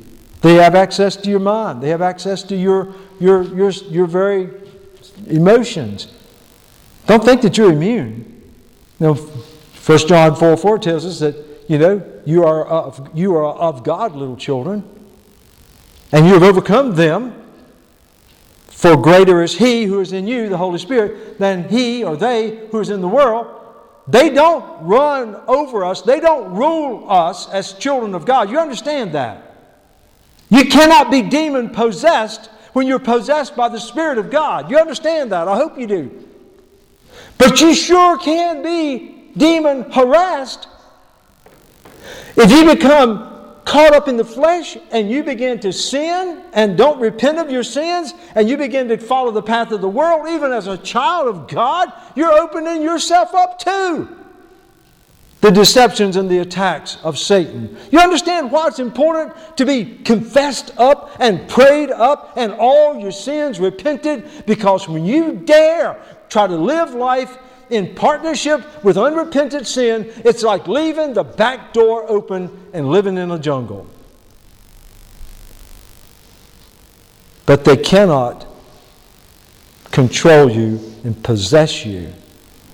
They 0.41 0.55
have 0.55 0.75
access 0.75 1.15
to 1.17 1.29
your 1.29 1.39
mind. 1.39 1.81
They 1.81 1.89
have 1.89 2.01
access 2.01 2.43
to 2.43 2.55
your, 2.55 2.93
your, 3.19 3.43
your, 3.55 3.69
your 3.69 4.07
very 4.07 4.49
emotions. 5.27 6.13
Don't 7.07 7.23
think 7.23 7.41
that 7.41 7.57
you're 7.57 7.71
immune. 7.71 8.41
You 8.99 9.07
know, 9.07 9.29
1 9.85 9.97
John 9.99 10.35
4 10.35 10.57
4 10.57 10.79
tells 10.79 11.05
us 11.05 11.19
that, 11.19 11.35
you 11.67 11.77
know, 11.77 12.01
you 12.25 12.43
are 12.43 12.65
of, 12.65 13.09
you 13.13 13.35
are 13.35 13.45
of 13.45 13.83
God, 13.83 14.15
little 14.15 14.35
children. 14.35 14.83
and 16.11 16.25
you 16.25 16.33
have 16.33 16.43
overcome 16.43 16.95
them, 16.95 17.41
for 18.67 18.97
greater 18.97 19.43
is 19.43 19.57
He 19.57 19.83
who 19.83 19.99
is 19.99 20.11
in 20.11 20.27
you, 20.27 20.49
the 20.49 20.57
Holy 20.57 20.79
Spirit, 20.79 21.37
than 21.37 21.69
He 21.69 22.03
or 22.03 22.17
they 22.17 22.67
who 22.71 22.79
is 22.79 22.89
in 22.89 23.01
the 23.01 23.07
world. 23.07 23.47
They 24.07 24.29
don't 24.29 24.85
run 24.85 25.35
over 25.47 25.85
us, 25.85 26.01
they 26.01 26.19
don't 26.19 26.55
rule 26.55 27.05
us 27.09 27.47
as 27.49 27.73
children 27.73 28.15
of 28.15 28.25
God. 28.25 28.49
You 28.49 28.59
understand 28.59 29.13
that? 29.13 29.55
You 30.49 30.65
cannot 30.65 31.11
be 31.11 31.21
demon 31.21 31.69
possessed 31.69 32.47
when 32.73 32.87
you're 32.87 32.99
possessed 32.99 33.55
by 33.55 33.69
the 33.69 33.79
Spirit 33.79 34.17
of 34.17 34.29
God. 34.31 34.69
You 34.69 34.77
understand 34.77 35.31
that? 35.31 35.47
I 35.47 35.55
hope 35.55 35.77
you 35.77 35.87
do. 35.87 36.27
But 37.37 37.61
you 37.61 37.73
sure 37.73 38.17
can 38.17 38.63
be 38.63 39.14
demon 39.37 39.89
harassed 39.91 40.67
if 42.35 42.51
you 42.51 42.65
become 42.73 43.31
caught 43.65 43.95
up 43.95 44.07
in 44.07 44.17
the 44.17 44.25
flesh 44.25 44.77
and 44.91 45.09
you 45.09 45.23
begin 45.23 45.59
to 45.59 45.73
sin 45.73 46.43
and 46.53 46.77
don't 46.77 46.99
repent 46.99 47.39
of 47.39 47.49
your 47.49 47.63
sins 47.63 48.13
and 48.35 48.47
you 48.47 48.57
begin 48.57 48.87
to 48.89 48.97
follow 48.97 49.31
the 49.31 49.41
path 49.41 49.71
of 49.71 49.81
the 49.81 49.89
world, 49.89 50.27
even 50.29 50.51
as 50.51 50.67
a 50.67 50.77
child 50.77 51.27
of 51.27 51.47
God, 51.47 51.91
you're 52.15 52.31
opening 52.31 52.81
yourself 52.81 53.33
up 53.33 53.57
to 53.59 54.07
the 55.41 55.51
deceptions 55.51 56.15
and 56.15 56.29
the 56.29 56.39
attacks 56.39 56.97
of 57.03 57.17
Satan. 57.17 57.77
You 57.91 57.99
understand 57.99 58.51
why 58.51 58.67
it's 58.67 58.79
important 58.79 59.33
to 59.57 59.65
be 59.65 59.97
confessed 60.03 60.71
up 60.77 61.15
and 61.19 61.47
prayed 61.47 61.91
up 61.91 62.33
and 62.35 62.51
all 62.53 62.99
your 62.99 63.11
sins 63.11 63.59
repented? 63.59 64.45
Because 64.45 64.87
when 64.89 65.05
you 65.05 65.33
dare 65.33 65.97
try 66.29 66.47
to 66.47 66.55
live 66.55 66.93
life 66.93 67.37
in 67.69 67.95
partnership 67.95 68.83
with 68.83 68.97
unrepentant 68.97 69.67
sin, 69.67 70.11
it's 70.17 70.43
like 70.43 70.67
leaving 70.67 71.13
the 71.13 71.23
back 71.23 71.73
door 71.73 72.09
open 72.09 72.67
and 72.73 72.89
living 72.89 73.17
in 73.17 73.31
a 73.31 73.39
jungle. 73.39 73.87
But 77.45 77.63
they 77.63 77.77
cannot 77.77 78.47
control 79.91 80.49
you 80.49 80.79
and 81.03 81.21
possess 81.23 81.85
you. 81.85 82.11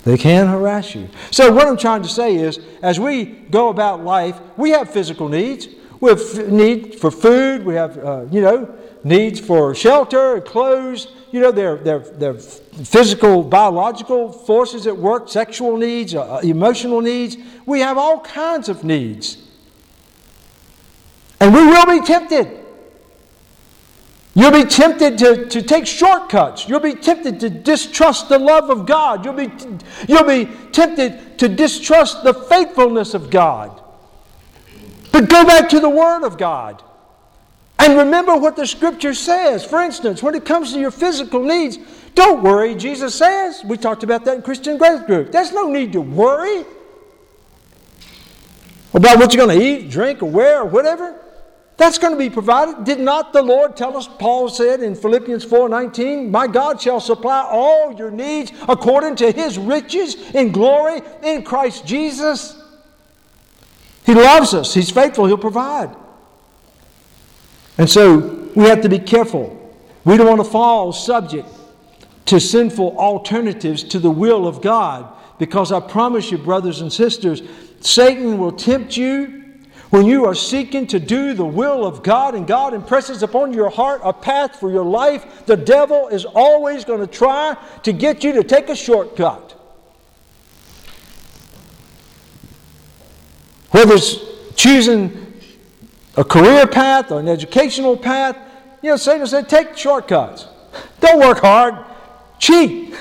They 0.03 0.17
can 0.17 0.47
harass 0.47 0.95
you. 0.95 1.09
So, 1.29 1.53
what 1.53 1.67
I'm 1.67 1.77
trying 1.77 2.01
to 2.01 2.09
say 2.09 2.35
is, 2.35 2.59
as 2.81 2.99
we 2.99 3.25
go 3.25 3.69
about 3.69 4.03
life, 4.03 4.39
we 4.57 4.71
have 4.71 4.89
physical 4.89 5.29
needs. 5.29 5.67
We 5.99 6.09
have 6.09 6.51
need 6.51 6.95
for 6.95 7.11
food. 7.11 7.63
We 7.63 7.75
have, 7.75 7.97
uh, 7.99 8.25
you 8.31 8.41
know, 8.41 8.75
needs 9.03 9.39
for 9.39 9.73
shelter, 9.75 10.41
clothes. 10.41 11.07
You 11.31 11.39
know, 11.39 11.51
they're, 11.51 11.77
they're, 11.77 11.99
they're 11.99 12.33
physical, 12.33 13.43
biological 13.43 14.31
forces 14.31 14.87
at 14.87 14.95
work, 14.95 15.29
sexual 15.29 15.77
needs, 15.77 16.13
uh, 16.13 16.41
emotional 16.43 17.01
needs. 17.01 17.37
We 17.65 17.79
have 17.79 17.97
all 17.97 18.19
kinds 18.19 18.69
of 18.69 18.83
needs. 18.83 19.37
And 21.39 21.53
we 21.53 21.65
will 21.65 21.85
be 21.85 22.05
tempted. 22.05 22.59
You'll 24.33 24.51
be 24.51 24.63
tempted 24.63 25.17
to, 25.17 25.45
to 25.47 25.61
take 25.61 25.85
shortcuts. 25.85 26.69
You'll 26.69 26.79
be 26.79 26.95
tempted 26.95 27.39
to 27.41 27.49
distrust 27.49 28.29
the 28.29 28.39
love 28.39 28.69
of 28.69 28.85
God. 28.85 29.25
You'll 29.25 29.33
be, 29.33 29.51
you'll 30.07 30.23
be 30.23 30.45
tempted 30.71 31.37
to 31.39 31.49
distrust 31.49 32.23
the 32.23 32.33
faithfulness 32.33 33.13
of 33.13 33.29
God. 33.29 33.81
But 35.11 35.29
go 35.29 35.43
back 35.43 35.67
to 35.69 35.79
the 35.79 35.89
Word 35.89 36.23
of 36.23 36.37
God. 36.37 36.81
And 37.79 37.97
remember 37.97 38.35
what 38.37 38.55
the 38.55 38.67
Scripture 38.67 39.13
says. 39.13 39.65
For 39.65 39.81
instance, 39.81 40.21
when 40.21 40.35
it 40.35 40.45
comes 40.45 40.73
to 40.73 40.79
your 40.79 40.91
physical 40.91 41.43
needs, 41.43 41.79
don't 42.13 42.43
worry, 42.43 42.75
Jesus 42.75 43.15
says. 43.15 43.63
We 43.63 43.77
talked 43.77 44.03
about 44.03 44.25
that 44.25 44.35
in 44.35 44.41
Christian 44.41 44.77
Growth 44.77 45.07
Group. 45.07 45.31
There's 45.31 45.51
no 45.51 45.69
need 45.69 45.93
to 45.93 46.01
worry 46.01 46.65
about 48.93 49.17
what 49.17 49.33
you're 49.33 49.45
going 49.45 49.57
to 49.57 49.65
eat, 49.65 49.89
drink, 49.89 50.21
or 50.21 50.29
wear, 50.29 50.61
or 50.61 50.65
whatever. 50.65 51.17
That's 51.77 51.97
going 51.97 52.13
to 52.13 52.19
be 52.19 52.29
provided. 52.29 52.83
Did 52.83 52.99
not 52.99 53.33
the 53.33 53.41
Lord 53.41 53.75
tell 53.75 53.97
us, 53.97 54.07
Paul 54.07 54.49
said 54.49 54.83
in 54.83 54.93
Philippians 54.93 55.43
4:19, 55.45 56.29
My 56.29 56.45
God 56.45 56.79
shall 56.79 56.99
supply 56.99 57.47
all 57.49 57.93
your 57.93 58.11
needs 58.11 58.51
according 58.69 59.15
to 59.15 59.31
his 59.31 59.57
riches 59.57 60.15
in 60.35 60.51
glory 60.51 61.01
in 61.23 61.41
Christ 61.43 61.85
Jesus. 61.85 62.55
He 64.05 64.13
loves 64.13 64.53
us, 64.53 64.73
he's 64.73 64.91
faithful, 64.91 65.25
he'll 65.25 65.37
provide. 65.37 65.95
And 67.81 67.89
so 67.89 68.47
we 68.55 68.65
have 68.65 68.81
to 68.81 68.89
be 68.89 68.99
careful. 68.99 69.57
We 70.05 70.15
don't 70.15 70.27
want 70.27 70.37
to 70.37 70.47
fall 70.47 70.93
subject 70.93 71.47
to 72.27 72.39
sinful 72.39 72.95
alternatives 72.95 73.83
to 73.85 73.97
the 73.97 74.11
will 74.11 74.47
of 74.47 74.61
God. 74.61 75.11
Because 75.39 75.71
I 75.71 75.79
promise 75.79 76.29
you, 76.29 76.37
brothers 76.37 76.81
and 76.81 76.93
sisters, 76.93 77.41
Satan 77.79 78.37
will 78.37 78.51
tempt 78.51 78.95
you 78.97 79.55
when 79.89 80.05
you 80.05 80.25
are 80.25 80.35
seeking 80.35 80.85
to 80.87 80.99
do 80.99 81.33
the 81.33 81.43
will 81.43 81.83
of 81.83 82.03
God 82.03 82.35
and 82.35 82.45
God 82.45 82.75
impresses 82.75 83.23
upon 83.23 83.51
your 83.51 83.71
heart 83.71 84.01
a 84.03 84.13
path 84.13 84.59
for 84.59 84.69
your 84.69 84.85
life. 84.85 85.47
The 85.47 85.57
devil 85.57 86.07
is 86.09 86.23
always 86.23 86.85
going 86.85 86.99
to 86.99 87.07
try 87.07 87.57
to 87.81 87.91
get 87.91 88.23
you 88.23 88.33
to 88.33 88.43
take 88.43 88.69
a 88.69 88.75
shortcut. 88.75 89.59
Whether 93.71 93.95
it's 93.95 94.17
choosing 94.55 95.20
a 96.15 96.23
career 96.23 96.67
path 96.67 97.11
or 97.11 97.19
an 97.19 97.27
educational 97.27 97.95
path, 97.95 98.37
you 98.81 98.89
know, 98.89 98.97
Satan 98.97 99.25
said, 99.27 99.47
take 99.47 99.77
shortcuts. 99.77 100.47
Don't 100.99 101.19
work 101.19 101.39
hard 101.39 101.85
cheat. 102.39 102.93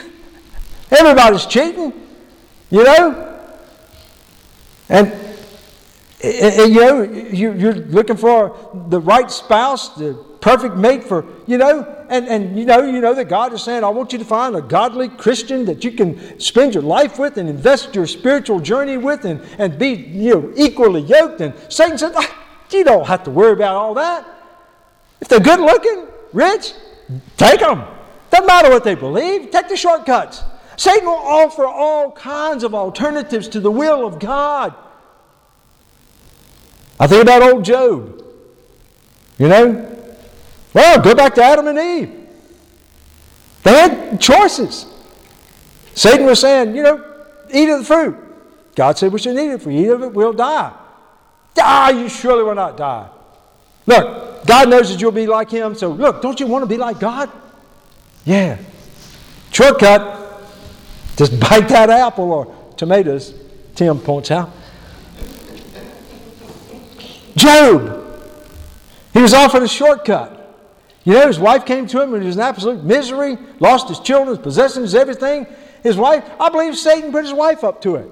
Everybody's 0.91 1.47
cheating, 1.47 1.93
you 2.71 2.85
know? 2.85 3.39
And, 4.89 5.13
and 6.23 6.75
you 6.75 6.81
know, 6.81 7.03
you, 7.03 7.53
you're 7.53 7.75
looking 7.75 8.17
for 8.17 8.71
the 8.89 9.01
right 9.01 9.31
spouse, 9.31 9.91
the 9.95 10.15
perfect 10.41 10.77
mate 10.77 11.05
for, 11.05 11.25
you 11.47 11.59
know, 11.59 12.07
and, 12.09 12.27
and 12.27 12.59
you 12.59 12.65
know, 12.65 12.83
you 12.83 13.01
know 13.01 13.15
that 13.15 13.27
God 13.27 13.53
is 13.53 13.63
saying, 13.63 13.85
I 13.85 13.89
want 13.89 14.13
you 14.13 14.19
to 14.19 14.25
find 14.25 14.57
a 14.57 14.61
godly 14.61 15.09
Christian 15.09 15.65
that 15.67 15.85
you 15.85 15.93
can 15.93 16.41
spend 16.41 16.75
your 16.75 16.83
life 16.83 17.19
with 17.19 17.37
and 17.39 17.49
invest 17.49 17.95
your 17.95 18.07
spiritual 18.07 18.59
journey 18.59 18.97
with 18.97 19.25
and, 19.25 19.41
and 19.59 19.79
be, 19.79 19.91
you 19.91 20.35
know, 20.35 20.53
equally 20.57 21.03
yoked. 21.03 21.41
And 21.41 21.55
Satan 21.69 21.97
says, 21.97 22.13
ah, 22.17 22.39
you 22.73 22.85
don't 22.85 23.07
have 23.07 23.25
to 23.25 23.31
worry 23.31 23.53
about 23.53 23.77
all 23.77 23.95
that. 23.95 24.27
If 25.21 25.29
they're 25.29 25.41
good 25.41 25.61
looking, 25.61 26.07
rich, 26.33 26.73
take 27.37 27.61
them. 27.61 27.85
Doesn't 28.31 28.47
matter 28.47 28.71
what 28.71 28.85
they 28.85 28.95
believe, 28.95 29.51
take 29.51 29.68
the 29.68 29.77
shortcuts. 29.77 30.43
Satan 30.77 31.05
will 31.05 31.12
offer 31.12 31.66
all 31.66 32.12
kinds 32.12 32.64
of 32.64 32.75
alternatives 32.75 33.49
to 33.49 33.61
the 33.61 33.71
will 33.71 34.07
of 34.07 34.18
God. 34.18 34.75
I 36.99 37.07
think 37.07 37.23
about 37.23 37.43
old 37.43 37.64
Job. 37.64 38.25
You 39.39 39.49
know? 39.49 39.97
Well, 40.73 41.03
go 41.03 41.14
back 41.14 41.35
to 41.35 41.43
Adam 41.43 41.66
and 41.66 41.79
Eve. 41.79 42.29
They 43.62 43.73
had 43.73 44.21
choices. 44.21 44.87
Satan 45.95 46.27
was 46.27 46.41
saying, 46.41 46.75
you 46.75 46.83
know, 46.83 47.05
eat 47.53 47.68
of 47.68 47.81
the 47.81 47.85
fruit. 47.85 48.16
God 48.75 48.97
said 48.97 49.12
we 49.12 49.18
should 49.18 49.37
eat 49.37 49.51
it. 49.51 49.55
If 49.55 49.66
we 49.66 49.77
eat 49.77 49.89
of 49.89 50.03
it, 50.03 50.12
we'll 50.12 50.33
die. 50.33 50.73
Die, 51.55 51.90
you 51.90 52.09
surely 52.09 52.42
will 52.42 52.55
not 52.55 52.76
die. 52.76 53.09
Look, 53.86 54.46
God 54.46 54.68
knows 54.68 54.90
that 54.90 55.01
you'll 55.01 55.12
be 55.12 55.26
like 55.26 55.51
him, 55.51 55.74
so 55.74 55.90
look, 55.90 56.22
don't 56.22 56.38
you 56.38 56.46
want 56.46 56.62
to 56.62 56.66
be 56.66 56.76
like 56.76 57.01
God? 57.01 57.30
Yeah. 58.24 58.59
Shortcut. 59.53 60.18
Just 61.16 61.38
bite 61.51 61.68
that 61.68 61.90
apple 61.90 62.32
or 62.32 62.72
tomatoes, 62.76 63.34
Tim 63.74 63.98
points 63.98 64.30
out. 64.30 64.51
Job. 67.36 67.96
He 69.12 69.20
was 69.20 69.34
offered 69.34 69.62
a 69.62 69.68
shortcut. 69.68 70.36
You 71.05 71.14
know, 71.14 71.26
his 71.26 71.38
wife 71.38 71.64
came 71.64 71.86
to 71.88 72.01
him 72.01 72.14
and 72.14 72.22
he 72.22 72.26
was 72.26 72.36
in 72.36 72.42
absolute 72.42 72.84
misery, 72.84 73.38
lost 73.59 73.88
his 73.88 74.01
children, 74.01 74.36
his 74.36 74.38
possessions, 74.38 74.94
everything. 74.94 75.46
His 75.82 75.96
wife, 75.96 76.24
I 76.38 76.51
believe 76.51 76.76
Satan 76.76 77.11
put 77.11 77.24
his 77.24 77.32
wife 77.32 77.64
up 77.64 77.80
to 77.82 77.96
it. 77.96 78.09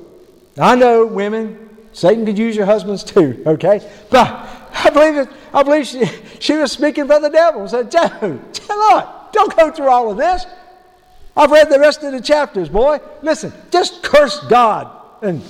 I 0.59 0.74
know, 0.74 1.07
women, 1.07 1.68
Satan 1.99 2.25
could 2.25 2.39
use 2.39 2.55
your 2.55 2.65
husbands 2.65 3.03
too, 3.03 3.43
okay? 3.45 3.81
But 4.09 4.29
I 4.73 4.89
believe 4.91 5.17
it, 5.17 5.29
I 5.53 5.65
believe 5.65 5.85
she, 5.85 6.05
she 6.39 6.55
was 6.55 6.71
speaking 6.71 7.09
by 7.09 7.19
the 7.19 7.29
devil 7.29 7.63
and 7.63 7.69
said, 7.71 7.91
Job, 7.91 8.23
look, 8.23 9.33
don't 9.33 9.57
go 9.57 9.73
through 9.73 9.89
all 9.89 10.09
of 10.09 10.17
this. 10.17 10.47
I've 11.37 11.51
read 11.51 11.69
the 11.69 11.81
rest 11.81 12.05
of 12.05 12.13
the 12.13 12.21
chapters, 12.21 12.69
boy. 12.69 13.01
Listen, 13.21 13.53
just 13.73 14.05
curse 14.05 14.39
God. 14.47 14.97
And 15.23 15.43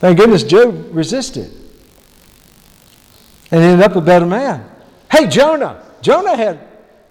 thank 0.00 0.18
goodness 0.18 0.42
Job 0.42 0.94
resisted 0.94 1.50
and 3.50 3.62
ended 3.62 3.86
up 3.86 3.96
a 3.96 4.02
better 4.02 4.26
man. 4.26 4.68
Hey, 5.10 5.26
Jonah. 5.28 5.82
Jonah 6.02 6.36
had 6.36 6.60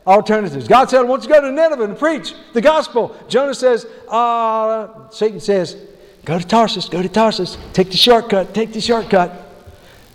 alternatives. 0.05 0.68
God 0.68 0.91
said, 0.91 0.99
I 0.99 1.03
want 1.05 1.24
you 1.24 1.30
to 1.30 1.34
go 1.34 1.41
to 1.41 1.51
Nineveh 1.51 1.86
and 1.86 1.97
preach 1.97 2.36
the 2.53 2.62
gospel. 2.62 3.16
Jonah 3.28 3.55
says, 3.55 3.88
uh, 4.07 5.09
Satan 5.09 5.39
says, 5.39 5.76
go 6.26 6.39
to 6.39 6.45
Tarsus, 6.45 6.89
go 6.89 7.01
to 7.01 7.09
Tarsus. 7.09 7.57
Take 7.74 7.91
the 7.91 7.97
shortcut, 7.97 8.53
take 8.53 8.74
the 8.74 8.82
shortcut. 8.82 9.47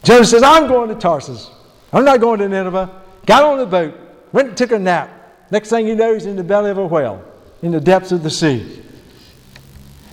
Jonah 0.03 0.25
says, 0.25 0.43
I'm 0.43 0.69
going 0.69 0.89
to 0.89 0.95
Tarsus. 0.95 1.51
I'm 1.93 2.05
not 2.05 2.21
going 2.21 2.41
to 2.41 2.49
Nineveh 2.49 3.03
got 3.27 3.43
on 3.43 3.59
the 3.59 3.67
boat, 3.67 3.95
went 4.33 4.49
and 4.49 4.57
took 4.57 4.73
a 4.73 4.79
nap. 4.79 5.11
Next 5.51 5.69
thing 5.69 5.87
you 5.87 5.95
know, 5.95 6.15
he's 6.15 6.27
in 6.27 6.37
the 6.37 6.45
belly 6.45 6.71
of 6.71 6.79
a 6.79 6.87
whale, 6.87 7.23
in 7.63 7.73
the 7.73 7.81
depths 7.81 8.13
of 8.13 8.23
the 8.23 8.31
sea. 8.31 8.83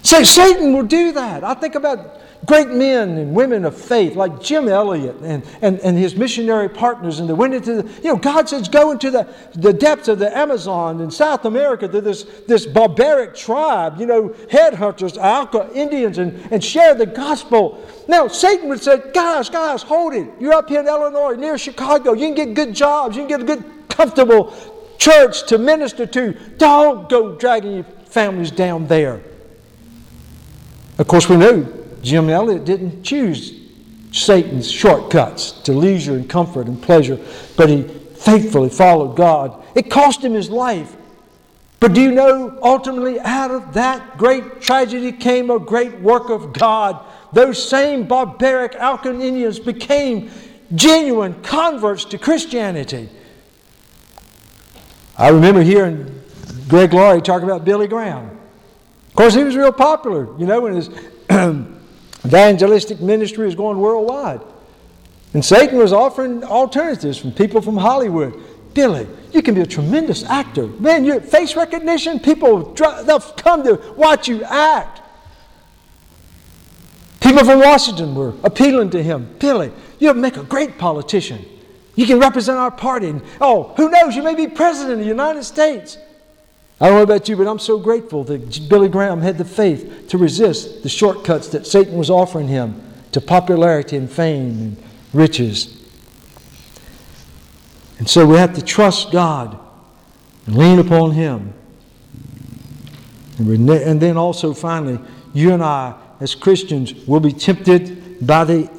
So 0.01 0.23
Satan 0.23 0.73
will 0.73 0.83
do 0.83 1.13
that. 1.13 1.43
I 1.43 1.53
think 1.53 1.75
about 1.75 2.21
great 2.45 2.69
men 2.69 3.17
and 3.17 3.33
women 3.33 3.65
of 3.65 3.77
faith 3.77 4.15
like 4.15 4.41
Jim 4.41 4.67
Elliot 4.67 5.15
and, 5.21 5.43
and, 5.61 5.79
and 5.79 5.97
his 5.97 6.15
missionary 6.15 6.69
partners, 6.69 7.19
and 7.19 7.29
they 7.29 7.33
went 7.33 7.53
into 7.53 7.81
the, 7.81 8.01
you 8.01 8.09
know, 8.09 8.17
God 8.17 8.49
says, 8.49 8.67
go 8.67 8.91
into 8.91 9.11
the, 9.11 9.27
the 9.55 9.71
depths 9.71 10.07
of 10.07 10.19
the 10.19 10.35
Amazon 10.37 10.99
in 11.01 11.09
South 11.09 11.45
America 11.45 11.87
to 11.87 12.01
this, 12.01 12.23
this 12.47 12.65
barbaric 12.65 13.35
tribe, 13.35 13.99
you 13.99 14.05
know, 14.05 14.29
headhunters, 14.51 15.17
Auca 15.17 15.69
Indians, 15.73 16.17
and, 16.17 16.35
and 16.51 16.63
share 16.63 16.93
the 16.95 17.05
gospel. 17.05 17.85
Now, 18.07 18.27
Satan 18.27 18.69
would 18.69 18.81
say, 18.81 19.01
guys, 19.13 19.49
guys, 19.49 19.83
hold 19.83 20.13
it. 20.13 20.29
You're 20.39 20.53
up 20.53 20.69
here 20.69 20.81
in 20.81 20.87
Illinois, 20.87 21.35
near 21.35 21.57
Chicago. 21.57 22.13
You 22.13 22.33
can 22.33 22.35
get 22.35 22.53
good 22.53 22.75
jobs. 22.75 23.15
You 23.15 23.25
can 23.25 23.29
get 23.29 23.41
a 23.41 23.45
good, 23.45 23.63
comfortable 23.89 24.53
church 24.97 25.47
to 25.47 25.57
minister 25.57 26.05
to. 26.05 26.33
Don't 26.57 27.07
go 27.09 27.35
dragging 27.35 27.75
your 27.75 27.83
families 27.83 28.51
down 28.51 28.87
there. 28.87 29.21
Of 30.97 31.07
course, 31.07 31.27
we 31.27 31.37
know 31.37 31.82
Jim 32.03 32.29
Elliot 32.29 32.65
didn't 32.65 33.03
choose 33.03 33.59
Satan's 34.11 34.69
shortcuts 34.69 35.51
to 35.63 35.73
leisure 35.73 36.13
and 36.13 36.29
comfort 36.29 36.67
and 36.67 36.81
pleasure, 36.81 37.17
but 37.57 37.69
he 37.69 37.83
faithfully 37.83 38.69
followed 38.69 39.15
God. 39.15 39.63
It 39.73 39.89
cost 39.89 40.23
him 40.23 40.33
his 40.33 40.49
life. 40.49 40.95
But 41.79 41.93
do 41.93 42.01
you 42.01 42.11
know, 42.11 42.57
ultimately, 42.61 43.19
out 43.19 43.51
of 43.51 43.73
that 43.73 44.17
great 44.17 44.61
tragedy 44.61 45.11
came 45.11 45.49
a 45.49 45.59
great 45.59 45.99
work 45.99 46.29
of 46.29 46.53
God. 46.53 47.03
Those 47.33 47.67
same 47.67 48.07
barbaric 48.07 48.75
Alcan 48.75 49.21
Indians 49.21 49.59
became 49.59 50.29
genuine 50.75 51.41
converts 51.41 52.05
to 52.05 52.17
Christianity. 52.17 53.09
I 55.17 55.29
remember 55.29 55.61
hearing 55.61 56.21
Greg 56.67 56.93
Laurie 56.93 57.21
talk 57.21 57.43
about 57.43 57.65
Billy 57.65 57.87
Graham. 57.87 58.29
Of 59.07 59.15
course, 59.15 59.33
he 59.33 59.43
was 59.43 59.55
real 59.55 59.73
popular, 59.73 60.27
you 60.39 60.45
know, 60.45 60.61
when 60.61 60.73
his 60.73 60.89
evangelistic 62.25 62.99
ministry 63.01 63.47
is 63.47 63.55
going 63.55 63.79
worldwide. 63.79 64.41
And 65.33 65.43
Satan 65.43 65.77
was 65.77 65.93
offering 65.93 66.43
alternatives 66.43 67.17
from 67.17 67.31
people 67.31 67.61
from 67.61 67.77
Hollywood. 67.77 68.39
Billy, 68.73 69.07
you 69.31 69.41
can 69.41 69.55
be 69.55 69.61
a 69.61 69.65
tremendous 69.65 70.23
actor. 70.23 70.67
Man, 70.67 71.05
your 71.05 71.21
face 71.21 71.55
recognition, 71.55 72.19
people, 72.19 72.73
they'll 72.73 73.19
come 73.19 73.63
to 73.63 73.93
watch 73.95 74.27
you 74.27 74.43
act. 74.43 75.01
People 77.19 77.45
from 77.45 77.59
Washington 77.59 78.15
were 78.15 78.33
appealing 78.43 78.89
to 78.91 79.01
him. 79.01 79.35
Billy, 79.39 79.71
you'll 79.99 80.13
make 80.13 80.37
a 80.37 80.43
great 80.43 80.77
politician. 80.77 81.45
You 81.95 82.05
can 82.05 82.19
represent 82.19 82.57
our 82.57 82.71
party. 82.71 83.07
And, 83.07 83.21
oh, 83.39 83.73
who 83.77 83.89
knows? 83.89 84.15
You 84.15 84.23
may 84.23 84.35
be 84.35 84.47
president 84.47 84.93
of 84.93 84.99
the 84.99 85.05
United 85.05 85.43
States. 85.43 85.97
I 86.83 86.87
don't 86.87 86.97
know 86.97 87.03
about 87.03 87.29
you, 87.29 87.37
but 87.37 87.47
I'm 87.47 87.59
so 87.59 87.79
grateful 87.79 88.25
that 88.25 88.67
Billy 88.67 88.89
Graham 88.89 89.21
had 89.21 89.37
the 89.37 89.45
faith 89.45 90.09
to 90.09 90.17
resist 90.17 90.83
the 90.83 90.89
shortcuts 90.89 91.47
that 91.47 91.65
Satan 91.65 91.97
was 91.97 92.09
offering 92.09 92.49
him 92.49 92.83
to 93.13 93.21
popularity 93.21 93.95
and 93.95 94.11
fame 94.11 94.49
and 94.59 94.83
riches. 95.13 95.81
And 97.99 98.09
so 98.09 98.25
we 98.25 98.35
have 98.35 98.53
to 98.55 98.61
trust 98.61 99.13
God 99.13 99.57
and 100.45 100.57
lean 100.57 100.77
upon 100.77 101.11
Him. 101.11 101.53
And 103.37 104.01
then 104.01 104.17
also, 104.17 104.53
finally, 104.53 104.99
you 105.33 105.53
and 105.53 105.63
I, 105.63 105.95
as 106.19 106.35
Christians, 106.35 106.93
will 107.07 107.21
be 107.21 107.31
tempted 107.31 108.27
by 108.27 108.43
the 108.43 108.69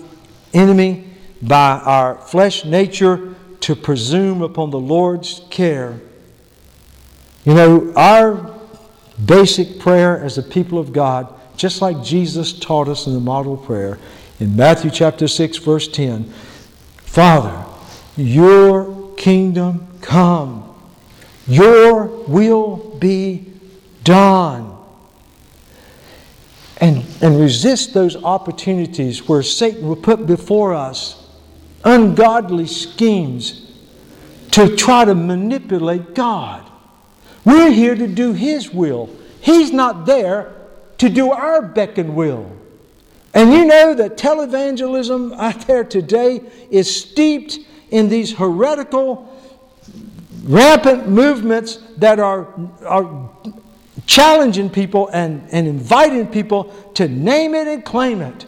enemy, 0.52 1.08
by 1.40 1.78
our 1.78 2.16
flesh 2.16 2.66
nature, 2.66 3.34
to 3.60 3.74
presume 3.74 4.42
upon 4.42 4.68
the 4.68 4.78
Lord's 4.78 5.40
care 5.48 6.02
you 7.44 7.54
know, 7.54 7.92
our 7.94 8.54
basic 9.24 9.78
prayer 9.78 10.18
as 10.18 10.38
a 10.38 10.42
people 10.42 10.78
of 10.78 10.92
God, 10.92 11.32
just 11.56 11.82
like 11.82 12.02
Jesus 12.02 12.58
taught 12.58 12.88
us 12.88 13.06
in 13.06 13.14
the 13.14 13.20
model 13.20 13.56
prayer 13.56 13.98
in 14.40 14.56
Matthew 14.56 14.90
chapter 14.90 15.28
6, 15.28 15.58
verse 15.58 15.88
10 15.88 16.24
Father, 16.98 17.64
your 18.16 19.14
kingdom 19.14 19.86
come, 20.00 20.74
your 21.46 22.06
will 22.26 22.96
be 22.98 23.52
done. 24.02 24.72
And, 26.78 27.04
and 27.22 27.40
resist 27.40 27.94
those 27.94 28.16
opportunities 28.16 29.28
where 29.28 29.42
Satan 29.42 29.88
will 29.88 29.96
put 29.96 30.26
before 30.26 30.74
us 30.74 31.24
ungodly 31.84 32.66
schemes 32.66 33.70
to 34.50 34.74
try 34.74 35.04
to 35.04 35.14
manipulate 35.14 36.14
God. 36.14 36.68
We're 37.44 37.70
here 37.70 37.94
to 37.94 38.06
do 38.06 38.32
His 38.32 38.70
will. 38.70 39.10
He's 39.40 39.72
not 39.72 40.06
there 40.06 40.54
to 40.98 41.08
do 41.08 41.30
our 41.30 41.60
beck 41.62 41.98
and 41.98 42.14
will. 42.14 42.50
And 43.34 43.52
you 43.52 43.64
know 43.64 43.94
that 43.94 44.16
televangelism 44.16 45.36
out 45.36 45.66
there 45.66 45.84
today 45.84 46.40
is 46.70 46.94
steeped 46.94 47.58
in 47.90 48.08
these 48.08 48.32
heretical, 48.32 49.28
rampant 50.44 51.08
movements 51.08 51.80
that 51.98 52.20
are, 52.20 52.48
are 52.86 53.30
challenging 54.06 54.70
people 54.70 55.08
and, 55.08 55.46
and 55.50 55.66
inviting 55.66 56.28
people 56.28 56.64
to 56.94 57.08
name 57.08 57.54
it 57.54 57.66
and 57.66 57.84
claim 57.84 58.22
it. 58.22 58.46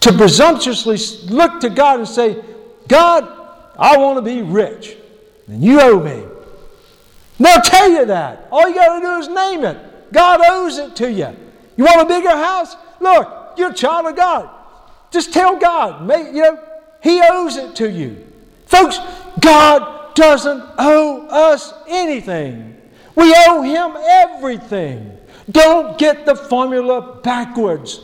To 0.00 0.12
presumptuously 0.12 0.98
look 1.28 1.60
to 1.60 1.70
God 1.70 2.00
and 2.00 2.08
say, 2.08 2.42
God, 2.88 3.24
I 3.78 3.96
want 3.96 4.18
to 4.18 4.22
be 4.22 4.42
rich, 4.42 4.96
and 5.46 5.62
you 5.62 5.80
owe 5.80 6.00
me. 6.00 6.24
They'll 7.38 7.60
tell 7.60 7.90
you 7.90 8.06
that. 8.06 8.48
All 8.50 8.68
you 8.68 8.74
got 8.74 9.00
to 9.00 9.06
do 9.06 9.18
is 9.18 9.28
name 9.28 9.64
it. 9.64 10.12
God 10.12 10.40
owes 10.44 10.78
it 10.78 10.94
to 10.96 11.10
you. 11.10 11.34
You 11.76 11.84
want 11.84 12.02
a 12.02 12.04
bigger 12.04 12.30
house? 12.30 12.76
Look, 13.00 13.54
you're 13.56 13.70
a 13.70 13.74
child 13.74 14.06
of 14.06 14.16
God. 14.16 14.50
Just 15.10 15.32
tell 15.32 15.56
God. 15.56 16.08
You 16.08 16.42
know, 16.42 16.58
He 17.02 17.22
owes 17.22 17.56
it 17.56 17.74
to 17.76 17.90
you. 17.90 18.26
Folks, 18.66 18.98
God 19.40 20.14
doesn't 20.14 20.62
owe 20.78 21.26
us 21.28 21.72
anything. 21.88 22.76
We 23.14 23.34
owe 23.48 23.62
Him 23.62 23.96
everything. 23.96 25.18
Don't 25.50 25.98
get 25.98 26.24
the 26.24 26.34
formula 26.36 27.20
backwards. 27.22 28.00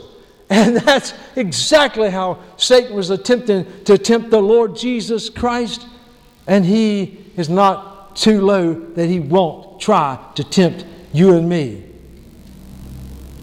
And 0.50 0.76
that's 0.84 1.14
exactly 1.36 2.10
how 2.10 2.38
Satan 2.56 2.94
was 2.94 3.10
attempting 3.10 3.66
to 3.84 3.98
tempt 3.98 4.30
the 4.30 4.40
Lord 4.40 4.76
Jesus 4.76 5.28
Christ. 5.28 5.86
And 6.46 6.64
he 6.64 7.18
is 7.36 7.48
not 7.48 7.97
too 8.22 8.40
low 8.40 8.74
that 8.74 9.08
he 9.08 9.20
won't 9.20 9.80
try 9.80 10.18
to 10.34 10.44
tempt 10.44 10.84
you 11.12 11.34
and 11.34 11.48
me. 11.48 11.84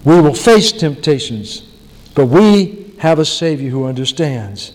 We 0.03 0.21
will 0.21 0.35
face 0.35 0.71
temptations, 0.71 1.67
but 2.13 2.27
we 2.27 2.93
have 2.99 3.19
a 3.19 3.25
Savior 3.25 3.69
who 3.69 3.85
understands. 3.85 4.73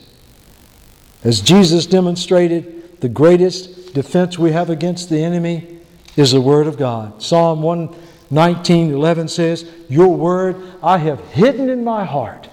As 1.23 1.41
Jesus 1.41 1.87
demonstrated, 1.87 3.01
the 3.01 3.09
greatest 3.09 3.95
defense 3.95 4.39
we 4.39 4.53
have 4.53 4.71
against 4.71 5.09
the 5.09 5.23
enemy 5.23 5.79
is 6.17 6.33
the 6.33 6.41
Word 6.41 6.67
of 6.67 6.77
God. 6.77 7.23
Psalm 7.23 7.63
119 7.63 8.93
11 8.93 9.29
says, 9.29 9.71
Your 9.89 10.15
Word 10.15 10.57
I 10.83 10.99
have 10.99 11.21
hidden 11.29 11.69
in 11.69 11.85
my 11.85 12.05
heart 12.05 12.49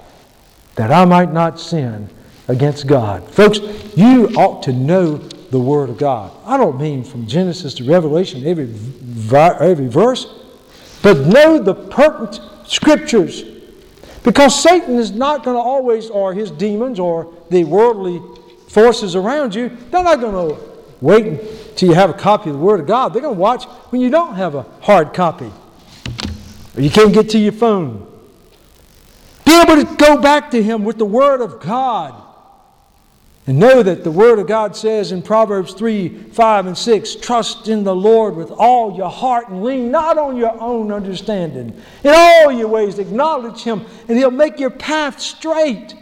that 0.76 0.92
I 0.92 1.06
might 1.06 1.34
not 1.34 1.60
sin 1.60 2.10
against 2.48 2.88
God. 2.88 3.30
Folks, 3.30 3.60
you 3.98 4.28
ought 4.36 4.64
to 4.64 4.74
know 4.74 5.18
the 5.50 5.60
Word 5.60 5.90
of 5.90 5.98
God. 5.98 6.32
I 6.46 6.58
don't 6.58 6.80
mean 6.80 7.04
from 7.04 7.26
Genesis 7.28 7.74
to 7.76 7.84
Revelation, 7.84 8.46
every, 8.46 8.74
every 9.34 9.88
verse, 9.88 10.26
but 11.02 11.26
know 11.28 11.60
the 11.60 11.74
pertinent 11.74 12.42
Scriptures. 12.66 13.44
Because 14.24 14.62
Satan 14.62 14.96
is 14.96 15.12
not 15.12 15.46
going 15.46 15.56
to 15.56 15.62
always, 15.62 16.10
or 16.10 16.34
his 16.34 16.52
demons, 16.52 17.00
or 17.00 17.34
the 17.50 17.64
worldly 17.64 18.22
forces 18.68 19.16
around 19.16 19.56
you, 19.56 19.70
they're 19.90 20.04
not 20.04 20.20
going 20.20 20.50
to 20.50 20.62
wait 21.00 21.26
until 21.26 21.90
you 21.90 21.96
have 21.96 22.10
a 22.10 22.14
copy 22.14 22.50
of 22.50 22.58
the 22.58 22.62
Word 22.62 22.82
of 22.82 22.88
God. 22.88 23.14
They're 23.14 23.22
going 23.22 23.36
to 23.36 23.40
watch 23.40 23.64
when 23.90 24.02
you 24.02 24.10
don't 24.10 24.36
have 24.36 24.56
a 24.56 24.64
hard 24.82 25.14
copy, 25.14 25.50
or 26.76 26.82
you 26.82 26.90
can't 26.90 27.14
get 27.14 27.30
to 27.30 27.40
your 27.40 27.54
phone. 27.54 28.06
Be 29.46 29.62
able 29.62 29.78
to 29.78 29.96
go 29.96 30.18
back 30.22 30.52
to 30.52 30.62
Him 30.62 30.84
with 30.84 30.98
the 30.98 31.06
Word 31.06 31.40
of 31.40 31.62
God 31.62 32.27
and 33.48 33.58
know 33.58 33.82
that 33.82 34.04
the 34.04 34.12
Word 34.12 34.40
of 34.40 34.48
God 34.48 34.76
says 34.76 35.14
in 35.14 35.22
Proverbs 35.22 35.74
3 35.74 36.10
5 36.10 36.68
and 36.68 36.78
6 36.78 37.16
trust 37.16 37.70
in 37.70 37.86
the 37.86 37.96
Lord 37.96 38.36
with 38.36 38.52
all 38.52 38.96
your 38.96 39.10
heart 39.10 39.48
and 39.48 39.64
lean 39.64 39.90
not 39.90 40.18
on 40.18 40.36
your 40.36 40.60
own 40.62 40.92
understanding. 40.92 41.82
In 42.04 42.12
all 42.14 42.52
your 42.52 42.68
ways, 42.68 43.00
acknowledge 43.00 43.64
Him, 43.64 43.86
and 44.10 44.18
He'll 44.18 44.32
make 44.32 44.60
your 44.60 44.70
path 44.70 45.22
straight. 45.22 45.96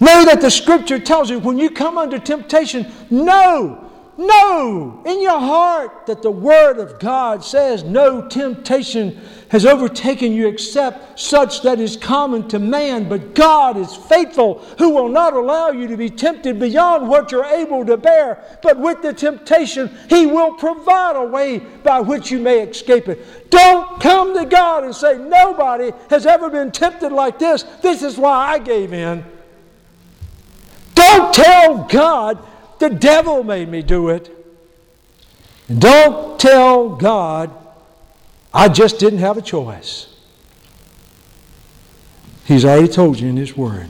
Know 0.00 0.24
that 0.24 0.40
the 0.40 0.50
Scripture 0.50 0.98
tells 0.98 1.30
you 1.30 1.38
when 1.38 1.58
you 1.58 1.70
come 1.70 1.96
under 1.96 2.18
temptation, 2.18 2.92
know 3.08 3.83
know 4.16 5.02
in 5.04 5.22
your 5.22 5.38
heart 5.38 6.06
that 6.06 6.22
the 6.22 6.30
Word 6.30 6.78
of 6.78 6.98
God 6.98 7.44
says 7.44 7.82
no 7.84 8.28
temptation 8.28 9.20
has 9.48 9.64
overtaken 9.64 10.32
you 10.32 10.48
except 10.48 11.18
such 11.18 11.62
that 11.62 11.78
is 11.78 11.96
common 11.96 12.48
to 12.48 12.58
man, 12.58 13.08
but 13.08 13.34
God 13.34 13.76
is 13.76 13.94
faithful, 13.94 14.58
who 14.78 14.90
will 14.90 15.08
not 15.08 15.34
allow 15.34 15.70
you 15.70 15.86
to 15.86 15.96
be 15.96 16.10
tempted 16.10 16.58
beyond 16.58 17.08
what 17.08 17.30
you're 17.30 17.44
able 17.44 17.84
to 17.86 17.96
bear, 17.96 18.42
but 18.62 18.78
with 18.78 19.00
the 19.02 19.12
temptation, 19.12 19.90
He 20.08 20.26
will 20.26 20.54
provide 20.54 21.16
a 21.16 21.24
way 21.24 21.58
by 21.58 22.00
which 22.00 22.30
you 22.30 22.40
may 22.40 22.60
escape 22.60 23.08
it. 23.08 23.50
Don't 23.50 24.00
come 24.00 24.36
to 24.36 24.44
God 24.44 24.84
and 24.84 24.94
say, 24.94 25.18
Nobody 25.18 25.92
has 26.10 26.26
ever 26.26 26.50
been 26.50 26.72
tempted 26.72 27.12
like 27.12 27.38
this. 27.38 27.62
This 27.82 28.02
is 28.02 28.18
why 28.18 28.54
I 28.54 28.58
gave 28.58 28.92
in. 28.92 29.24
Don't 30.94 31.34
tell 31.34 31.84
God 31.84 32.38
the 32.84 32.94
devil 32.94 33.42
made 33.42 33.66
me 33.70 33.80
do 33.80 34.10
it. 34.10 34.30
Don't 35.78 36.38
tell 36.38 36.90
God 36.90 37.50
I 38.52 38.68
just 38.68 38.98
didn't 38.98 39.20
have 39.20 39.38
a 39.38 39.42
choice. 39.42 40.14
He's 42.44 42.62
already 42.62 42.88
told 42.88 43.18
you 43.18 43.28
in 43.30 43.38
His 43.38 43.56
Word. 43.56 43.88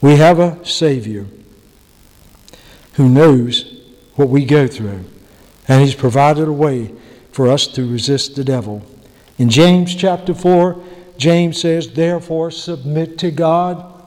We 0.00 0.16
have 0.16 0.38
a 0.38 0.64
Savior 0.64 1.26
who 2.94 3.10
knows 3.10 3.82
what 4.14 4.30
we 4.30 4.46
go 4.46 4.66
through, 4.66 5.04
and 5.68 5.82
He's 5.82 5.94
provided 5.94 6.48
a 6.48 6.52
way 6.52 6.90
for 7.32 7.48
us 7.48 7.66
to 7.66 7.86
resist 7.86 8.34
the 8.34 8.44
devil. 8.44 8.82
In 9.36 9.50
James 9.50 9.94
chapter 9.94 10.32
4, 10.32 10.82
James 11.18 11.60
says, 11.60 11.90
Therefore, 11.90 12.50
submit 12.50 13.18
to 13.18 13.30
God. 13.30 14.02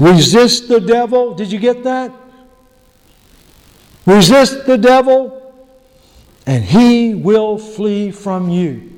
Resist 0.00 0.66
the 0.66 0.80
devil. 0.80 1.34
Did 1.34 1.52
you 1.52 1.60
get 1.60 1.84
that? 1.84 2.23
Resist 4.06 4.66
the 4.66 4.76
devil, 4.76 5.40
and 6.46 6.62
he 6.62 7.14
will 7.14 7.58
flee 7.58 8.10
from 8.10 8.50
you. 8.50 8.90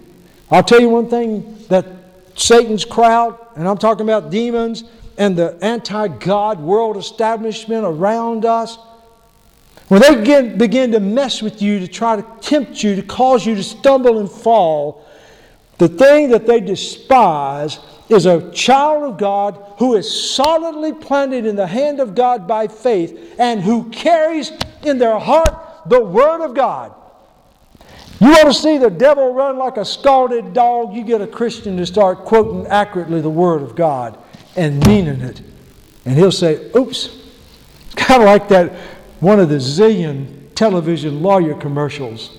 I'll 0.51 0.65
tell 0.65 0.81
you 0.81 0.89
one 0.89 1.09
thing 1.09 1.65
that 1.69 1.87
Satan's 2.35 2.85
crowd, 2.85 3.39
and 3.55 3.69
I'm 3.69 3.79
talking 3.79 4.09
about 4.09 4.31
demons 4.31 4.85
and 5.19 5.37
the 5.37 5.57
anti 5.63 6.09
God 6.09 6.61
world 6.61 6.97
establishment 6.97 7.85
around 7.85 8.45
us, 8.45 8.79
when 9.89 10.03
they 10.03 10.17
begin, 10.17 10.59
begin 10.59 10.93
to 10.93 11.01
mess 11.01 11.41
with 11.41 11.63
you 11.63 11.79
to 11.79 11.87
try 11.87 12.17
to 12.17 12.27
tempt 12.41 12.83
you, 12.83 12.97
to 12.97 13.03
cause 13.03 13.47
you 13.47 13.55
to 13.55 13.63
stumble 13.63 14.19
and 14.19 14.31
fall, 14.31 15.07
the 15.79 15.89
thing 15.89 16.31
that 16.31 16.47
they 16.47 16.61
despise 16.61 17.79
is 18.09 18.27
a 18.27 18.51
child 18.53 19.03
of 19.05 19.19
God 19.19 19.75
who 19.79 19.95
is 19.95 20.31
solidly 20.31 20.93
planted 20.93 21.45
in 21.47 21.57
the 21.57 21.67
hand 21.67 22.01
of 22.01 22.15
God 22.15 22.47
by 22.47 22.69
faith 22.69 23.35
and 23.39 23.61
who 23.61 23.91
carries 23.91 24.53
in 24.83 24.99
their 24.99 25.19
heart 25.19 25.89
the 25.89 26.03
Word 26.03 26.45
of 26.45 26.55
God. 26.55 26.95
You 28.21 28.29
want 28.29 28.47
to 28.47 28.55
see 28.55 28.79
the 28.79 28.91
devil 28.91 29.35
run 29.35 29.59
like 29.59 29.77
a 29.77 29.85
scalded 29.85 30.55
dog? 30.55 30.95
You 30.95 31.05
get 31.05 31.21
a 31.21 31.27
Christian 31.27 31.77
to 31.77 31.87
start 31.87 32.25
quoting 32.25 32.67
accurately 32.69 33.21
the 33.21 33.31
Word 33.31 33.63
of 33.63 33.77
God 33.77 34.19
and 34.57 34.85
meaning 34.87 35.21
it. 35.21 35.43
And 36.05 36.17
he'll 36.17 36.33
say, 36.33 36.71
Oops. 36.75 37.23
It's 37.85 37.95
kind 37.97 38.23
of 38.23 38.27
like 38.27 38.49
that 38.49 38.73
one 39.21 39.41
of 39.41 39.49
the 39.49 39.57
zillion 39.57 40.55
television 40.55 41.23
lawyer 41.23 41.55
commercials. 41.55 42.39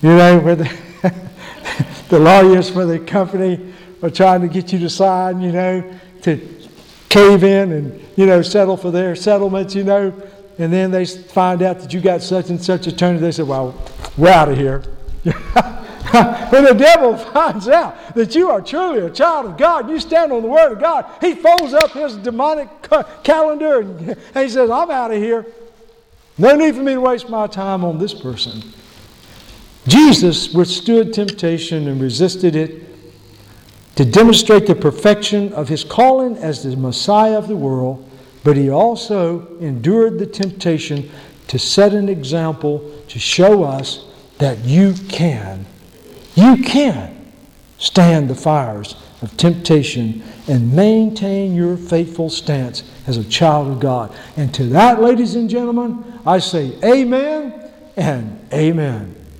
You 0.00 0.16
know, 0.16 0.38
where 0.38 0.56
the, 0.56 0.72
the 2.08 2.18
lawyers 2.18 2.70
for 2.70 2.86
the 2.86 2.98
company 2.98 3.74
are 4.02 4.10
trying 4.10 4.40
to 4.42 4.48
get 4.48 4.72
you 4.72 4.78
to 4.80 4.90
sign, 4.90 5.40
you 5.40 5.52
know, 5.52 5.98
to 6.22 6.60
cave 7.08 7.44
in 7.44 7.72
and, 7.72 8.00
you 8.16 8.26
know, 8.26 8.42
settle 8.42 8.76
for 8.76 8.90
their 8.90 9.14
settlements, 9.14 9.74
you 9.74 9.84
know. 9.84 10.12
And 10.58 10.72
then 10.72 10.90
they 10.90 11.04
find 11.06 11.62
out 11.62 11.80
that 11.80 11.92
you 11.92 12.00
got 12.00 12.22
such 12.22 12.50
and 12.50 12.62
such 12.62 12.86
attorney. 12.86 13.18
They 13.18 13.32
say, 13.32 13.42
well, 13.42 13.74
we're 14.16 14.30
out 14.30 14.48
of 14.48 14.56
here. 14.56 14.82
when 15.22 16.64
the 16.64 16.74
devil 16.76 17.16
finds 17.32 17.68
out 17.68 18.14
that 18.14 18.34
you 18.34 18.50
are 18.50 18.60
truly 18.60 19.00
a 19.00 19.10
child 19.10 19.46
of 19.46 19.56
God, 19.56 19.88
you 19.88 19.98
stand 20.00 20.32
on 20.32 20.42
the 20.42 20.48
Word 20.48 20.72
of 20.72 20.80
God, 20.80 21.06
he 21.20 21.34
folds 21.34 21.72
up 21.72 21.92
his 21.92 22.16
demonic 22.16 22.68
calendar 23.22 23.80
and, 23.80 24.00
and 24.34 24.44
he 24.44 24.48
says, 24.48 24.70
I'm 24.70 24.90
out 24.90 25.12
of 25.12 25.18
here. 25.18 25.46
No 26.38 26.56
need 26.56 26.74
for 26.74 26.82
me 26.82 26.94
to 26.94 27.00
waste 27.00 27.28
my 27.28 27.46
time 27.46 27.84
on 27.84 27.98
this 27.98 28.14
person. 28.14 28.62
Jesus 29.86 30.52
withstood 30.52 31.12
temptation 31.12 31.88
and 31.88 32.00
resisted 32.00 32.54
it 32.54 32.89
to 33.96 34.04
demonstrate 34.04 34.66
the 34.66 34.74
perfection 34.74 35.52
of 35.52 35.68
his 35.68 35.84
calling 35.84 36.36
as 36.36 36.62
the 36.62 36.76
Messiah 36.76 37.36
of 37.36 37.48
the 37.48 37.56
world, 37.56 38.08
but 38.44 38.56
he 38.56 38.70
also 38.70 39.56
endured 39.58 40.18
the 40.18 40.26
temptation 40.26 41.10
to 41.48 41.58
set 41.58 41.92
an 41.92 42.08
example 42.08 43.02
to 43.08 43.18
show 43.18 43.64
us 43.64 44.06
that 44.38 44.58
you 44.64 44.94
can, 45.08 45.66
you 46.34 46.56
can 46.62 47.32
stand 47.78 48.30
the 48.30 48.34
fires 48.34 48.94
of 49.22 49.36
temptation 49.36 50.22
and 50.48 50.72
maintain 50.72 51.54
your 51.54 51.76
faithful 51.76 52.30
stance 52.30 52.82
as 53.06 53.16
a 53.16 53.24
child 53.24 53.68
of 53.68 53.80
God. 53.80 54.14
And 54.36 54.54
to 54.54 54.64
that, 54.66 55.02
ladies 55.02 55.34
and 55.34 55.50
gentlemen, 55.50 56.20
I 56.24 56.38
say 56.38 56.72
amen 56.82 57.70
and 57.96 58.40
amen. 58.52 59.19